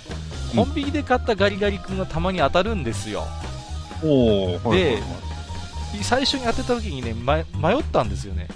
[0.55, 3.25] はい、コンビニで買ったガリガリ君がたまに当たるんですよ。
[4.03, 5.03] おで、
[6.03, 7.43] 最初に当てた時にね、迷
[7.79, 8.49] ったんですよね。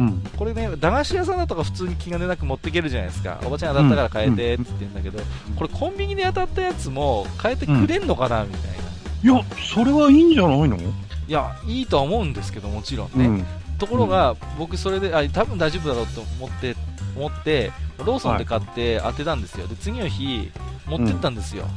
[0.00, 3.38] うん、これね、駄菓子屋さんだとか普通に気兼ねなく持っていけるじゃないですか。
[3.44, 9.34] おばちゃん当たったから変えてって言ってんだけど、うん、これコンビニで当たったやつも変えてくれんのかな、みたいな。
[9.34, 9.44] いや、
[9.74, 10.76] それはいいんじゃないの？
[10.76, 10.82] い
[11.28, 13.26] や、いいとは思うんですけど、もちろんね。
[13.26, 13.46] うん、
[13.78, 16.74] ところが、うん、僕それで、あ、多分大丈夫だろうと思って、
[17.16, 19.66] 思って、ローソンで買って当てたんですよ。
[19.66, 20.50] で、次の日、
[20.86, 21.64] 持ってったんですよ。
[21.64, 21.68] うん、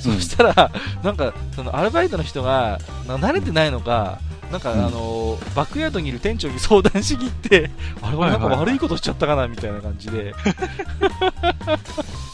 [0.00, 0.70] そしたら、
[1.02, 4.18] なんか、そのアルバイトの人が、慣れてないのか、
[4.50, 7.70] なんか、あのー、バックヤードにいる店長に相談しに行って、
[8.02, 10.34] あれ、俺なんか悪いことしちゃったかな、みたいな感じで。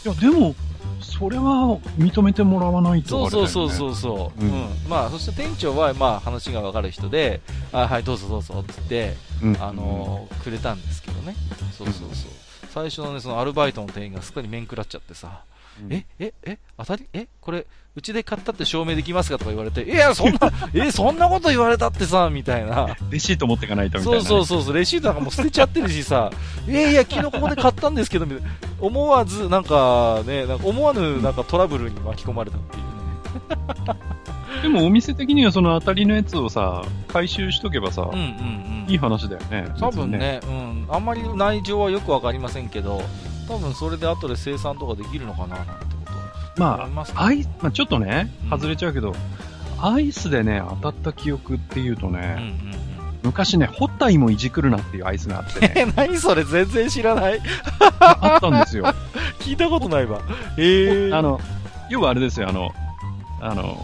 [0.05, 0.55] いや、でも、
[0.99, 7.41] それは認めてもらわないと、ね、そうそうそうそう、うん、うん、まあそして店長はまあ話がわかる人で、
[7.71, 11.35] あはいどうぞどうぞって言って、うん、あのー、くれたんですけどね。
[11.75, 12.31] そうそうそう。
[12.69, 15.41] 最初のねそのアルバイトの店員がすっかり面食らっちゃってさ、
[15.81, 17.07] うん、えええ当たり？
[17.13, 17.65] えこれ
[17.95, 20.39] うちで買ったって証明できますかとか言われて、いや、そんな、
[20.71, 22.95] え、そんなこと言われたってさ、みたいな。
[23.09, 26.29] レシート持っていかないとみたいな、ね、そうそうそう、レシートなんかもう捨てちゃってるしさ、
[26.67, 28.27] いやいや、昨日ここで買ったんですけど、
[28.79, 33.99] 思わず、なんかね、なんか思わぬなんかトラブルに巻き込まれたっていうね。
[34.61, 39.69] でもお店的にはその当たりのやつをさ、回収しとけばさ、うんうんうん、いい話だよね。
[39.79, 40.85] 多分ね、ね、うん。
[40.89, 43.01] あんまり内情はよくわかりませんけど、
[43.47, 45.97] 多分それで後で生産とかできるのかななんて
[46.57, 49.13] まあ、アイまあ、ちょっとね、外れちゃうけど、
[49.79, 52.79] アイスでね、当たった記憶っていうとね、うんうんうん、
[53.23, 55.73] 昔ね、ホッタイもいじくるなっていうアイスがあってね。
[55.77, 57.39] え、何それ全然知らない？
[57.99, 58.85] あったんですよ。
[59.39, 60.21] 聞いたことないわ。
[60.57, 61.39] えー、あの、
[61.89, 62.71] 要はあれですよ、あの、
[63.39, 63.77] あの、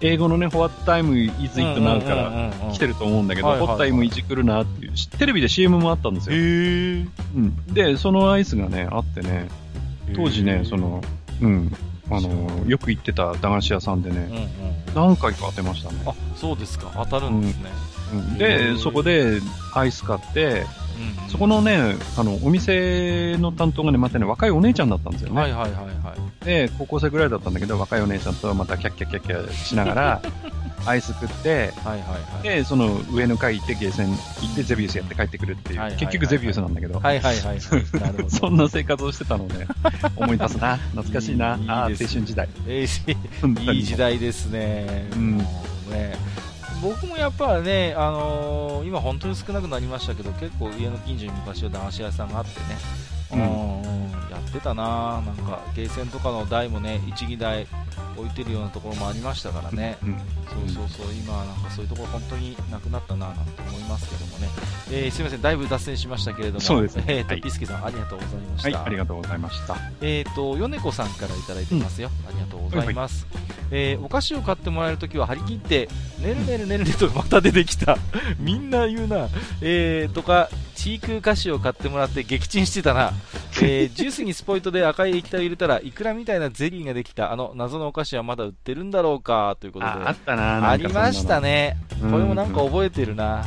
[0.00, 6.36] 英語のね、What time is it now から来てると思うんだけど、What time いじくるなっていう、テレビで CM もあったんですよ。
[6.36, 7.64] うん。
[7.72, 9.48] で、そのアイスがね、あってね、
[10.14, 11.02] 当時ね、その、
[11.40, 11.72] うん、
[12.10, 16.02] あの、よく行ってた駄菓子屋さんでね、うんうん、何回か当てましたね。
[16.06, 16.92] あ、そうですか。
[16.94, 17.70] 当たるんですね。
[18.12, 19.40] うん、で、そこで
[19.74, 20.66] アイス買って、
[21.28, 25.40] そこのね、あの、お店の担当がね、またね、若いお姉ちゃんだったんですよね。
[25.40, 26.44] はいはいはいはい。
[26.44, 30.22] で、高校生ぐらいだったんだけど、若いお姉ちゃんとまたキャッキャッキャッキャしながら、
[30.86, 34.16] アイス食って、はいはいはい、で、その上の階行ってゲーセン行
[34.52, 37.60] ってゼビウスやって帰ってくるっていう、はいはいはいはい、結局ゼビウスなんだけど、はいはいはい、
[38.28, 39.66] そんな生活をしてたので、
[40.16, 42.48] 思い出すな、懐かしいな、いいああ、青春時代。
[42.66, 45.08] えー、いい時代ですね。
[45.14, 45.38] うん。
[45.38, 46.16] ね
[46.84, 52.76] 僕もやっぱね、あのー、今本当に少なくなりましたけど、結構家の近所に昔は駄菓子屋さんがあってね、
[53.34, 55.22] うん、やってたな。
[55.24, 57.66] なんかゲーセンとかの台もね1、2台
[58.16, 60.18] 置いてるようなところもありましたからね、うん、
[60.66, 64.48] そうそうそう、今はなんかそういうところ本当になくなったななんて思いますけどもね、
[64.90, 68.78] えー、すみません、だいぶ脱線しましたけれども、そうですね、えーと、はい、ピスケさんありがとうございました。
[68.78, 69.76] はい、ありがとうございました。
[70.00, 72.10] えっ、ー、と、米子さんからいただいてますよ。
[72.28, 73.26] ありがとうございます。
[73.32, 75.88] はいはい、えー、お菓子を買ってもらえるときは張り切って、
[76.20, 77.98] ねるねるねるねとまた出てきた。
[78.38, 79.28] みんな言うな。
[79.60, 80.48] えー、とか、
[80.84, 83.14] チーク菓子を買ってもらって撃沈してたな。
[83.62, 89.92] えー、ジュースにスポイトで赤い液体を入れたら、イクラみたいなゼリーができた、あの謎のお菓子はまだ売ってるんだろうか、ということで。
[89.92, 91.78] あったなありましたね。
[92.02, 93.46] これもなんか覚えてるな。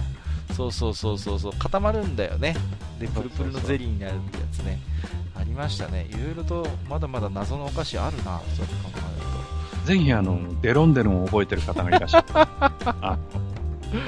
[0.56, 1.40] そうそうそうそう。
[1.40, 2.56] そう固まるんだよね。
[3.00, 4.80] でプルプルのゼリーになるってやつね。
[5.40, 6.08] ありましたね。
[6.10, 8.24] いろいろとまだまだ謎のお菓子あるな。
[8.24, 9.86] そうやって考えると。
[9.86, 13.20] ぜひあのデロンデロンを覚えてる方がいらっしゃった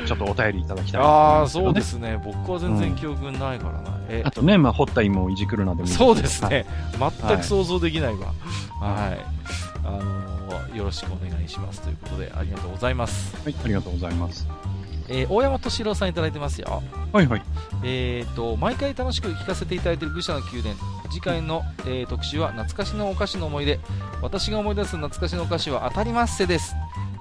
[0.07, 2.21] ちょっとお便りいただきたい、ね、ああ、そうですね。
[2.23, 3.97] 僕は全然記憶ないからな。
[4.09, 6.65] うん、あとね、まあ、掘った芋をいじくるなでもいいそうですね、
[6.97, 7.13] はい。
[7.27, 8.33] 全く想像できないわ。
[8.79, 9.09] はい。
[9.09, 9.25] はい、
[9.83, 13.35] あのー、よろしくお願いしますということで、ありがとうございます。
[13.43, 14.47] はい、ありがとうございます。
[15.09, 16.83] えー、大山敏郎さんいただいてますよ。
[17.11, 17.41] はいはい。
[17.83, 20.75] えっ、ー、と、毎回楽しく聞かせていただいている愚者の宮殿。
[21.11, 23.79] 次回の、えー、特集は懐かしのお菓子の思い出。
[24.21, 26.75] 私が思い出す懐かしのお菓子は当たりまっせです。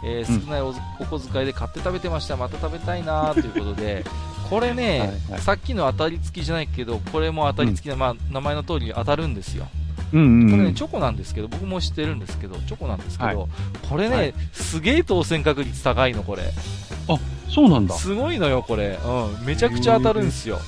[0.04, 0.72] えー、少ないお
[1.04, 4.04] 小遣いで買って食べてました、また食べたいなということで、
[4.48, 9.68] これねはい、さっきの当たり付きじゃないけど、これも当たり付きで、うん、まあ、名前の通り当たるんですよ。
[10.12, 13.48] うんうんうん、これね、チョコなんですけど、僕も知ってるんですけど、チョコなんですけど、はい、
[13.88, 16.42] これね、はい、すげえ当選確率高いの、これ。
[17.08, 17.18] あ、
[17.48, 17.94] そうなんだ。
[17.94, 18.98] すごいのよ、これ。
[19.04, 20.60] うん、めちゃくちゃ当たるんですよ。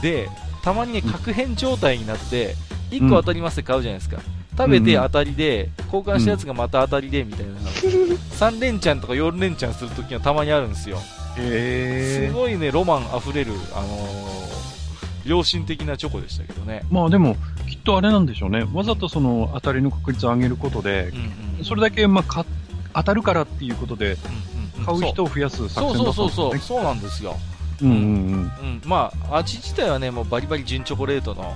[0.00, 0.30] で、
[0.62, 2.54] たまにね、確変状態になって、
[2.90, 4.20] 1個当たりますって買うじゃないですか。
[4.56, 7.52] 食べて当たりで、交換したやつがまた当たりでみたいな、
[8.38, 10.98] 3連チャンとか4連チャンするときはたまにあるんですよ。
[11.38, 16.82] へすごいね、ロマンあふれる、あのー、良心的なチョコでしたけどね。
[16.90, 17.36] まあでも、
[17.68, 18.64] きっとあれなんでしょうね。
[18.72, 22.44] わざとその当たりの確率を上げることで、うんうん、それだけ、まあ、
[22.94, 24.16] 当たるからっていうことで、
[24.84, 26.04] 買う人を増やす作戦だったんですね。
[26.04, 27.36] そうそうそうそう、そうなんですよ。
[27.82, 31.54] うんうんうん、まあ、味自体はね、もうバリバリ純チョコレートの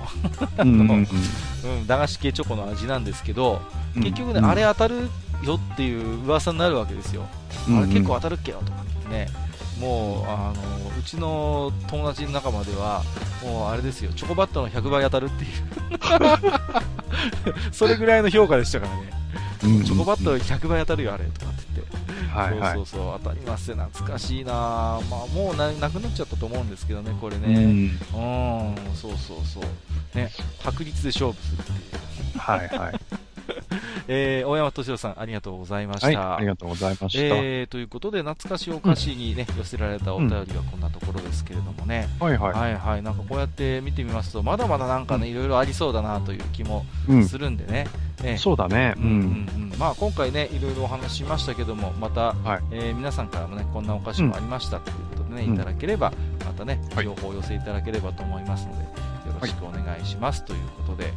[0.59, 3.61] うん、 うん、駄菓子系チョコの味なんですけど、
[3.95, 5.09] 結局ね、うん、あれ当たる
[5.43, 7.25] よっていう噂になるわけですよ。
[7.67, 9.27] うんうん、あれ結構当たるっけよとかね。
[9.79, 13.03] もう、あの、うちの友達の中までは、
[13.43, 15.51] もうあれですよ、チョコバットの100倍当たるっていう
[17.73, 19.83] それぐらいの評価でしたからね。
[19.83, 21.70] チョコバット100倍当たるよ、あれとかって。
[22.27, 23.19] はいはい、そうそうそう。
[23.23, 24.53] 当たりますよ懐かしいな。
[24.53, 27.53] まあもうななくなっちゃったと思うんですけどねこれね。
[27.55, 27.99] うん。
[28.95, 30.17] そうそうそう。
[30.17, 30.31] ね
[30.63, 32.39] 確率で勝負するっていう。
[32.39, 32.99] はいはい
[34.07, 36.07] えー、大山敏郎さん、ありがとうございました。
[36.07, 37.35] はい、ありがとうございました。
[37.35, 42.09] えー、ということで、懐かしいお菓子にね、うん、寄せられたお便りはこんなところですけれどもね。
[42.19, 42.53] はいはい。
[42.53, 43.03] はいはい。
[43.03, 46.85] なんかこうやって見てみますと、まだまだなんかね、いろいろありそうだなという気も
[47.27, 47.87] するんでね。
[48.23, 48.93] ねそうだね。
[48.97, 49.03] うん。
[49.03, 56.13] うんうんまあ今回ね、いろいろお話しましたけども、また、はい、えー、皆さんからもね、こんなお菓子もありましたということでね、いただければ、
[56.45, 58.89] またね、情報を寄せいただければと思いますので、よ
[59.41, 61.13] ろしくお願いします、ということで、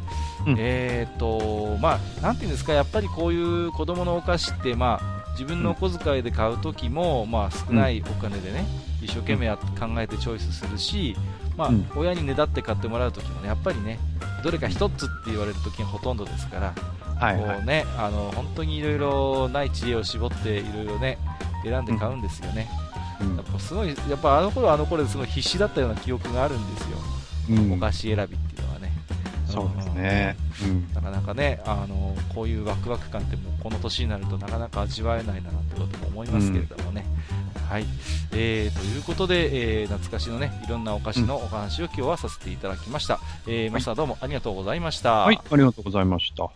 [0.47, 8.65] うん、えっ、と、まあ、なんていうんですか、やっぱりこういう子供のお菓子って、まあ、自分のお小遣いで買う時も、まあ、少ないお金でね、
[9.01, 9.61] 一生懸命考
[10.01, 11.15] えてチョイスするし、
[11.57, 13.99] まあ、親にねだって買ってもらう時もね、やっぱりね、
[14.43, 16.73] どれか1つって言われる時がほとんどですから、
[17.19, 21.17] はいはい、こうね、あの本当にいろいろない知恵を絞っていろいろね
[21.63, 22.67] 選んで買うんですよね、
[23.21, 27.14] うん、やっぱすごいやっぱあの頃あの頃ですごい必死だったような記憶があるんですよ、うん、
[27.73, 28.91] お菓子選びっていうのはね。
[29.47, 37.05] そうですね、うん、なかなかねあのこういうワクワク感ってもうこの年になるとなかなか味わえないなってことも思いますけれどもね、
[37.69, 37.85] はい、
[38.33, 45.13] えー、ということで、えー、懐かしのねいろんなお菓子のお話を今日はさせていただきました、えー、マスターどうもありがとうございました。
[45.13, 46.49] はいありがとうございました。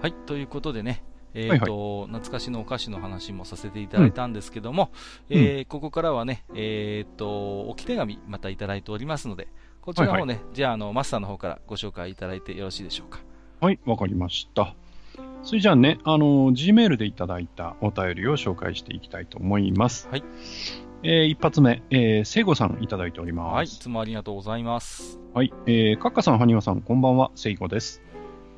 [0.00, 1.02] はい、ということでね、
[1.34, 4.90] えーと、はいはい、懐かしのお菓子の話もさせていただいたんですけども、
[5.30, 9.48] うん、えー、ここからはね、えーと、置き手紙またいただいておりますので、
[9.80, 13.20] こちらの方ね、はいはい、じゃああの、マスターの方からご紹介いただいてよろしいでしょうか？
[13.60, 14.74] はい、わかりました。
[15.42, 20.08] それじゃあね、あの、Gmail でいただいたお便りを紹介していきたいと思います。
[20.10, 20.24] はい。
[21.02, 23.54] えー、一発目、えー、聖子さんいただいております。
[23.54, 25.20] はい、いつもありがとうございます。
[25.32, 28.02] はい、えー、カッカさん、ハニワさん、こんばんは、聖子です。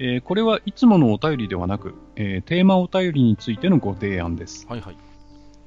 [0.03, 4.67] えー、これはいつものお便りではなく、えー、テーマお便りについてのご提案です。
[4.67, 4.97] はいはい。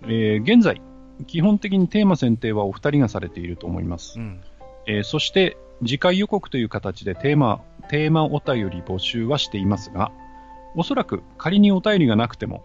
[0.05, 0.81] えー、現在、
[1.27, 4.19] 基本的にテーマ選定はお二人がされていると思います。
[4.19, 4.41] うん、
[4.88, 10.11] えー、そして、次回予告という形でテーマ、テーマお便り募集はしていますが、
[10.76, 12.64] おそらく仮にお便りがなくても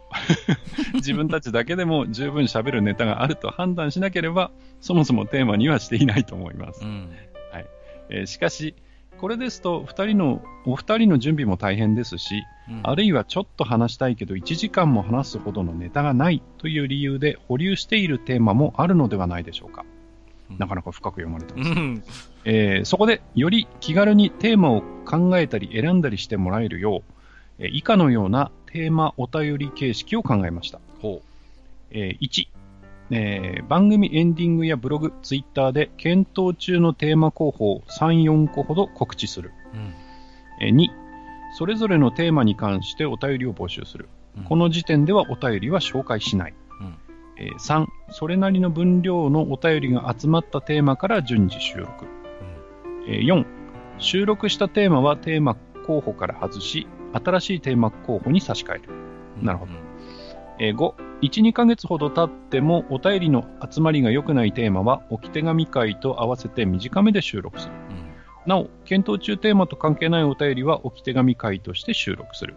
[0.95, 4.51] 自分たちだけでも十分喋るネタがあると判断しなければ、
[4.81, 6.83] そもそもテーマにはしていないと思います。
[6.83, 7.11] うん、
[7.53, 7.67] はい
[8.09, 8.75] えー、しかし、
[9.19, 19.85] これですと、二人の、お二人の準備も大変ですし、うん、あるいはちょっと話したいけど1時間も話すほどのネタがないという理由で保留しているテーマもあるのではないでしょうか。
[20.51, 22.03] うん、なかなか深く読まれてます、ね、
[22.45, 27.13] えー、そこで、より気軽にテーマを考えたり選んだりしてもらえるよう、
[27.59, 30.81] えー、以下のようなテーマお便り形式を考えました。
[31.01, 31.29] ほう。
[31.91, 32.49] えー、1、
[33.11, 39.53] えー、番組エンディングやブログ、ツイッターで検討中のテーマ候補を3、4個ほど告知する。
[39.73, 39.95] うん、
[40.67, 40.89] えー、2、
[41.57, 44.09] それぞれのテーマに関してお便りを募集する。
[44.37, 46.55] うんこの時点ではお便りは紹介しない。
[46.81, 46.95] うん
[47.39, 52.07] えー3、それなりの分量のお便りが集まったテーマから順次収録。
[53.09, 53.45] えー4、
[53.99, 55.57] 収録したテーマはテーマ
[55.87, 58.83] 候補から外し、新しいテーマ候補に差し替える。
[59.41, 59.79] うんなるほどうん
[60.61, 67.73] えー5、1、2ヶ月ほど経ってもお便りの集まりが良くないテーマは置き手紙会と合わせて短めで収録する。
[67.91, 68.09] うん
[68.49, 72.57] なお、検討中テーマと関係ないお便りは置き手紙会として収録する。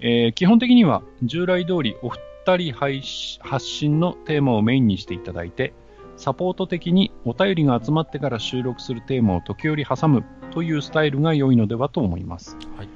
[0.00, 5.72] えー基本的には従来通りお二人配信発信のテーマをメインにしていただいて、
[6.16, 12.56] サポート的にお便りが集まってから収録するテーマを時折挟むというスタイルが良いのではと思います。
[12.76, 12.88] はい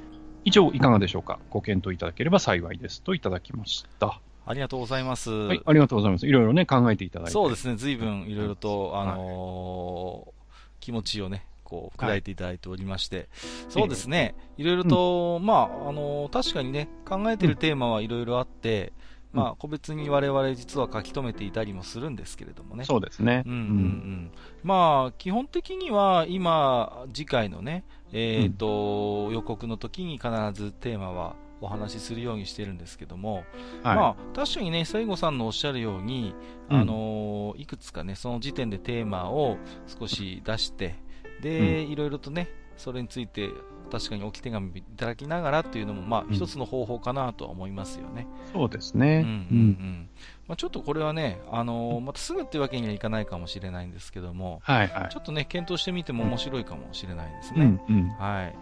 [0.45, 3.01] 以上、いかがでしょうかご検討いただければ幸いです。
[3.01, 4.19] といただきました。
[4.45, 5.31] ありがとうございます。
[5.31, 6.27] はい、ありがとうございます。
[6.27, 7.31] いろいろね、考えていただいて。
[7.31, 10.43] そうですね、随分いろいろと、はいあのー
[10.79, 13.29] 気持ちをね、こう、砕いていただいておりまして、
[13.69, 15.53] そうですね、いろいろと、ま
[15.85, 22.85] あ、あのー確かにね、考えてるテーマはいろいろあって、うんまあ、個別に我々実は書き留めていたりもするんですけれどもね。
[22.85, 23.43] そうですね。
[23.47, 24.31] うんうんうん。
[24.63, 33.35] まあ、基本的には今、次回のね、えっ、と、予告の時に必ずテーマはお話しするようにしてるんですけども、
[33.83, 33.95] はい。
[33.95, 36.35] まあ、確かにね、西郷さんのおっしゃるように、
[36.69, 39.57] うんあのーいくつかね、その時点でテーマを
[39.87, 40.95] 少し出して、
[41.41, 43.49] で、いろいろとね、それについて、
[43.91, 48.27] 確かに置き手紙いただきながらっていうのも、まあ、うん一つの方法かなとは思いますよね。
[48.51, 49.21] そうですうん、うん、うね。
[49.21, 50.09] ん。
[50.53, 55.17] まあ、ちょっとこれはね、あのーまたすぐっていうわけにはいかないかもしれないんですけども、はいはいち。
[55.17, 57.79] ょっとね、検討してみても面白いかもしれないですね。
[57.87, 58.07] うんうん。
[58.19, 58.55] はい。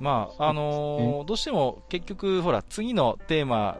[0.00, 3.76] まあ、あのーどうしても結局、ほら、次のテーマ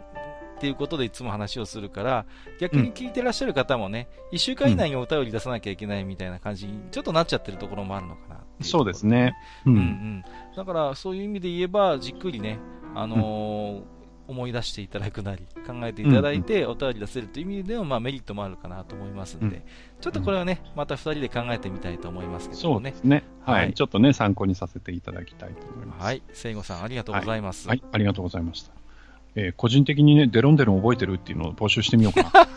[0.56, 2.26] っていうことでいつも話をするから、
[2.60, 9.34] 逆に聞いてらっしゃる方もね、1週間以内にお便り出さなきゃいけないみたいな感じにちょっとなっちゃってるところもあるのかなっていそうですね。
[9.64, 9.70] う。
[9.70, 10.24] うんうんん。
[10.54, 12.58] だから、そういう意味で言えば、じっくりね、
[12.94, 13.93] あのー
[14.26, 19.62] 思い出していただくなり、考えていただいて、お便り出せるという意味でも、まあ、メリットもあるかなと思いますんで、うん
[20.00, 23.00] ちょっとこれはね、また2人で考えてみたいと思いますけどもねそうで。
[23.00, 23.24] すね。
[23.46, 23.72] ははいい。
[23.72, 26.04] ちょっとね、参考にさせていただきたいと思います。
[26.04, 26.22] はい。
[26.34, 27.66] 聖子さん、ありがとうございます。
[27.68, 28.83] はい、ありがとうございました。
[29.36, 32.48] えー個人的にね、デロンデロン覚えてるっていうのを募集してみようか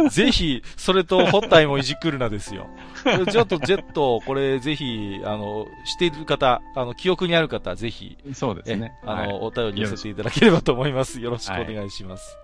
[0.00, 0.08] な。
[0.10, 2.66] ぜひ、それと、ホッタイもいじくるなですよ。
[3.30, 8.92] ちょっと、ジェット、これ、ぜひ、あの、している方、あの、記憶にある方、ぜひ、えそうですね。
[9.04, 11.20] あの、はいお便り寄せていただければと思います。
[11.20, 12.38] よろしくお願いします。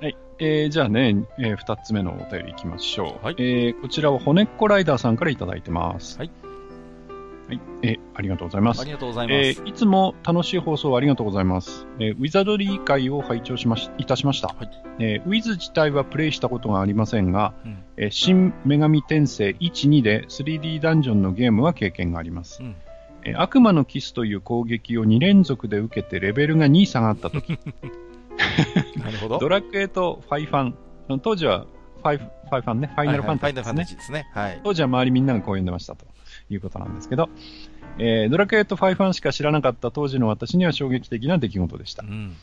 [0.00, 0.16] はい。
[0.38, 3.24] えーじゃあね、えー二つ目のお便りいきましょう。
[3.24, 6.18] はいえーこちらは骨っこライダーさんからいただいてます。
[6.18, 6.30] はい。
[7.56, 7.60] はい。
[7.82, 8.84] えーありがとうございますあ。
[8.84, 9.36] りがとうございます。
[9.36, 11.86] えーいつも楽しい放送ありがとうございます。
[11.98, 14.48] えーウィザードリー会を拝聴しまし、いたしました。
[14.48, 22.62] はいえーウィズ自体はプレイしたことがありませんが、うんえー新女神転生1、2で 3D ダンジョンのゲームは経験があります。
[22.62, 22.76] うん
[23.24, 27.50] えー悪魔のキスという攻撃を2連続で受けてレベルが2下がったとき、
[28.98, 29.38] なるほど。
[29.38, 31.66] ドラクエとファイファン、当時は
[32.02, 34.26] ファイフファイファンね、ファイナルファンタジーですね。
[34.64, 36.04] 当時は周りみんながこう呼んでましたと
[36.54, 37.28] いうことなんですけど、
[37.98, 42.06] えードラクエとファイファンしか知らなかった当時の私には衝撃的な出来事でしたう。
[42.06, 42.36] ん。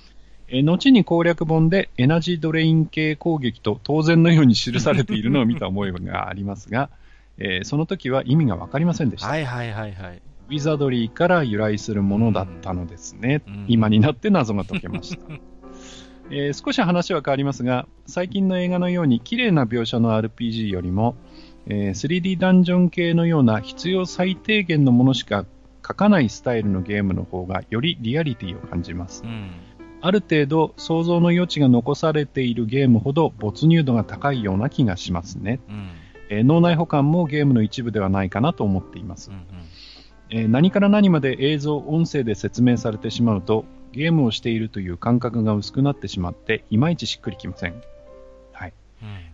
[0.48, 6.90] えー後に攻略本でエナジードレイン系攻撃と当然のように記されているのを見た思いがありますが、
[7.38, 9.28] えーその時は意味がわかりませんでした。
[9.28, 10.22] はいはいはいはい。
[10.50, 13.44] ウィザードリーから由来するものだったのですね。
[13.48, 15.22] うん今になって謎が解けました。
[16.32, 21.16] えー少し話は変わりますが、最近の映画のように綺麗な描写の RPG よりも、
[21.70, 25.46] えー 3D ダンジョン系のような必要最低限のものしか
[25.88, 29.28] 書かないスタイルのゲームの方がよりリアリティを感じますう。
[29.28, 29.52] ん。
[30.02, 35.60] ある程度想像の余地が残されているゲームほど没入度が高いような気がしますね。
[35.70, 35.90] うん。
[36.30, 39.34] えー脳内保管もゲームの一部ではないかなと思っていますう。
[39.34, 39.46] ん。
[40.32, 47.82] えー何から何まで映像、音声で説明されてしまうと、ゲームをしているという感覚が薄くなってしまって、いまいちしっくりきません。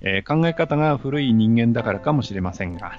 [0.02, 2.92] えー考え方が古い人間だからかもしれませんが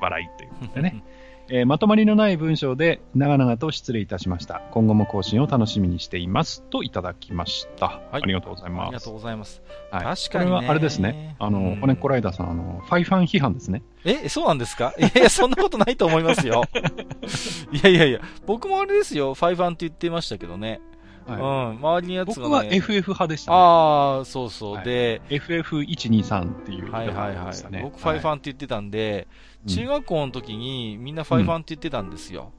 [0.00, 1.02] 笑いということでね。
[1.50, 4.62] えーまとまりのない文章で長々と失礼いたしました。
[4.70, 6.62] 今後も更新を楽しみにしています。
[6.70, 7.86] といただきました。
[7.86, 8.86] はいありがとうございます。
[8.86, 9.62] ありがとうございます。
[9.90, 11.36] はい確かにねこれはあれですね。
[11.38, 13.82] あの、うん骨っこライダーさん、あの、ファイファン批判ですね。
[14.06, 14.94] え、そうなんですか？
[14.98, 16.62] いやいや、そんなことないと思いますよ。
[17.72, 20.80] いやいやいや、僕もあれですよ、ファイファンって言ってましたけどね。
[21.26, 21.44] はいう
[21.74, 22.42] ん、周りのやつがね。
[22.42, 23.56] 僕は FF 派でした、ね。
[23.58, 24.74] ああ、そうそう。
[24.76, 27.82] はいで、FF123 っていうはいはいはい。
[27.82, 32.52] 僕ファイファンン、って言ってたんで、うん中学校の時にみんなファイファンって言ってたんですよ。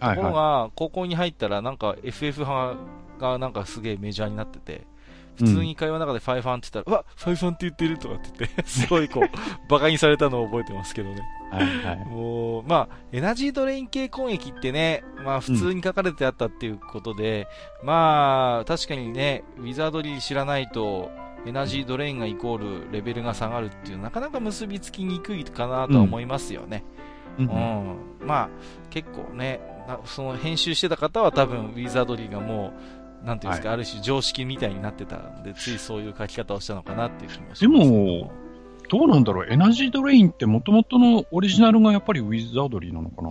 [0.00, 2.76] ところはいはが、高校に入ったらなんか FF 派
[3.18, 4.86] がなんかすげえメジャーになってて、
[5.36, 9.24] 普通に会話の中でファイファンって言ったら、うわ、ファイファンって言ってるとかって言って、 すごいこう、
[9.68, 11.22] 馬鹿にされたのを覚えてますけどね。
[11.50, 12.04] はいはい。
[12.06, 17.46] もう、まあ、エナジードレイン系攻撃ってね、まあ普通に書かれてあったっていうことで、
[17.80, 21.10] うん、まあ、確かにね、ウィザードリー知らないと、
[21.44, 26.84] エナジードレインがイコールレベルが下がるっていう、なかなか結びつきにくいかなとは思いますよね。
[27.38, 27.46] うん。
[28.20, 28.48] うん、まあ、
[28.90, 29.60] 結構ね、
[30.04, 37.60] その編集してた方は多分、ウィザードリーがもう、なんていうんですか、はい、ある種常識みたいになってたんで、ついそういう書き方をしたのかなっていう気もします。
[37.60, 38.32] でも、
[38.88, 43.30] どうなんだろう、エナジードレインってもともとのオリジナルがやっぱりウィザードリーなのかな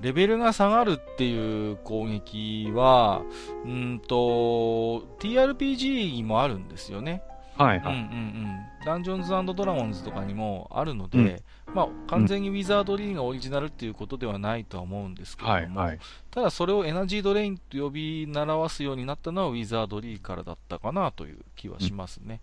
[0.00, 3.22] レベルが下がるっていう攻撃は、
[3.64, 7.22] うんと、TRPG にもあるんですよね。
[7.64, 7.94] はいはい。
[7.94, 8.06] うんうんう
[8.46, 8.84] ん。
[8.84, 15.98] ダンジョンズドラゴンズとかにもあるので、うん、まあ、完全にウィザードリーがオリジナルっていうことではないとは思うんですけども、はいはい、
[16.30, 22.40] ただそれをエナジードレインと呼び習わすようになったのはウィザードリーからだったかなという気はしますね。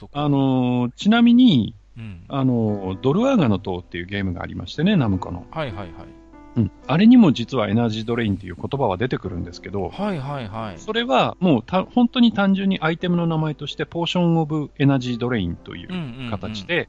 [0.00, 5.46] うん、あのー、ちなみに、うん、あのー、ドルアーガの塔っていうゲームがありましてね、ナムコの。
[5.50, 6.19] はいはいはい。
[6.56, 10.78] うん、あれにも実はエナジードレインっていう言葉は出てくるんですけど、はいはいはい。
[10.78, 16.88] それはもうた本当に単純にアイテムの名前として、ポーションオブエナジードレインという形で、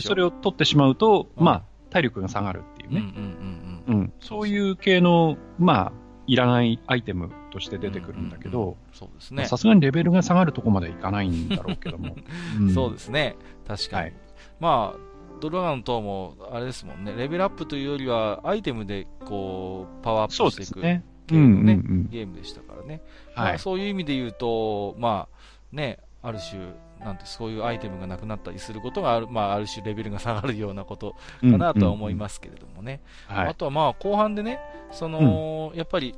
[0.00, 3.00] それを取ってしまうと、うん、まあ、体力が下がるっていうね。
[3.88, 5.92] うん、そういう系の、まあ、
[6.26, 9.46] いらないアイテムとして出てくるんだけど、そうですね。
[9.46, 12.14] さすがにレベルが下がるとこまでいかないんだろうけども。
[12.60, 13.36] うん、そうですね。
[13.66, 14.02] 確かに。
[14.02, 14.14] はい、
[14.60, 15.07] まあ、
[15.38, 21.74] ドラガン等も、あれですもんね、レベルアップというよりは、アイテムで、こう、パワーアップしていくね、ゲーム、ね。
[21.74, 23.02] うんうんうん、ゲームでしたからね。
[23.34, 26.60] はい、まあ、そういう意味で言うと、まあ、ね、ある種、
[27.00, 33.00] なんてそういうアイテムがなくなったりすることがある,、まあ、ある種レベルが下がるようなことかなとは思いますけれどもね。
[33.28, 34.58] うんうんうん、あとはまあ後半でね、
[34.90, 36.14] その、うん、やっぱり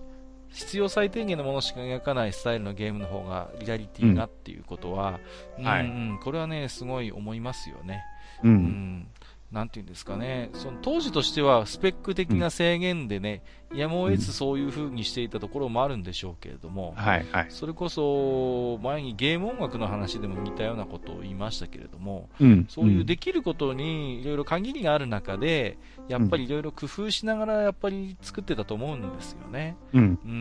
[0.49, 5.21] 必要最低限のものしか描かないスタイルのゲームの方がリアリティがっていうことは、
[5.59, 8.03] うん、はい、うん、これはね、すごい思いますよね。
[8.43, 9.07] うん、うん。
[9.51, 13.43] なんていうんですかね、その当時としてはスペック的な制限でね、
[13.73, 25.79] やむを得ずそういう風にしていたところもあるんでしょうけれども、はいはい、それこそ前にゲーム音楽の話でも似たようなことを言いましたけれども、うん、そういうできることにいろいろ限りがある中で、
[26.09, 29.77] やっぱりいろいろ工夫しながらやっぱり作ってたと思うんですよね。
[29.93, 30.19] うん。
[30.25, 30.35] うんう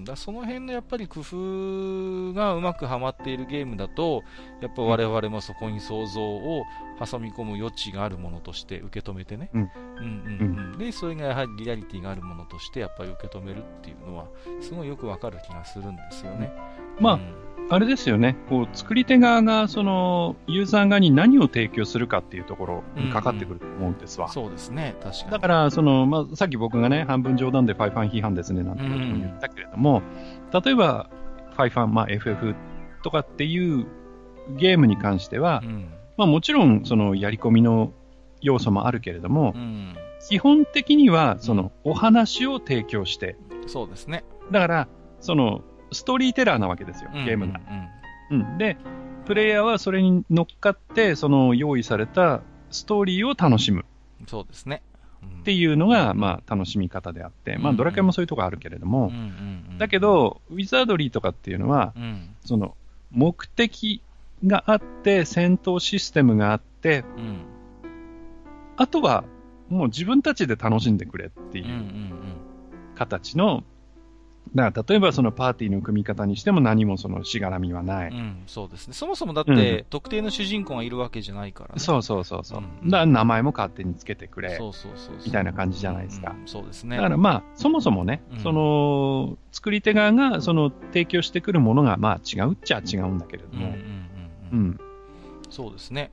[0.00, 0.04] ん。
[0.04, 4.22] だその辺のやっぱり工夫がうまくはまっているゲームだと、
[4.60, 6.62] やっぱ我々もそこに想像を
[7.04, 9.50] 挟み込む余地があるものとして受け止めてね。
[9.52, 9.62] うん。
[9.62, 10.78] うんうんうん。
[10.78, 14.26] で、それがやはりリアリティがあるものとしてしてやっぱり受け止めるっていうのは、
[14.60, 16.52] すごいよくわかる気がするんですよね。
[17.00, 17.20] まあ、うん。
[17.70, 24.26] あれですよね、こう作り手側がそのユーザー側に何を提供するかっていうところにかかってくると思うんですわ。
[24.26, 25.30] うんうん、そうですね、確かに。
[25.32, 31.10] だからその、まあ、さっき僕がね、半分冗談でファイファン批判ですねなんて言ったけれども、うん、例えば、
[31.52, 32.54] ファイファン、まあ、FF
[33.02, 33.86] とかっていう
[34.56, 37.92] ゲームに関しては、うん、まあ、もちろんそのやり込みの
[38.40, 39.96] 要素もあるけれども、うん
[40.26, 43.36] 基本的には、その、お話を提供して。
[43.66, 44.24] そうですね。
[44.50, 44.88] だから、
[45.20, 45.62] その、
[45.92, 47.60] ストーリーテラーなわけですよ、ゲームが。
[48.30, 48.76] うん、うん、で、
[49.26, 53.84] プレイヤーはそれに乗っかって、その用意されたストーリーを楽しむ。
[54.26, 54.82] そうですね。
[55.40, 59.12] っていうのが、まあ、楽しみ方であって、まあ、ドラクエもそういうとこあるけれども、
[59.78, 61.94] だけど、ウィザードリーとかっていうのは、
[62.44, 62.76] その、
[63.10, 64.02] 目的
[64.46, 67.04] があって、戦闘システムがあって、
[68.76, 69.24] あとは、
[69.68, 71.66] もう自分たちで楽しんでくれっていう
[72.94, 73.64] 形の、
[74.54, 78.10] だから例えばそのパーティーの組み方にしても何もそのしがらみはない。
[78.10, 78.94] うん、そうですね。
[78.94, 82.62] そもそもだって、特定の主人公がいるわけじゃないから、ね、そうそうそうそう。
[82.82, 84.56] うん、だから名前も勝手につけてくれ。
[84.56, 86.34] そうそうそうみたいな感じじゃないですか。
[86.38, 86.96] うん、そうですね。
[86.96, 93.66] だからまあ、そもそもね、その、作り手側がその提供してくるものがまあ違うっちゃ違うんだけれども。
[93.66, 94.08] うん。
[94.50, 94.80] うん、
[95.50, 96.10] そうですね。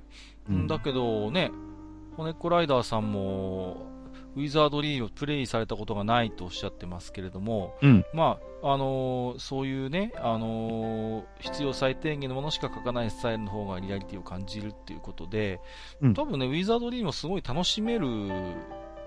[0.68, 1.52] だけどね、
[2.18, 3.94] 骨っこライダーさんも、
[4.36, 15.62] ウィザードリーをプレイされたことがないとおっしゃってますけれども、うん、まあ、あのー、そういうね、あのー、必要最低限のものしか書かないスタイルの方がリアリティを感じるっていうことで、
[16.02, 18.08] うん、多分ね、ウィザードリーもすごい楽しめる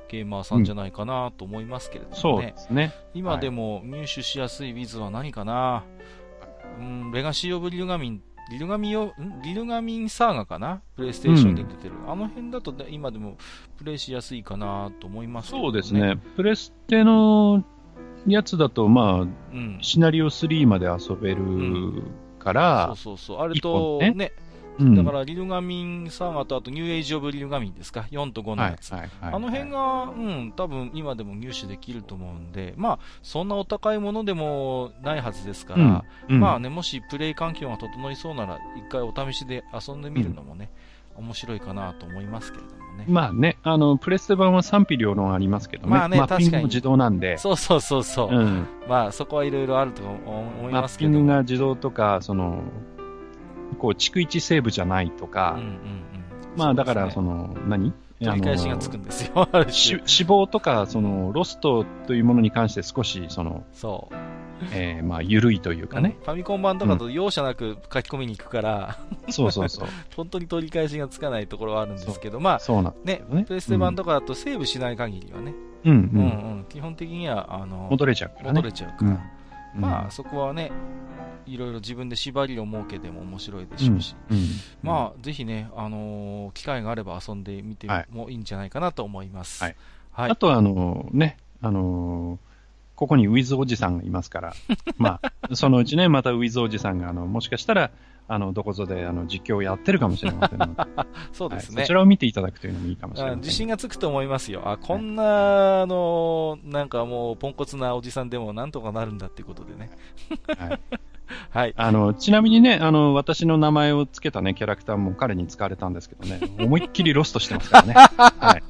[0.09, 2.21] ゲーマーさんじゃないかなと思いますけれどもね。
[2.21, 2.95] そうですね。
[3.13, 5.85] 今でも入手しやすいウィズは何かな、
[6.79, 10.81] うん、レガシー・オブ・リルガミンリルガミよ、リルガミンサーガかな？
[10.97, 11.95] プレイステーションで出てる。
[11.97, 13.37] うん、あの辺だと、ね、今でも
[13.77, 16.19] プレイしやすいかなと思います、ね、そうですね。
[16.37, 17.65] プレステの
[18.27, 22.03] やつだと、まあ、うん、シナリオ3まで遊べる
[22.39, 23.45] から、うん、そうそうそう。
[23.45, 24.33] あれとね、ね
[24.79, 28.93] うん、だからリルガミンサーガとあとニューエイジオブリルガミンですか、4と5のやつ。
[28.95, 40.71] あの辺が、うん、多分今でも入手できると思うんで、まあ、そんなお高いものでもないはずですから、うん、まあね、もしプレイ環境が整いそうなら、一回お試しで遊んでみるのもね、
[41.19, 43.05] 面白いかなと思いますけれどもね。
[43.09, 45.91] まあね、あの、プレステ版は賛否両論ありますけどね。
[45.91, 47.39] まあね、マッピングも自動なんで。
[47.39, 48.29] そうそうそうそう。
[48.31, 51.11] うん、まあ、そこはいろいろあると思いますけど。
[51.11, 52.63] マッピングが自動とか、その、
[53.79, 55.79] こう、逐一セーブじゃないとか、うんうんうん、
[56.57, 57.93] まあ、だから、その、何？
[58.21, 59.49] 取り返しがつくんですよ。
[60.07, 64.17] 死亡とか、その、ロストというものに関して少し、その、そう。
[64.73, 69.89] えー、まあ、緩いというかね、ファミコン版とかと容赦なく書き込みに行くから、うん、そうそうそう。
[70.17, 75.55] 本当に取り返しがつかないところはあるんですけど、まあ、そうなんね、ね、プレステ版とかだとセーブしない限りはね、
[75.85, 76.01] うん、うん、う
[76.63, 79.38] ん、基本的には、あの、戻れちゃうから、ね、戻れちゃうから。
[79.79, 80.71] うん、まあ、そこはね、
[81.47, 84.45] いろいろ自分で縛りを設けても面白いでしょうし、うんうん、
[84.83, 89.63] まあ、ぜひね、あのー、機会があれば遊んでみてもいいんじゃないかなと思います。
[89.63, 89.77] はい。
[90.13, 92.49] はい、あとは、あのー、ね、あのー
[92.99, 94.55] ここにウィズおじさんがいますから、
[94.99, 97.93] まあ、そのうちね、またウィズおじさんが、あの、もしかしたら、
[98.29, 100.83] あの、どこぞで、あの、実況をやってるかもしれませんので。
[101.33, 103.41] そうですね、はい、そちらを見ていただくというのもいいかもしれません。
[103.41, 104.63] 自信がつくと思いますよ。
[104.65, 109.91] あ、こんな、あの、なんかもう、ポンコツなおじさんでもなんとかなるんだっていうことでね。
[110.59, 110.81] はい。
[111.51, 111.75] はい。
[111.77, 117.95] あの、ちなみにね、あの、私の名前を付けたね、キャラクターも彼に使われたんですけどね、思いっきりロストしてますからね。
[118.19, 118.63] はい。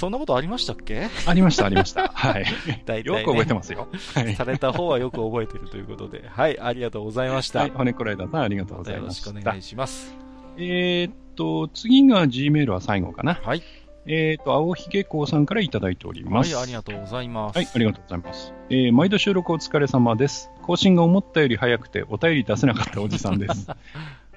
[0.00, 1.08] そんなことありましたっけ？
[1.26, 2.08] ありました、ありました。
[2.08, 2.46] はい。
[2.86, 3.86] 大体、ね、よく覚えてますよ。
[4.14, 4.34] はい。
[4.34, 6.24] された方はよく覚えてるということで。
[6.26, 7.60] はい、ありがとうございました。
[7.60, 9.28] はい、骨こらえださん、ありがとうございました。
[9.28, 10.16] よろしくお願いします。
[10.56, 13.34] えー、っと、次が Gmail は最後かな。
[13.44, 13.62] はい。
[14.06, 16.54] えっ、と、青ひげこうさんからいただいております。
[16.54, 17.56] はい、ありがとうございます。
[17.58, 18.54] はい、ありがとうございます。
[18.70, 20.50] えー、毎度収録お疲れ様です。
[20.62, 23.68] 更新が思ったより早くてお便り出せなかったおじさんです。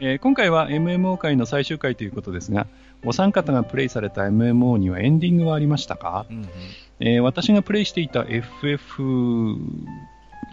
[0.06, 2.68] えー、今回は MMO 会の最終回ということですが、
[3.06, 6.50] お三方がプレイされた MMO にはエンディングはありましたか、うんうん、
[7.00, 9.56] えー、私がプレイしていた FF、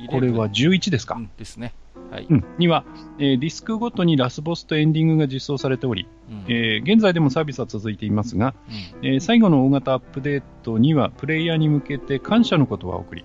[0.08, 1.74] これは11ですか、うん、ですね。
[2.12, 2.28] はい。
[2.30, 2.84] うん、には、
[3.18, 8.54] えー、ディスクごとにラスボスとエンディングが実装されており、うん、えー、現在でもサービスは続いていますが、
[9.02, 13.24] うん、えー、最後の大型アップデートにはプレイヤーに向けて感謝の言葉を送り、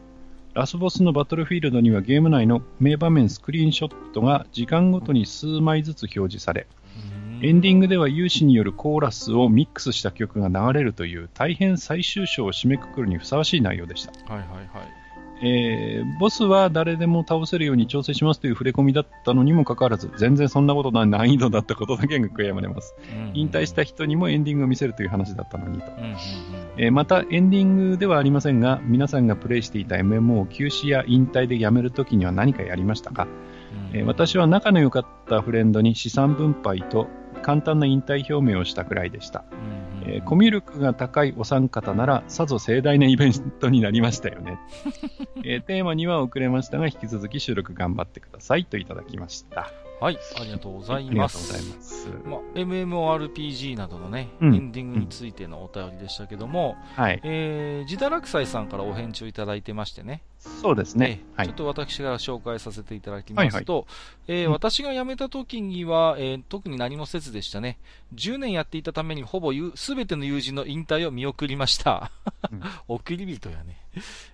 [0.56, 6.66] ラスボスのバトルフィールドにはゲーム内の名場面スクリーンショットが時間ごとに数枚ずつ表示され、
[7.42, 14.14] エンディングでは有志によるコーラスをミックスした曲が流れるという大変最終章を締めくくるにふさわしい内容でした。
[14.34, 15.05] はいはいはい。
[15.48, 22.96] えー、ボスは誰でも倒せるように調整しますという触れ込みだったのにもかかわらず、全然そんなことない難易度だったことだけが悔やまれます。
[23.14, 25.92] うんうんうん、引退した人にもエンディングを見せるという話だったのにと。
[25.92, 26.18] うんうんうん、
[26.78, 33.28] えー、また、エンディングではありませんが、皆さんがプレイしていた MMO を休止や引退でやめるときには何かやりましたか、
[33.92, 37.08] うん、えー、私は仲の良かったフレンドに資産分配と
[37.44, 39.44] 簡単な引退表明をしたくらいでした。
[39.52, 44.60] うんえー、コミュ力が高いお三方ならさぞ盛大なイベントになりましたよね。
[45.44, 49.72] えー、テーマには遅れましたが、引き続き収録頑張ってくださいといただきました。
[50.00, 51.10] はい、ありがとうございます。
[51.10, 52.10] ありがとうございます。
[52.26, 57.22] まあ、MMORPG などのね、うん、エンディングについてのお便りでしたけども、うん、はい。
[57.24, 60.22] えー、ジダラクサイさんからお返事をいただいてましてね。
[60.62, 61.22] そうですね。
[61.36, 67.78] はい、ちょっと私が紹介させていただきますと、はいはい、えー、私が辞めた時には、えー、特に何もせずでしたね。
[68.14, 72.12] 10年やっていたためにほぼすべての友人の引退を見送りました。
[72.52, 73.78] うん、 送り人やね。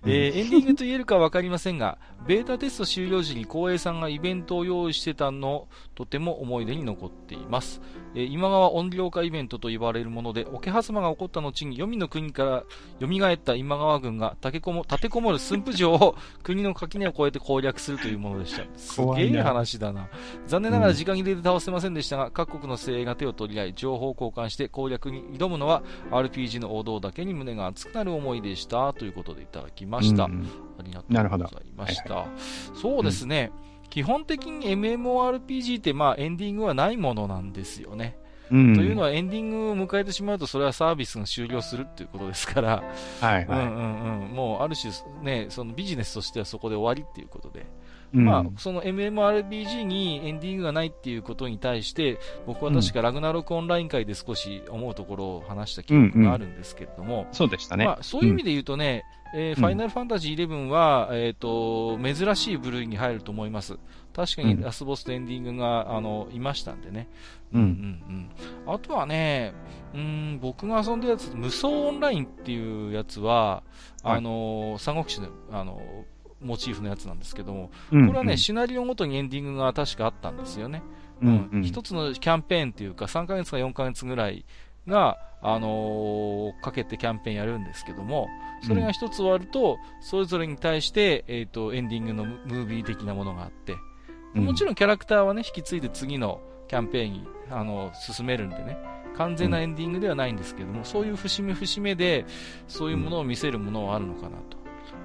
[0.04, 5.68] えー、エンディングと言えるかわかりませんが、ベータテスト終了時に光栄さんがイベントを用意してたの、
[6.02, 7.80] とても思い出に残っています。
[8.16, 12.64] えー、今川音量化イベントと言われるもので、桶狭間が起こった後に、黄泉の国から
[13.00, 18.64] 蘇った今川軍が立てこも立てこもる駿府城を 国の垣根を越えて攻略するというものでした。
[18.76, 20.08] すげえ話だな。
[20.48, 28.92] 残念ながら時間切れで倒せませんでしたが、うん、各国の精鋭が手を取り合い、情報交換して攻略に挑むのは、RPG の王道だけに胸が熱くなる思いでした。
[28.92, 30.24] ということでいただきました。
[30.24, 30.48] うん、
[30.80, 32.14] ありがとうございました。
[32.14, 32.40] はいはい、
[32.74, 33.52] そうですね。
[33.66, 38.16] うん基本的に MMORPG ってまあエンディングはないものなんですよね。
[38.50, 42.82] うん、というのはエンディングを迎えてしまうとそれはサービスが終了するっていうことですから、
[43.20, 44.92] はいはい、うんうんうん、もうある種、
[45.22, 47.66] ね、そのビジネスとしてはそこで終わりっていうことで、
[48.14, 57.84] うん、まあ、その MMORPG にエンディングがないっていうことに対して、僕は確かラグナロクオンライン会で少し思うところを話した記憶があるんですけれども、うんうん、そうでしたね。
[57.84, 63.78] まあ、そういう意味で言うとね、えー、ファイナルファンタジー11は、えっ、ー、と、珍しい部類に入ると思います。
[64.14, 67.08] 確かにラスボスとエンディングが、あの、いましたんでね。
[67.52, 68.30] うんうん
[68.66, 68.74] うん。
[68.74, 69.54] あとはね、
[69.94, 73.62] うん、僕が遊んでるやつ、無双オンラインっていうやつは、
[74.02, 75.80] あの、三国志の、あの、
[76.42, 80.82] モチーフのやつなんですけども、これはね、シナリオごとにエンディングが確かあったんですよね。
[81.22, 84.44] うん、うん、一つのキャンペーンっていうか、3ヶ月か4ヶ月ぐらい
[84.86, 88.28] が、あのー、かけてキャンペーンやるんですけども、
[88.66, 93.76] それが一つ終わると、それぞれに対して、えっ、ー、と、エンディングのムービー的なものがあって、
[94.34, 98.78] もちろんキャラクターはね、引き継いで次のキャンペーンに、あの、進めるんでね、
[99.16, 102.24] 完全なエンディングではないんですけども、うん、そういう節目節目で、
[102.68, 104.56] そういうものを見せるものはあるのかなと。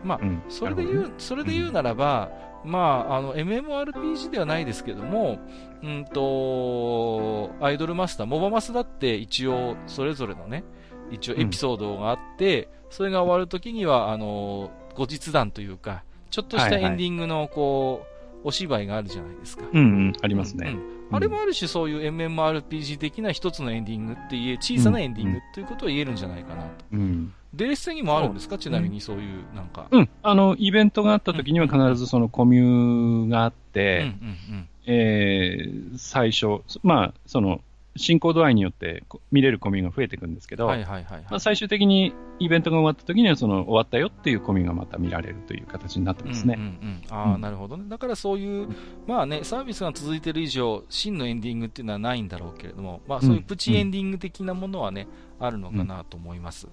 [0.03, 2.31] まあ、うん、それで言う、それで言うならば、
[2.63, 5.39] まあ、あの、MMORPG ではないですけども、
[5.83, 10.63] うんと、アイドルマスター、モバマスだって一応、それぞれのね、
[11.11, 19.65] 一応エピソードがあって、うん、それが終わるときには、あの、後日談というか、ちょっとしたエンディングの、こう、はいはいお芝居があるじゃないですか。
[19.71, 20.69] うん、うん、ありますね。
[21.09, 26.69] うん、あれもある種そういう MMORPG 的な一つのエンディングって言え、小さなエンディングっていうことは言えるんじゃないかなと。
[26.93, 27.33] うん。
[27.53, 28.57] デレス戦にもあるんですか？
[28.57, 29.87] ちなみにそういう、なんか。
[29.91, 30.09] うん。
[30.21, 37.61] あの、イベントがあった時には必ずそのコミュがあって、うんうんうん、えー、最初、まあ、その、
[37.99, 46.53] 進行度合いによって見れるコミが増えていくんですけど、はいはいはい、はい、まあ、最終的にイベントが終わった時にはその終わったよっていうコミがまた見られるという形になってますね。
[46.59, 47.85] うんうんうん、ああ、うん、なるほどね。
[47.87, 48.69] だからそういう、
[49.07, 55.07] まあね、サービスが続いている以上、真のエンディングっていうのはないんだろうけれども、まあそういうプチエンディング的なものはね、
[55.39, 56.67] うん、あるのかなと思います。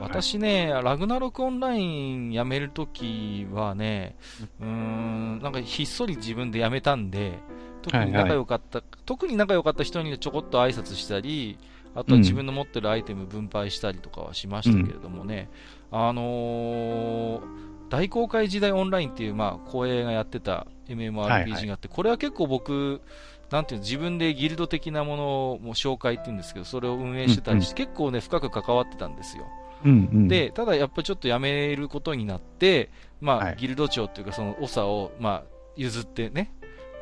[0.00, 4.16] 私ね、はい、ラグナロクオンラインやめるときはね、
[4.60, 7.38] うん、なんかひっそり自分でやめたんで、
[7.82, 11.58] 特に仲良かった、はいはい、特に仲良かった人にちょこっと挨拶したり、
[11.94, 15.48] あとは自分の持ってるアイテム分配したりとかはしましたけれどもね、
[15.92, 17.40] うん、あのー、
[17.88, 23.00] 大公開時代オンラインっていう、まあ、公営がやってた MMORPG があって、これは結構僕、
[23.50, 29.44] なんていう自分でギルド的なものを紹介っていうんですけど、それを運営してたりして、うんうん、結構ね、深く関わってたんですよ。
[29.84, 32.90] うんうん、で、ただやっぱちょっと辞めることになって、
[33.20, 36.52] まあ、はい、ギルド長っていうか、その長を、まあ、譲ってね、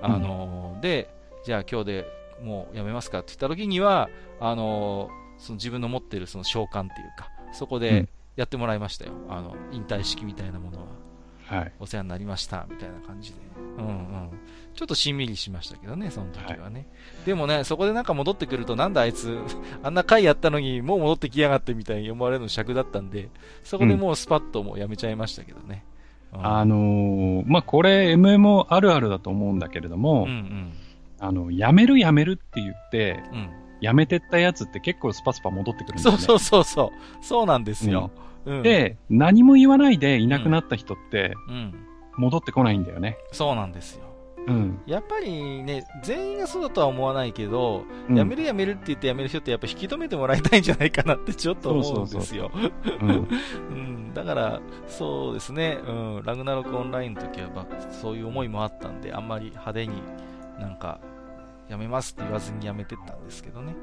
[0.00, 1.14] あのー、で、
[1.44, 2.06] じゃあ今日で
[2.42, 4.10] もうやめますかって言った時には、
[4.40, 9.12] あのー、その自分の持ってるその召喚っていうか、そこでやってもらいましたよ。
[9.28, 11.02] あの、引退式みたいなものは。
[11.46, 11.72] はい。
[11.80, 13.38] お世話になりました、みたいな感じで。
[13.78, 14.30] うんうん。
[14.74, 16.80] ちょっとしんみりしましたけどね、その時はね。
[16.80, 19.38] はい、でもね、そこでなんか戻ってくると、なんだあいつ、
[19.82, 23.28] あんな回やったのに、もう戻ってきやがってみたいに思われるの尺だったんで、
[23.62, 25.84] そこでもうスパッともうやめちゃいましたけどね。
[26.32, 30.72] あのー、まあ、これ MMO あるあるだと思うんだけれども、うんうん、
[31.20, 33.50] あの、やめるやめるって言って、うん、
[33.82, 36.18] やめてったやつって結構スパスパ戻ってくるんですよ、ね。
[36.18, 37.24] そうそうそう。
[37.24, 38.10] そうなんですよ、
[38.46, 41.34] うん、で、何も言わないでいなくなった人って、
[42.16, 43.18] 戻ってこないんだよね。
[43.32, 44.11] そうなんですよ。
[44.46, 52.50] うん、やっぱりね、全員がそうだとは思わないけど、うん、やめるやめるって言ってやめる人ってやっぱ引き止めてもらいたいんじゃないかなってちょっと思うんですよ。
[54.14, 60.02] だから、そうですね、うん、ラグナロクオンラインの時は、まあ、そういう思いもあったんで、あんまり派手に
[60.58, 61.00] なんか、
[61.68, 63.74] やめますって言わずにやめてったんですけどね。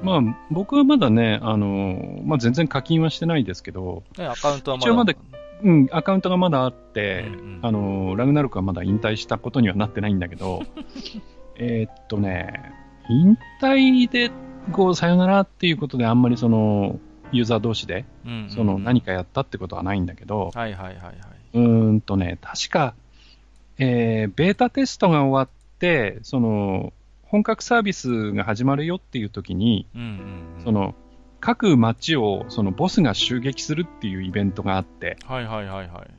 [0.00, 4.86] うん、まあ、僕はまだね、あの、まあ、全然課金はしてないですけど、アカウントはまだ。
[4.86, 5.14] 一応まだ
[5.62, 10.62] うん、アカウントがまだあって、うんうん、あの、ラグナルクはまだ引退したことにはなってないんだけど、
[11.56, 12.72] えっとね、
[13.08, 14.30] 引退で、
[14.72, 17.00] こう、さよならっていうことであんまりその、
[17.32, 18.04] ユーザー同士で、
[18.48, 21.16] その、何かやったってことはないんだけど、はいはいはいはい。
[21.54, 22.94] うんとね、確か、
[23.78, 30.94] えー、ベータテストが終わって、その、本格サービスが始まるよっていう時に、うんうんうん、その、
[31.40, 36.10] 各街をそのボスが襲撃するっていうイベントがあって、はいはいはいはい。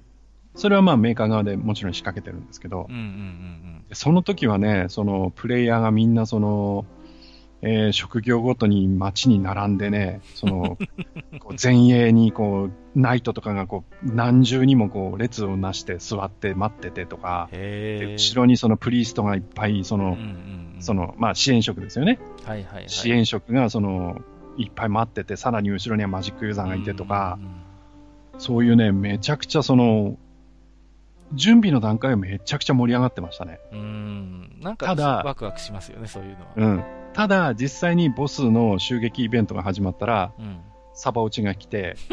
[0.56, 3.06] それはまあメーカー側でもちろん仕掛けてるんですけど、うんうんうん
[3.90, 6.86] うん、その時はね、そのプレイヤーがみんなその、
[7.62, 10.78] えー、職業ごとに街に並んでね、その、
[11.40, 20.18] こう前衛にこう、ナイトとかがこう、何重にもこう、列をなして座って待っててとか、後ろにそのプリーストがいっぱい、その、うんうん
[20.76, 22.20] うん、その、まあ支援職ですよね。
[22.46, 24.22] はいはいはい、支援職がその、
[24.60, 27.40] いっぱい待ってて、さらに後ろにはマジックユーザーがいてとか、
[28.38, 30.18] そういうね、めちゃくちゃその、
[31.34, 33.60] 準備の段階はめちゃくちゃ盛り上がってましたね。
[33.72, 34.60] うん。
[34.62, 36.48] なんか、ただ、ワクワクしますよね、そういうのは。
[36.56, 36.84] うん。
[37.14, 40.60] ただ、実際にボスの襲撃イベントが始まったら、うん、
[40.94, 41.96] サバ落ちが来て、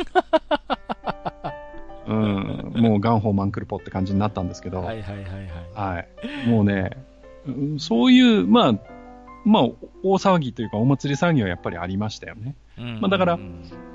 [2.06, 5.24] うん、もうガンホーマンクルポって感じになったんですけど、はいはいはい
[5.74, 5.96] はい。
[5.96, 6.04] は
[6.44, 6.48] い。
[6.48, 6.90] もうね、
[7.78, 8.74] そういう、まあ、
[9.46, 9.62] まあ、
[10.02, 12.56] 大騒ぎというか、お祭り騒ぎはやっぱりありましたよね。
[12.76, 13.38] まあ、だから、う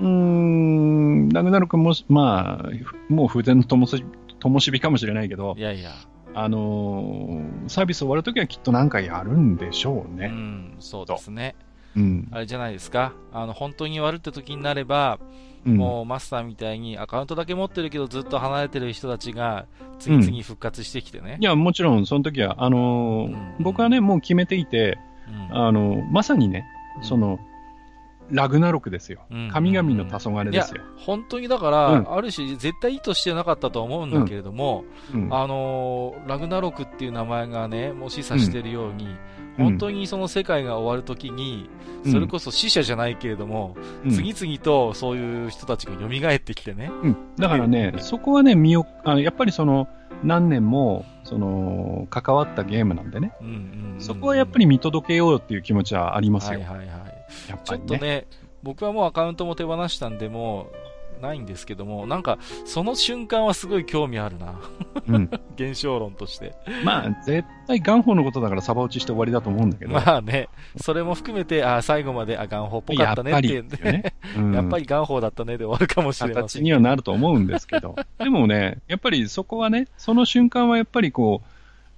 [0.01, 5.91] ーん、ラグナロ君も、まあ、もう風前の灯火かもしれないけど、いやいや、
[6.33, 10.27] あのー、サービス終わるときはきっと何かやるんでしょうね。
[10.27, 11.55] うん、そうですね。
[11.97, 13.13] うん、あれじゃないですか。
[13.33, 15.19] あの、本当に悪って時になれば、
[15.65, 19.67] もうマスターみたいにアカウントだけ持ってるけどずっと離れてる人たちが
[19.99, 21.37] 次々復活してきてね。
[21.39, 24.97] いや、もちろんその時は、あのー、僕はね、もう決めていて、
[25.51, 26.65] あの、まさにね、
[27.01, 27.39] その、
[28.31, 29.21] ラグナロクですよ。
[29.51, 30.81] 神々の黄昏ですよ。
[30.97, 35.23] 本当にだから、うん、ある種絶対意図してなかったと思うんだけれども、うん。
[35.25, 39.07] うん、あのー、ラグナロクっていう名前がね、もう示唆してるように、
[39.57, 41.69] 本当にその世界が終わるときに、
[42.09, 43.75] それこそ死者じゃないけれども、
[44.09, 46.89] 次々とそういう人たちが蘇ってきてね。
[47.37, 49.89] だからね、そこはね、見よあやっぱりその、
[50.23, 53.33] 何年も、その、関わったゲームなんでね。
[53.99, 56.59] そこはやっぱり見届けようっていう気持ちはありますよ。
[56.59, 56.87] はいはいはい。
[56.87, 57.25] ね、
[57.63, 58.27] ちょっとね、
[58.63, 60.90] 僕はもうアカウントも手放したんで、もう、
[61.21, 64.55] ないんですけども、なんか、その瞬間はすごい興味あるな。
[65.07, 65.29] うん。
[65.55, 66.55] 現象論として。
[66.83, 69.91] まあ、絶対元宝のことだからサバ落ちして終わりだと思うんだけど。
[69.93, 74.13] まあね、それも含めて、あ最後まで、あ、元宝っぽかったねっていうね。
[74.53, 76.35] やっぱり 元宝だったねで終わるかもしれない。
[76.35, 77.95] 形にはなると思うんですけど。
[78.17, 81.47] でもね、やっぱりそこはね、その瞬間はやっぱりこう、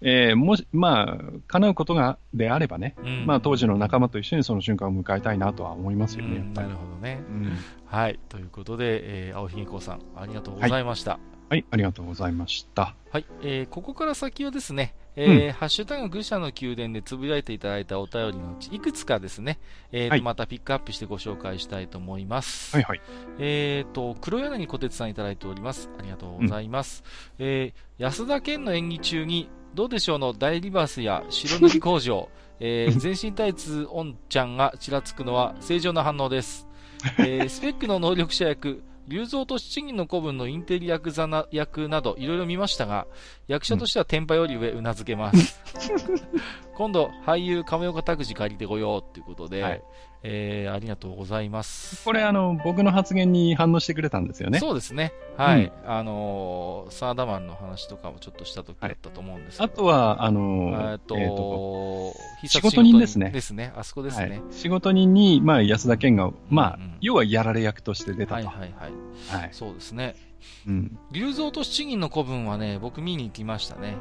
[0.06, 6.38] えー、もし、まあ、叶うことが、であればね、うん、まあ、当時の仲間と一緒にその瞬間を迎えたいなとは思いますよね。
[6.38, 7.24] うん、なるほどね。
[7.30, 7.54] うん、
[7.94, 8.20] はい。
[8.28, 11.12] ということで、えー、青ひげこさん、ありがとうございました。
[11.12, 12.96] はい、はい、ありがとうございました。
[13.12, 13.26] はい。
[13.44, 19.60] えー、ここから先はですね、えー、うん、ハッシュタグ愚者の宮殿でつぶやいていただいたお便りのうち、いくつかですね、
[19.92, 22.76] えーはい、またピックアップしてご紹介したいと思います。
[22.76, 23.02] はいはい。
[23.38, 25.88] えっ、ー、と、黒柳小鉄さんいただいております。
[26.00, 27.04] ありがとうございます。
[27.38, 32.30] うん、えー、安田健の演技中に、どうでしょうの大リバースや白塗り工場、
[32.60, 36.68] えー、 全身タイツオンちゃんがちらつくのは正常な反応です。
[37.20, 43.08] えー、スペックの能力者役、竜蔵と七人の子分のインテリ役座な役などいろいろ見ましたが、
[43.48, 45.60] 役者としては天パより上うなずけます。
[46.76, 49.84] 今度、俳優亀岡拓司借りてこようっていうことで、はい、
[50.26, 52.04] えー、ありがとうございます。
[52.06, 54.60] これ、あの、僕の発言に反応してくれたんですよね。
[54.60, 55.12] そうですね。
[55.36, 55.66] はい。
[55.66, 59.68] うん、あのー、サーダマンの話とかもちょっとした時だったと思うんですけど。
[59.68, 63.32] はい、あとは、あのー、えっと、えー、と仕事人ですね。
[63.32, 63.74] ですね。
[63.76, 64.30] あそこですね。
[64.30, 68.34] はい、仕事人に、まあ、安田健が、まあ、うん、要はやられ役として出たと。
[68.36, 69.42] はいはいはい。
[69.42, 70.16] はい、そうですね。
[70.66, 70.98] うん。
[71.12, 73.98] 竜蔵と七人の古文はね、僕見に行きましたね。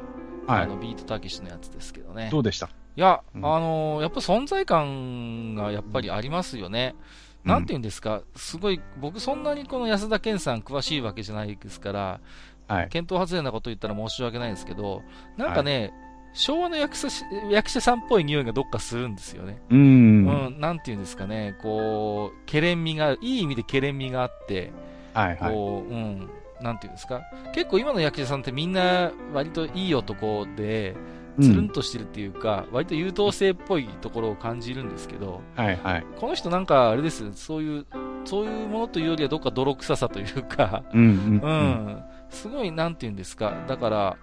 [0.47, 0.63] はい。
[0.63, 2.29] あの、ビートたけしのやつですけどね。
[2.31, 2.69] どうでした？
[2.95, 6.95] いや、うん、あのー、やっぱ存在感がやっぱりありますよね。
[7.43, 12.19] うん、なんて言うんですか、すごい、僕そんなにこの安田健さん詳しいわけじゃないですから、
[12.67, 15.01] はい、検討発言なこと言ったら申し訳ないんですけど、
[15.37, 15.91] なんかね、はい、
[16.33, 17.09] 昭和の役者
[17.51, 19.61] 役者さんっぽい匂いがどっかするんですよね。
[19.69, 19.77] うん。
[19.77, 24.71] うん、なんて言うんですかね、こう、けれんみが、いい意味でけれんみがあって、
[25.13, 25.51] はいはい。
[25.51, 26.29] こう、うん、
[26.61, 27.21] なんて言うんですか？
[27.53, 30.95] 結構今の役者さんってみんな割といい男で、
[31.41, 37.85] つるんとしてるっていうか、うん、割と優等生っぽいところを感じるんですけど、はいはい、この人なんかあれですそういう、
[38.25, 44.17] そういうものというよりはどっか泥臭さというか、うん、うん、すごいなんて言うんですか、だから、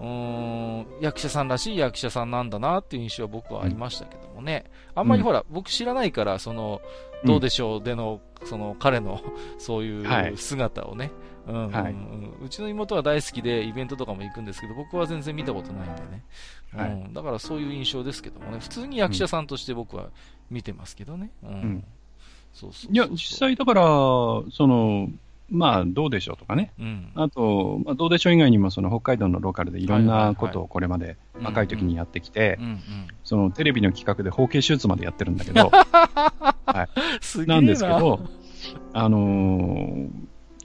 [0.00, 4.64] うん、役者さんらしい役者さんなんだなっていう印象は僕はありましたけどもね。
[4.94, 6.80] あんまりほら、僕知らないから、その、
[7.24, 9.20] どうでしょうでの、その彼の
[9.58, 11.10] そういう姿をね、
[11.46, 11.94] うんはい、
[12.44, 16.24] うちの妹は大好きでイベントとかも行くんですけど、僕は全然見たことないんでね。
[16.72, 20.08] はい、うん、だからそういう印象ですけどもね、普通に役者さんとして僕は
[20.50, 21.30] 見てますけどね。
[21.44, 21.84] うん。
[22.52, 25.10] そうそういや、実際だから、その、
[25.48, 26.72] まあ、どうでしょうとかね。
[26.80, 32.58] うん、あと、まあ、どうでしょう以外にも、その北海道のローカルでいろんなことをこれまで若い時にやってきて、
[33.22, 36.88] そのテレビの企画で包茎手術までやってるんだけど、 は
[37.44, 37.46] い。
[37.46, 38.20] なんですけど、
[38.92, 40.10] あのー、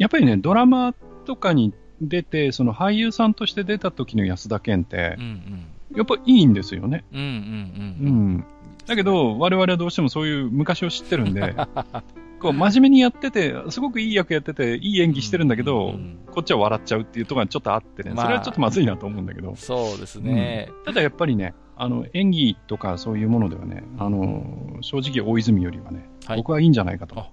[0.02, 0.96] やっぱりね、ドラマ
[1.26, 7.06] とかに出て、その俳優さんとして出た時の安田健って、うんうん、やっぱいいんですよね。
[7.14, 8.08] うんうんうん。
[8.08, 8.46] うん。
[8.88, 11.54] だけど、我々はどうしてもそういう昔を知ってるんで、
[12.42, 19.56] こう真面目にやってて、すごくいい役やってて、いい演技してるんだけど、うんうん、こっちは笑っちゃうっていうところがちょっとあってね、まあ、それはちょっとまずいなと思うんだけど。
[19.56, 27.28] そうですね、うん、ただやっぱりね、あの、演技とかそういうものではね、あの、正直大泉よりはね、はい、僕はいいんじゃないかと。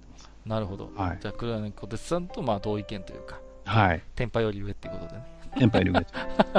[0.45, 0.91] なるほど。
[0.95, 4.03] はい、じゃあ、黒柳小鉄さんとまあ同意見というか、はい。
[4.15, 5.23] 天パより上っていうことでね。
[5.57, 6.05] 天パより上。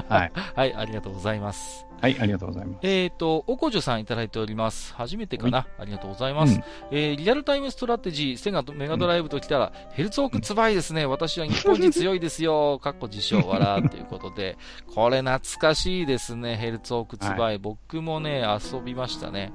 [0.08, 0.32] はい。
[0.54, 1.86] はい、ありがとうございます。
[2.00, 2.78] はい、ありがとうございます。
[2.82, 4.94] えっ、ー、と、おこじょさんいただいております。
[4.94, 5.66] 初めてかな。
[5.78, 6.54] ありがとうございます。
[6.54, 6.62] うん、
[6.92, 11.04] えー、リアルタイムストラテジー、セガメガドライブときたら、うん、ヘルツォークツヴァイですね。
[11.04, 12.78] 私は日本一強いですよ。
[12.78, 14.56] かっこ自称笑ということで、
[14.94, 16.56] これ懐かしいですね。
[16.56, 17.38] ヘルツォークツヴァイ。
[17.38, 19.52] はい、僕もね、遊びましたね。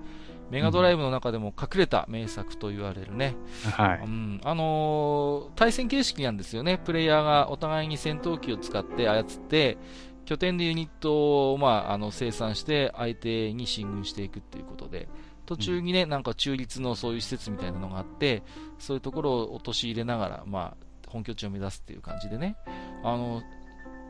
[0.49, 3.35] メガドライブの中でも隠れた名作と言われるね。
[3.75, 3.99] はい。
[4.03, 4.41] うん。
[4.43, 6.77] あのー、対戦形式なんですよね。
[6.77, 9.77] プレイヤーがお互いに戦闘機を使って操って、
[10.25, 15.07] 拠点でユニットを、まあ、あの、生産して相手に進軍していくっていうことで、
[15.45, 18.43] 途中にね、なんか中立のそういう施設みたいなのがあって、
[18.79, 22.57] そういうところを陥れながら、まあ、本拠地を目指すっていう感じでね、
[23.03, 23.43] あの、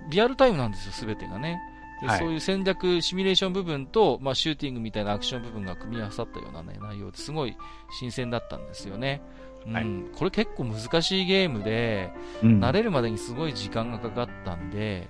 [0.10, 1.60] リアルタイムなんですよ、すべてがね。
[2.06, 7.56] で、はい、そういう戦略、シミュレーション部分と、まあ、シューティングみたいなアクション部分が組み合わさったような、ね、内容ですごい
[8.00, 9.22] 新鮮だったんですよね。
[9.68, 12.12] うん、これ結構難しいゲームで、
[12.44, 15.08] うん、慣れるまでにすごい時間がかかったんで、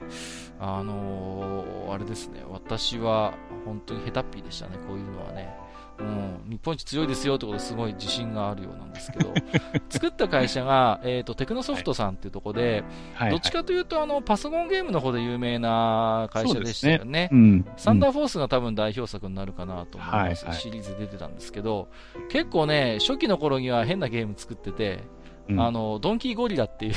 [0.59, 3.33] あのー、あれですね、私は
[3.65, 5.64] 本当にヘタッピーでしたね、こういうのはね。
[5.99, 9.33] うん、日本一強いですよってことすごい自信があるようなんですけど、
[9.89, 17.15] 作った会社が、えっ、ー、と、テクノソフトさんっていうところで、はい、どっちかというと、あの、パソコンゲームの方で有名な会社でしたよね。
[17.15, 17.29] ね。
[17.31, 21.87] うん、サンダーフォースが多分代表作になるかなと思います、はいはい、シリーズ出てたんですけど、
[22.29, 25.03] 結構ね、初期の頃には変なゲーム作ってて、
[25.47, 26.93] うん、あの、ドンキーゴリラっていう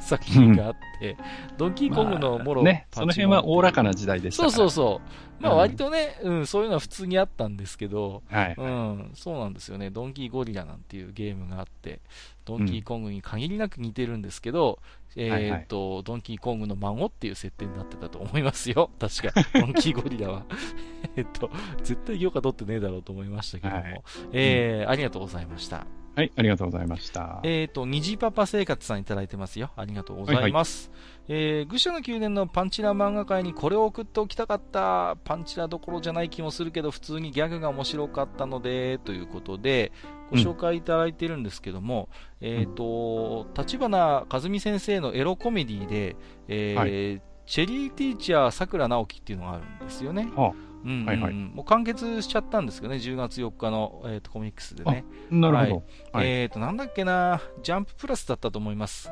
[0.00, 1.16] 作品があって、
[1.56, 5.42] ドンキーコングのもろ、まあ、ね、その辺はおおらかな時代でしたそうそうそう。
[5.42, 9.90] まあ割とね、うん、そういうのは普通にあったんですけど、はい、うん、そうなんですよね。
[9.90, 12.00] ドンキーゴリラなんていうゲームがあって、
[12.44, 14.78] ドンキーコングに限りなく似てるんですけど、
[15.16, 18.90] うん、えっ、と、ドンキーコングの孫っていう設定になってたと思いますよ。
[19.00, 20.44] 確か、ドンキーゴリラは。
[21.16, 21.50] えっと、
[21.82, 24.02] 絶対許可取ってねえだろうと思いましたけども、はい、
[24.32, 25.86] えー、ありがとうございました。
[26.16, 27.40] はい、ありがとうございました。
[27.42, 29.70] えっ、ー、と、虹パパ生活さんいただいてますよ。
[29.76, 30.90] ありがとうございます。
[31.26, 35.18] はいはい、えー、愚者の宮殿のパンチラ漫画界にこれを送っておきたかった。
[35.24, 39.92] パンチラどころじゃない気もするけど、普通にギャグが面白かったので、ということで、
[40.30, 42.08] ご紹介いただいてるんですけども、
[42.40, 46.16] うん、えっ、ー、と、立花和美先生のエロコメディで、
[46.48, 50.30] えー、はい、チェリーティーチャーさくら直樹っていうのがあるんですよね。
[50.34, 55.04] はあうんはいはい、もう完結しちゃったんですけどね、10月4日の、えーと、コミックスでね。
[55.30, 55.82] なるほど。
[56.12, 59.10] はい、えっ、ー、と、なんだっけな、ジャンププラスだったと思います。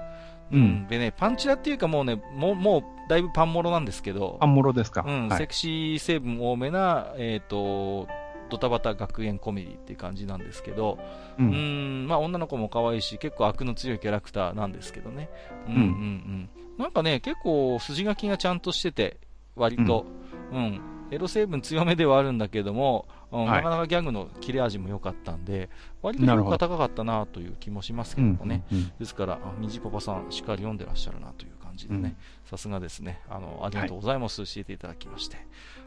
[0.53, 4.36] うん、でね、パンチラっていうかもうね、もう、もう、だいぶパンモロなんですけど。
[4.41, 5.05] パンモロですか？
[5.07, 8.07] うん、はい、セクシー成分多めな、えっ、ー、と、
[8.51, 10.99] ドタバタ学園コメディっていう感じなんですけど、
[11.39, 12.07] うん、うん。
[12.09, 15.31] まあ女の子も可愛いし、結構悪の強いキャラクターなんですけどね。
[15.66, 16.51] うん、うん、うんうん。
[16.78, 19.19] なんかね、結構筋書きがちゃんとしてて、
[19.57, 20.05] 割と、
[20.53, 25.70] うん、うんエロ成分強めではあるんだけども、うん、はい、なかなかギャグの切れ味も良かったんで、
[26.03, 28.65] 割と評価高かったなという気もしますけどもね。
[28.70, 33.20] うんうんうん、ですから、虹パパさん、しっかり読んでらっしゃるなという感じでね、さすがですね。
[33.28, 35.36] あの、ありがとうございます、はい、教えていただきまして。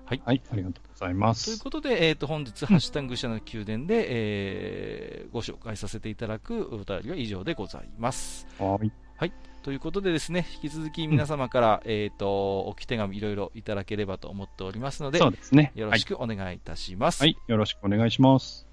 [0.05, 0.21] はい。
[0.25, 1.45] はい、ありがとうございます。
[1.45, 8.47] ということで、えっ、ー、と、本日、ハッシュタグ愚者の宮殿で、えー、ご紹介させていただくお便りは以上でございます。
[8.57, 8.91] はい。
[9.17, 9.33] はい。
[9.67, 15.73] ということでですね、引き続き皆様から、うん、えっ、と、置き手紙いろいろいただければと思っておりますので、そうですね。
[15.75, 17.21] よろしくお願いいたします。
[17.21, 18.65] はい、はい、よろしくお願いします。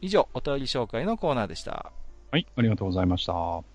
[0.00, 1.90] 以上、お便り紹介のコーナーでした。
[2.30, 3.73] はい、ありがとうございました。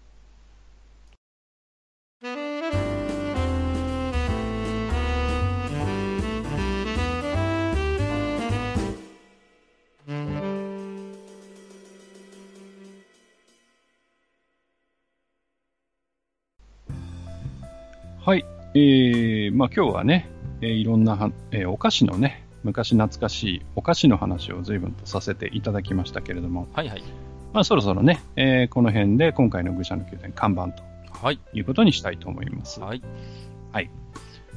[18.22, 18.46] はい。
[18.74, 20.30] えー、まあ今日はね、
[20.62, 27.04] えー、いろんなは、えー、お菓子のね、昔懐かしいお菓子の話を随分とさせていただきましたけれども、はいはい。
[27.54, 30.84] まあそろそろね、えー、この辺で今回の愚者の宮殿看板と、
[31.26, 31.40] はい。
[31.54, 32.82] いうことにしたいと思います。
[32.82, 33.02] はい。
[33.72, 33.90] はい。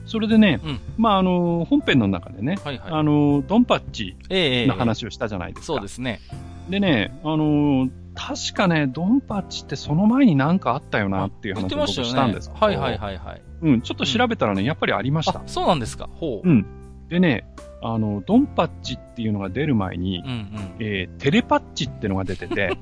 [0.07, 5.75] それでね、うん、まああの、本編の中でね、はいはい、あの、ドンパッチの話をしたじゃないですか。
[5.75, 6.21] えーえー、そうですね。
[6.69, 13.43] でね、あの、確かね、ドンパッチってその前になんかあったよなっていう話を僕したんですけど、ね、はいはいはいはい。
[13.63, 15.43] うん、ちょっと調べたらね、やっぱりありました。
[15.47, 16.09] そうなんですか。
[16.15, 16.49] ほう。
[16.49, 16.67] うん。
[17.09, 17.47] でね、
[17.83, 22.77] あの、ドンパッチっていうのが出る前に、うんうん、えー、テレパッチってのが出てて。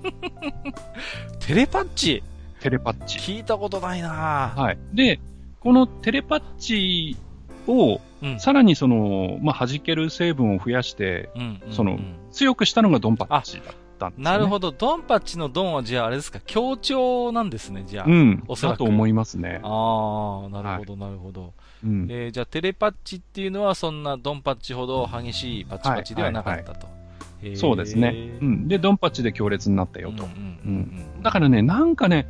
[1.40, 2.22] テレパッチ？
[2.60, 3.18] テレパッチ。
[3.18, 4.08] 聞いたことないな
[4.54, 4.78] はい。
[4.92, 5.20] で、
[5.60, 7.16] このテレパッチ
[7.66, 11.98] を、うん、さらにその、まあ、弾ける成分を増やして、うんうんうん、その、
[12.32, 14.72] 強くしたのがドンパッチだったんです、ね、なるほど。
[14.72, 18.06] ドンパッチのドンはじゃああれですか、強調なんですね、じゃあ。
[18.08, 18.42] うん。
[18.48, 18.78] おそらく。
[18.78, 19.60] だと思いますね。
[19.62, 21.52] ああ、なるほど、なるほど。
[21.84, 26.70] うん、えー、じゃあテレパッチっていうのはそんなドンパッチほど激しいパチパチではなかったと。
[26.70, 26.88] はいは
[27.44, 28.38] いはい、そうですね。
[28.40, 28.68] うん。
[28.68, 30.28] で、ドンパッチで強烈になったよと。
[31.22, 32.26] だからね、なんかね、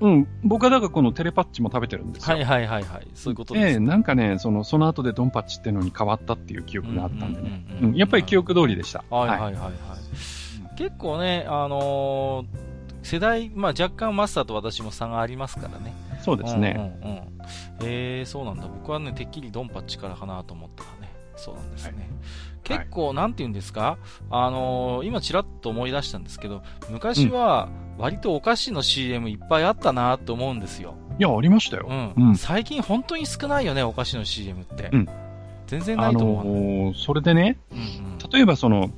[0.00, 2.36] うん、僕はだからこのテレパッチも食べてるんですよ。
[2.36, 3.06] はいはいはいはい。
[3.14, 3.72] そういうことです、ね。
[3.72, 7.66] ええー、なんかね、その、その後でドンパッチっていうのに変わったっていう記憶があったんでね。
[7.82, 9.04] うん、やっぱり記憶通りでした。
[9.10, 9.72] はいはいはいはい。
[10.80, 15.92] 結構ね、あのー、世代、まあ若干マスターと私も差がありますからね。
[16.22, 16.74] そうですね。
[17.02, 17.22] うんうん、うん、
[17.82, 18.66] えー、そうなんだ。
[18.66, 21.12] 僕はね、てっきりドンパッチからかなと思ったらね。
[21.36, 21.98] そうなんですね。
[21.98, 22.06] はい
[22.62, 23.98] 結構、はい、なんて言うんですか？
[24.30, 30.94] あのー、今ちらっと思い出したんですけど、昔は割とお菓子の CM いっぱいあったなと思うんですよ。
[31.18, 31.86] いや、ありましたよ。
[31.88, 32.28] うん。
[32.28, 34.90] うん、最近本当に少ないよね、お菓子の CM って。
[34.92, 35.08] うん。
[35.66, 38.90] 全然ないと思う、あのー、それでね、うんうん、例えばその、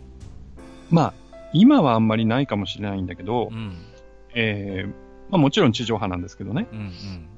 [0.91, 1.15] まあ、
[1.53, 3.73] 今はあんまりないかもしれないんだけど、うん。
[4.35, 6.91] えーまあもちろん地上波なんですけどね、うんうん。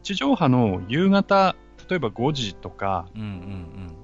[0.03, 1.55] 地上波の夕方、
[1.89, 3.95] 例えば5時とか、うんうんうん。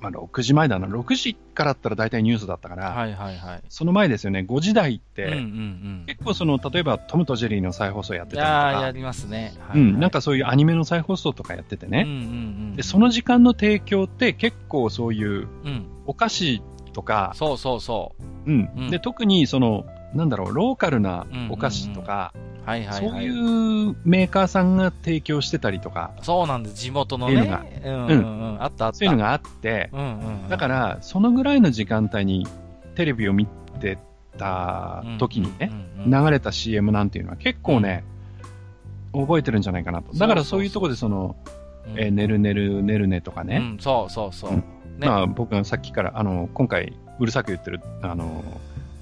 [0.00, 3.62] まあ6時前だな、6時からだったら大体ニュースだったから、はいはいはい。
[3.70, 6.04] その前ですよね、5時台って、うんうんうん。
[6.06, 9.54] 結構その、例えばトムとジェリーの再放送やってたりとああ、やか、りますね。
[9.60, 12.20] はいうん、なんかそういうアニメの再放送とかやっててね、うんうんう
[12.74, 12.76] ん。
[12.76, 15.86] で、その時間の提供って結構そういううん。
[16.06, 16.62] お菓子
[16.98, 22.68] とか、そうそうそうん、うんで、特にその、なんだろう、ローカルなお菓子とか、う。
[22.68, 23.10] はいはいはい。
[23.10, 26.74] そういうメーカーさんが提供してたりとか、そうなんです。
[26.74, 27.60] 地元のっていうの。
[27.84, 28.62] うんうんうん。
[28.62, 28.98] あったあった。
[28.98, 30.48] そういうのがあって、うんうんうん。
[30.48, 32.48] だから、そのぐらいの時間帯に
[32.96, 33.46] テレビを見
[33.80, 33.96] て
[34.36, 38.02] た時にね、うんうんうん、流れた CM なんていうのは結構ね、
[39.12, 40.12] 覚えてるんじゃないかなと。
[40.14, 41.36] だからそういうところでその、
[41.86, 44.62] うんえー、ねるねるねるねとかね、うん、そうそうそう。
[44.98, 45.08] うんね。
[45.08, 48.44] まあ僕がさっきから、あの、今回うるさく言ってる、あの、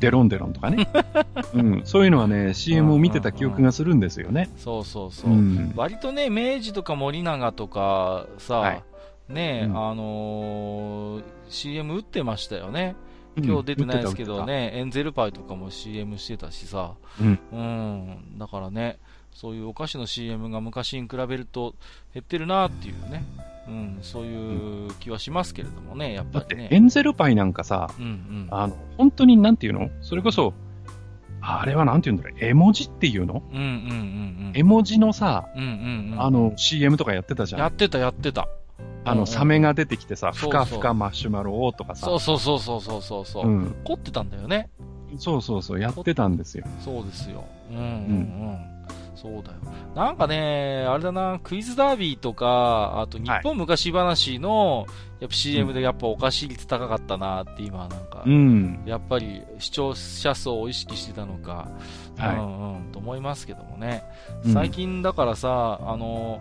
[0.01, 0.89] デロンデロンとかね、
[1.55, 4.51] うん、そういうのはね、CM を見てた記憶がするんですよね。
[4.57, 5.31] そうそうそう。
[5.31, 5.73] うん。
[5.75, 8.83] 割とね、明治とか森永とかさ、はい。
[9.29, 9.77] ね、うん。
[9.77, 12.97] あのー CM 打ってましたよね。
[13.37, 17.39] 今日出てないですけどね、エンゼルパイとかも CM してたしさ、うん。
[17.53, 18.99] うん、だからね、
[19.37, 21.75] そういうお菓子の CM が昔に比べると
[22.15, 23.23] 減ってるなっていうね、
[23.69, 26.69] うん、そういう気はしますけれどもね、やっだって、ぱりね。
[26.73, 28.49] エンゼルパイなんかさ、うんうん。
[28.51, 29.91] あの、本当になんていうの？
[30.01, 30.55] それこそ、
[31.43, 33.43] あれはなんていうんだろう、絵文字っていうの？
[33.53, 33.73] うんうんうんう
[34.51, 34.53] ん。
[34.55, 36.23] 絵文字のさ、うんうんうん。
[36.23, 37.61] あの、CM とかやってたじゃん。
[37.61, 38.49] やってたやってた。
[39.05, 42.07] あの、サメが出てきてさ、ふかふかマシュマロをとかさ。
[42.07, 43.47] そうそうそうそうそうそうそう。
[43.47, 43.77] うん。
[43.85, 44.71] 凝ってたんだよね。
[45.19, 46.65] そうそうそう、やってたんですよ。
[46.81, 47.45] そうですよ。
[47.71, 48.77] うんうんうん。
[49.17, 49.59] そうだよ。
[49.95, 54.87] なんかね、あれだな、クイズダービーとか、あと日本昔話の、
[55.21, 58.83] やっぱ CM でやっぱお菓子率高かったなって今なんか、うん。
[58.85, 61.71] やっぱり視聴者層を意識してたのか、
[62.19, 64.05] はいうんうん、と思いますけどもね。
[64.45, 66.41] うん最近だからさ、あの、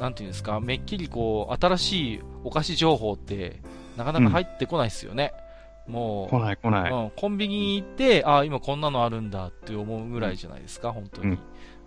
[0.00, 3.60] なんていうんですか、めっきりこう、新しいお菓子情報って、
[3.96, 5.32] なかなか入ってこないですよね。
[5.86, 6.92] もう、来ない来ない。
[6.92, 11.28] うん、コンビニに行って、ああ、今こんなのあるんだって思うぐらいじゃないですか、本当に。
[11.28, 11.38] うん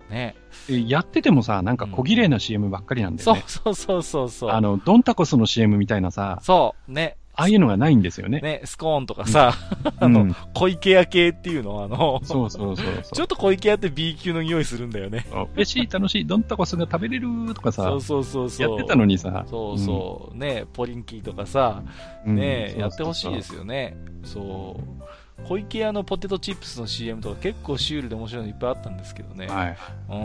[0.09, 0.35] ね。
[0.69, 3.43] えやっててもさ、なんか小綺麗な CM ばっかりなんだよね。
[3.47, 4.49] そうそうそうそうそう。
[4.51, 7.17] あの、ドンタコスの CM みたいなさ、そう、ね。
[7.39, 8.41] ああいうのがないんですよね。
[8.41, 9.53] ね、スコーンとかさ、
[9.97, 13.03] あの、うん小池屋系っていうのあの、そうそうそうそう。
[13.13, 15.25] ちょっと小池屋って B 級の匂いするんだよね。
[15.55, 18.69] 嬉しい、楽しい、ドンタコスが食べれるとかさそう、そうそうそう。
[18.69, 21.81] やってたのにさ、そうそう、ね、ポリンキーとかさ、
[22.25, 23.95] うんね、うんやってほしいですよね。
[24.23, 25.03] そう。
[25.47, 29.47] 小池屋のポテトチップスの CM とか結構シュールで面白いのいっぱいあったんですけどね。
[29.47, 29.77] はい。
[30.09, 30.15] うー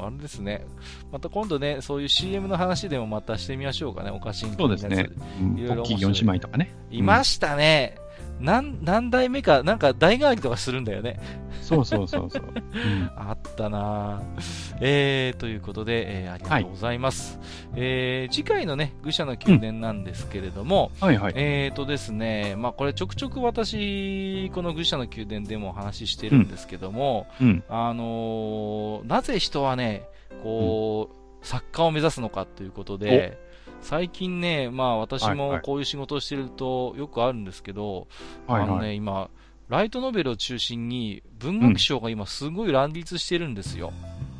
[0.00, 0.66] ん、あれですね。
[1.10, 5.08] また今度ね、そういう CM の話でもまたしてみましょうかね、お菓子にそうですね。
[5.40, 6.74] うんいろいろ面白いポッキー四姉妹とかね。
[6.90, 7.96] いましたね。
[8.40, 11.18] 何、何代目か、なんか代替わりとかするんだよね。
[11.62, 12.42] そうそうそうそう。
[12.42, 17.38] う んあったなぁえー、ということで、えーありがとうございます。
[17.74, 21.32] えー次回のね、愚者の宮殿なんですけれども、はいはい。
[21.36, 27.62] えーとですね、まあこれちょくちょく私、この愚者の宮殿でもお話ししてるんですけども、うん。
[27.68, 30.02] あのーなぜ人はね、
[30.42, 31.08] こ
[31.42, 33.38] う、作家を目指すのかということで、
[33.84, 38.08] 最近ね、まあ私はいはいもこういう仕事をしてるとよくあるんですけど、
[38.46, 38.96] はいあのね、はい。
[38.96, 39.30] 今、
[39.68, 43.92] ライトノベルを中心に文学賞が今すごい乱立してるんですよ。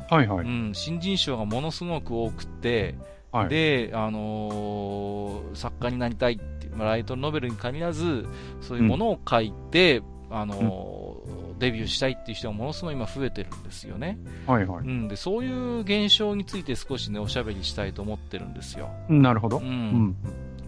[0.09, 0.45] はいはい。
[0.45, 2.95] うん、新人賞がものすごく多くて、
[3.31, 3.49] はい。
[3.49, 8.27] で、あのー作家になりたいって、まあ、ライトノベルに限らず、
[8.61, 10.01] そういうものを書いて、
[10.31, 11.04] あのー
[11.59, 14.17] デビューしたいっていう人がものすごい今増えてるんですよね。
[14.45, 18.89] はいはうん、で、そういう現象について少しね、おしゃべりしたいと思ってるんですよ。
[19.09, 19.13] い。
[19.13, 19.59] なるほど。
[19.59, 19.61] う。
[19.61, 20.15] うんん。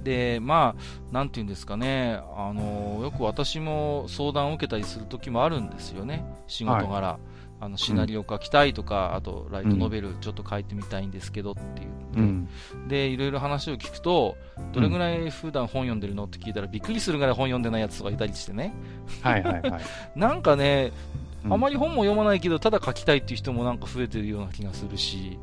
[0.03, 7.19] で、まあ、なんていうんですかね、あのーよく私も相談を受けたりする時もあるんですよね、仕事柄。
[7.59, 11.89] あのシナリオ書きたいとか、あとライトノベルちょっと書いてみたいんですけどっていう。
[12.17, 12.47] うん。
[12.87, 14.37] で、いろいろ話を聞くと、
[14.73, 18.73] どれぐらい普段本読んでるのって聞いたらびっくりするぐらい本読んでないやつとかいたりしてね。
[19.21, 19.81] はいはいはい。
[20.15, 25.39] なんかね、うんあまり本も読まないけど、ただ書きたいっていう人もなんか増えてるような気がするし、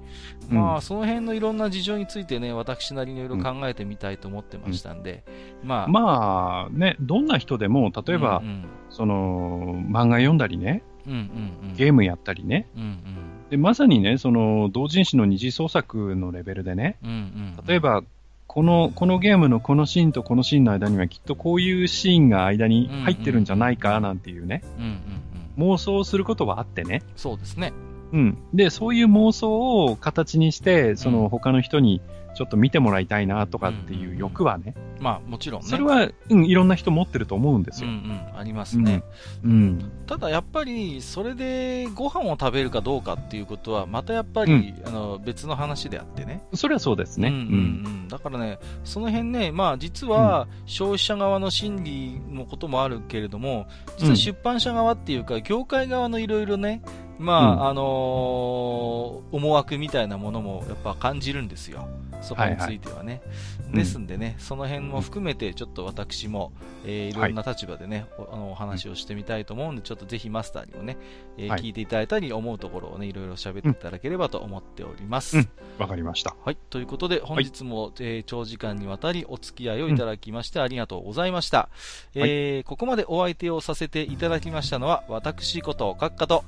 [0.50, 5.24] うんまあ、その辺のいろんな事情についてね、私なりにいろいろ考えてみたいと思ってましたんで、
[5.62, 10.93] まあ、まあね、どんな人でも、例えば、うんその、漫画読んだりね、うん、うんうんうん、
[11.76, 12.98] ゲームやったりね、うんうん。
[13.50, 17.12] で、まさにね、その、同人誌の二次創作のレベルでね、うんう
[17.62, 18.02] ん、例えば、
[18.46, 27.02] この、このゲームのこのシーンとこのシーンの間にはきっとこういうシーンが間に入ってるんじゃないかなんていうね、うんうんうん、妄想することはあってね。
[27.16, 27.72] そうですね。
[28.12, 28.38] うん。
[28.54, 32.00] で、そういう妄想を形にして、その他の人に
[32.34, 34.74] ちょっと見てもらいたいなとかっていう欲はね。
[34.98, 35.68] うん、まあもちろんね。
[35.68, 37.88] それは、うん、いろんな人持ってると思うんですよ。
[37.88, 39.02] うんうん、ありますね。
[39.44, 39.50] うん。
[39.50, 46.42] うん、ただやっぱり、それでご飯を食べるかどうかっていうことは、またやっぱり、あの別の話であってね。
[46.54, 47.28] それはそうですね。
[47.28, 47.44] うん、うん、う
[48.04, 48.08] ん。
[48.08, 53.66] だからね、その辺ね、まあ実は消費者側の心理のこともあるけれども、
[53.98, 56.82] 実は出版社側っていうか、業界側のいろいろね、
[57.18, 61.88] まあ、うん、あのー、思惑みたいなものもやっぱ感じるんですよ。
[62.22, 63.22] そこについてはね。
[63.24, 63.32] は
[63.64, 66.52] いはい、ですんでね、うん、その辺も含めて、ちょっと私も、
[66.84, 70.96] えー、いろんな立場でね、はい、あのお話をしてみたいと思うんで、ちょっとぜひマスターにもね、
[71.36, 75.36] えーはい、聞いていただいたり、思うところをね、いろいろ喋っていただければと思っております。
[75.36, 75.44] わ、
[75.80, 76.34] うん、かりました。
[76.44, 76.56] はい。
[76.70, 81.68] ということで、本日も、はい、えー、長時間にわたりお付き合いをいただきまして、ありがとうございました。
[82.14, 86.44] えー、ここまでお相手をさせていただきましたのは、私こと、閣下と、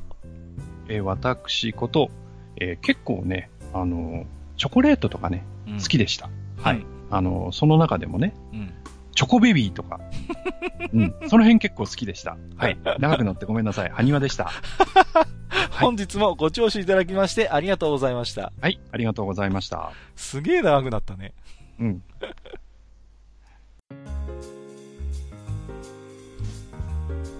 [0.88, 2.10] えー、私こと、
[2.56, 4.24] えー、結構ね、あの
[4.56, 6.30] チョコレートとかね、うん、好きでした。
[6.58, 6.84] はい。
[7.10, 8.72] あのその中でもね、うん、
[9.14, 10.00] チョコベビーとか、
[10.92, 12.36] うん、その辺結構好きでした。
[12.56, 12.78] はい。
[12.98, 13.90] 長くなってごめんなさい。
[13.90, 14.50] 埴輪でした。
[15.80, 18.52] 本日もご聴取いただきましてありがとうございました。
[18.60, 19.92] はい、ありがとうございました。
[20.14, 21.32] すげえ長くなったね。
[21.78, 22.02] うん。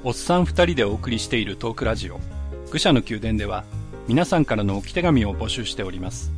[0.04, 2.20] おっさん二人でお送りしているトークラジオ。
[2.70, 3.64] 愚者の宮殿では
[4.08, 6.32] 皆さんからの置き手紙を募集しております。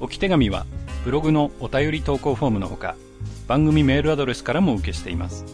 [0.00, 0.66] 置き手紙は
[1.04, 2.96] ブログのお便り投稿フォームのほか
[3.46, 5.44] 番組メールアドレスからも受けしています。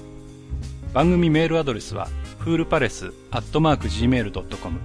[0.93, 2.09] 番組メールアドレスは
[2.39, 4.81] フールパレスアットマーク Gmail.com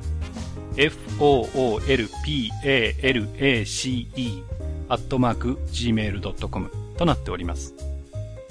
[2.77, 4.43] foolpalace
[4.89, 7.75] アットマーク Gmail.com となっております。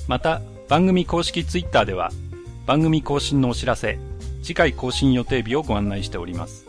[0.06, 2.10] また番組公式ツイッターでは
[2.66, 3.98] 番組更新のお知らせ
[4.48, 6.64] 次回更新予定日をご案内しております。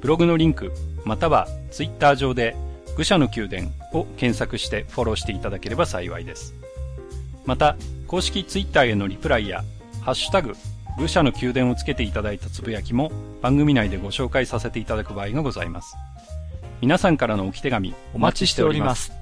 [0.00, 0.70] ブログのリンク、
[1.04, 2.54] またはツイッター上で
[2.96, 6.54] 愚者の宮殿を検索してフォローしていただければ幸いです。
[7.46, 7.74] また、
[8.06, 9.64] 公式ツイッターへのリプライや、
[10.02, 10.54] ハッシュタグ、
[11.00, 13.10] 愚者の宮殿をつけていただいたつぶやきも
[13.42, 15.96] 番組内でご紹介させていただく場合がございます。
[16.80, 19.17] 皆さんからの置き手紙お待ちしております。